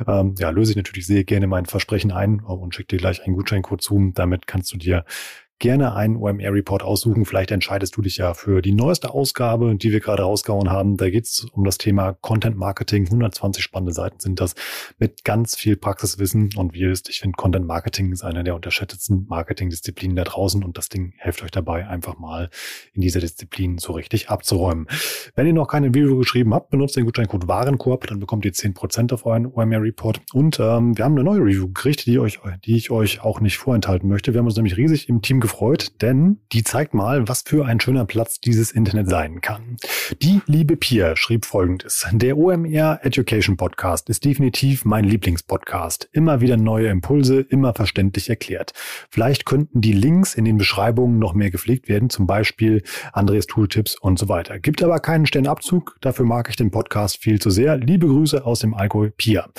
ähm, 0.07 0.35
ja, 0.39 0.49
löse 0.51 0.71
ich 0.71 0.77
natürlich 0.77 1.05
sehr 1.05 1.25
gerne 1.25 1.47
mein 1.47 1.65
Versprechen 1.65 2.11
ein 2.11 2.39
und 2.39 2.73
schicke 2.73 2.95
dir 2.95 2.97
gleich 2.97 3.23
einen 3.25 3.35
Gutscheincode 3.35 3.81
zu. 3.81 4.11
Damit 4.13 4.47
kannst 4.47 4.71
du 4.73 4.77
dir 4.77 5.03
gerne 5.61 5.95
einen 5.95 6.17
OMR-Report 6.17 6.83
aussuchen. 6.83 7.23
Vielleicht 7.23 7.51
entscheidest 7.51 7.95
du 7.95 8.01
dich 8.01 8.17
ja 8.17 8.33
für 8.33 8.61
die 8.61 8.73
neueste 8.73 9.13
Ausgabe, 9.13 9.75
die 9.75 9.91
wir 9.91 9.99
gerade 9.99 10.23
rausgehauen 10.23 10.71
haben. 10.71 10.97
Da 10.97 11.09
geht 11.09 11.25
es 11.25 11.45
um 11.51 11.63
das 11.63 11.77
Thema 11.77 12.13
Content 12.13 12.57
Marketing. 12.57 13.05
120 13.05 13.63
spannende 13.63 13.93
Seiten 13.93 14.19
sind 14.19 14.41
das 14.41 14.55
mit 14.97 15.23
ganz 15.23 15.55
viel 15.55 15.77
Praxiswissen. 15.77 16.49
Und 16.57 16.73
wie 16.73 16.79
ihr 16.79 16.89
wisst, 16.89 17.09
ich 17.09 17.19
finde 17.19 17.37
Content 17.37 17.67
Marketing 17.67 18.11
ist 18.11 18.23
einer 18.23 18.43
der 18.43 18.55
unterschätztesten 18.55 19.27
Marketingdisziplinen 19.29 20.15
da 20.15 20.23
draußen. 20.23 20.63
Und 20.63 20.77
das 20.79 20.89
Ding 20.89 21.13
hilft 21.19 21.43
euch 21.43 21.51
dabei, 21.51 21.87
einfach 21.87 22.17
mal 22.17 22.49
in 22.93 23.01
dieser 23.01 23.19
Disziplin 23.19 23.77
so 23.77 23.93
richtig 23.93 24.29
abzuräumen. 24.29 24.87
Wenn 25.35 25.45
ihr 25.45 25.53
noch 25.53 25.67
keine 25.67 25.89
Review 25.89 26.17
geschrieben 26.17 26.55
habt, 26.55 26.71
benutzt 26.71 26.95
den 26.95 27.05
Gutscheincode 27.05 27.47
Warenkorb, 27.47 28.07
dann 28.07 28.19
bekommt 28.19 28.45
ihr 28.45 28.51
10% 28.51 29.13
auf 29.13 29.27
euren 29.27 29.45
OMR-Report. 29.45 30.21
Und 30.33 30.59
ähm, 30.59 30.97
wir 30.97 31.05
haben 31.05 31.13
eine 31.13 31.23
neue 31.23 31.41
Review 31.41 31.67
gekriegt, 31.67 32.07
die, 32.07 32.17
euch, 32.17 32.39
die 32.65 32.75
ich 32.75 32.89
euch 32.89 33.21
auch 33.21 33.39
nicht 33.41 33.59
vorenthalten 33.59 34.09
möchte. 34.09 34.33
Wir 34.33 34.39
haben 34.39 34.47
uns 34.47 34.55
nämlich 34.55 34.75
riesig 34.75 35.07
im 35.07 35.21
Team 35.21 35.39
gefreut, 35.39 35.50
gefreut, 35.51 36.01
denn 36.01 36.39
die 36.53 36.63
zeigt 36.63 36.93
mal, 36.93 37.27
was 37.27 37.41
für 37.41 37.65
ein 37.65 37.81
schöner 37.81 38.05
Platz 38.05 38.39
dieses 38.39 38.71
Internet 38.71 39.09
sein 39.09 39.41
kann. 39.41 39.75
Die 40.21 40.41
liebe 40.45 40.77
Pia 40.77 41.17
schrieb 41.17 41.45
folgendes. 41.45 42.07
Der 42.13 42.37
OMR 42.37 42.99
Education 43.03 43.57
Podcast 43.57 44.09
ist 44.09 44.23
definitiv 44.23 44.85
mein 44.85 45.03
Lieblingspodcast. 45.03 46.07
Immer 46.13 46.39
wieder 46.39 46.55
neue 46.55 46.87
Impulse, 46.87 47.41
immer 47.41 47.73
verständlich 47.73 48.29
erklärt. 48.29 48.71
Vielleicht 49.09 49.45
könnten 49.45 49.81
die 49.81 49.91
Links 49.91 50.35
in 50.35 50.45
den 50.45 50.57
Beschreibungen 50.57 51.19
noch 51.19 51.33
mehr 51.33 51.51
gepflegt 51.51 51.89
werden, 51.89 52.09
zum 52.09 52.27
Beispiel 52.27 52.81
Andres 53.11 53.45
Tooltips 53.45 53.99
und 53.99 54.17
so 54.17 54.29
weiter. 54.29 54.57
Gibt 54.57 54.81
aber 54.81 54.99
keinen 54.99 55.25
Sternabzug. 55.25 55.97
Dafür 55.99 56.25
mag 56.25 56.47
ich 56.49 56.55
den 56.55 56.71
Podcast 56.71 57.17
viel 57.17 57.41
zu 57.41 57.49
sehr. 57.49 57.75
Liebe 57.75 58.07
Grüße 58.07 58.45
aus 58.45 58.59
dem 58.59 58.73
Alkohol 58.73 59.11
Pia. 59.11 59.49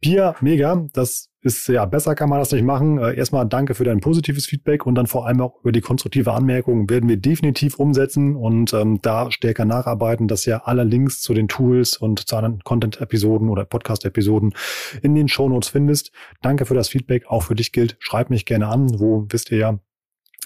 Pia, 0.00 0.34
mega. 0.40 0.84
Das 0.92 1.27
ist 1.40 1.68
ja 1.68 1.84
besser 1.84 2.14
kann 2.14 2.28
man 2.28 2.38
das 2.38 2.52
nicht 2.52 2.64
machen. 2.64 2.98
Äh, 2.98 3.14
erstmal 3.14 3.46
danke 3.46 3.74
für 3.74 3.84
dein 3.84 4.00
positives 4.00 4.46
Feedback 4.46 4.86
und 4.86 4.94
dann 4.96 5.06
vor 5.06 5.26
allem 5.26 5.40
auch 5.40 5.60
über 5.60 5.72
die 5.72 5.80
konstruktive 5.80 6.32
Anmerkung 6.32 6.90
werden 6.90 7.08
wir 7.08 7.16
definitiv 7.16 7.78
umsetzen 7.78 8.34
und 8.34 8.72
ähm, 8.72 9.00
da 9.02 9.30
stärker 9.30 9.64
nacharbeiten, 9.64 10.26
dass 10.26 10.46
ja 10.46 10.62
alle 10.64 10.84
Links 10.84 11.20
zu 11.20 11.34
den 11.34 11.48
Tools 11.48 11.96
und 11.96 12.28
zu 12.28 12.36
anderen 12.36 12.62
Content-Episoden 12.64 13.48
oder 13.48 13.64
Podcast-Episoden 13.64 14.54
in 15.02 15.14
den 15.14 15.28
Shownotes 15.28 15.68
findest. 15.68 16.10
Danke 16.42 16.66
für 16.66 16.74
das 16.74 16.88
Feedback. 16.88 17.26
Auch 17.28 17.44
für 17.44 17.54
dich 17.54 17.72
gilt, 17.72 17.96
schreib 18.00 18.30
mich 18.30 18.44
gerne 18.44 18.66
an. 18.68 18.98
Wo 18.98 19.26
wisst 19.28 19.52
ihr 19.52 19.58
ja, 19.58 19.78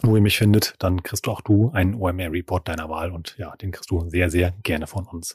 wo 0.02 0.16
ihr 0.16 0.22
mich 0.22 0.36
findet, 0.36 0.74
dann 0.78 1.02
kriegst 1.02 1.26
du 1.26 1.30
auch 1.30 1.40
du 1.40 1.70
einen 1.70 1.94
OMR-Report 1.94 2.68
deiner 2.68 2.88
Wahl 2.88 3.12
und 3.12 3.36
ja, 3.38 3.54
den 3.56 3.70
kriegst 3.70 3.90
du 3.90 4.08
sehr, 4.08 4.30
sehr 4.30 4.52
gerne 4.62 4.86
von 4.86 5.06
uns. 5.06 5.34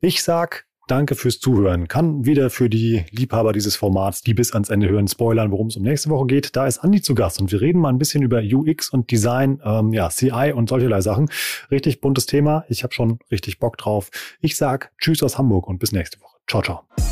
Ich 0.00 0.22
sag 0.22 0.66
Danke 0.92 1.14
fürs 1.14 1.40
Zuhören. 1.40 1.88
Kann 1.88 2.26
wieder 2.26 2.50
für 2.50 2.68
die 2.68 3.06
Liebhaber 3.12 3.54
dieses 3.54 3.76
Formats, 3.76 4.20
die 4.20 4.34
bis 4.34 4.52
ans 4.52 4.68
Ende 4.68 4.90
hören, 4.90 5.08
spoilern, 5.08 5.50
worum 5.50 5.68
es 5.68 5.76
um 5.78 5.82
nächste 5.82 6.10
Woche 6.10 6.26
geht. 6.26 6.54
Da 6.54 6.66
ist 6.66 6.80
Andi 6.80 7.00
zu 7.00 7.14
Gast 7.14 7.40
und 7.40 7.50
wir 7.50 7.62
reden 7.62 7.80
mal 7.80 7.88
ein 7.88 7.96
bisschen 7.96 8.22
über 8.22 8.42
UX 8.42 8.90
und 8.90 9.10
Design, 9.10 9.58
ähm, 9.64 9.94
ja, 9.94 10.10
CI 10.10 10.52
und 10.54 10.68
solcherlei 10.68 11.00
Sachen. 11.00 11.30
Richtig 11.70 12.02
buntes 12.02 12.26
Thema. 12.26 12.66
Ich 12.68 12.82
habe 12.82 12.92
schon 12.92 13.20
richtig 13.30 13.58
Bock 13.58 13.78
drauf. 13.78 14.10
Ich 14.42 14.58
sag 14.58 14.92
Tschüss 14.98 15.22
aus 15.22 15.38
Hamburg 15.38 15.66
und 15.66 15.78
bis 15.78 15.92
nächste 15.92 16.20
Woche. 16.20 16.36
Ciao, 16.46 16.60
ciao. 16.60 17.11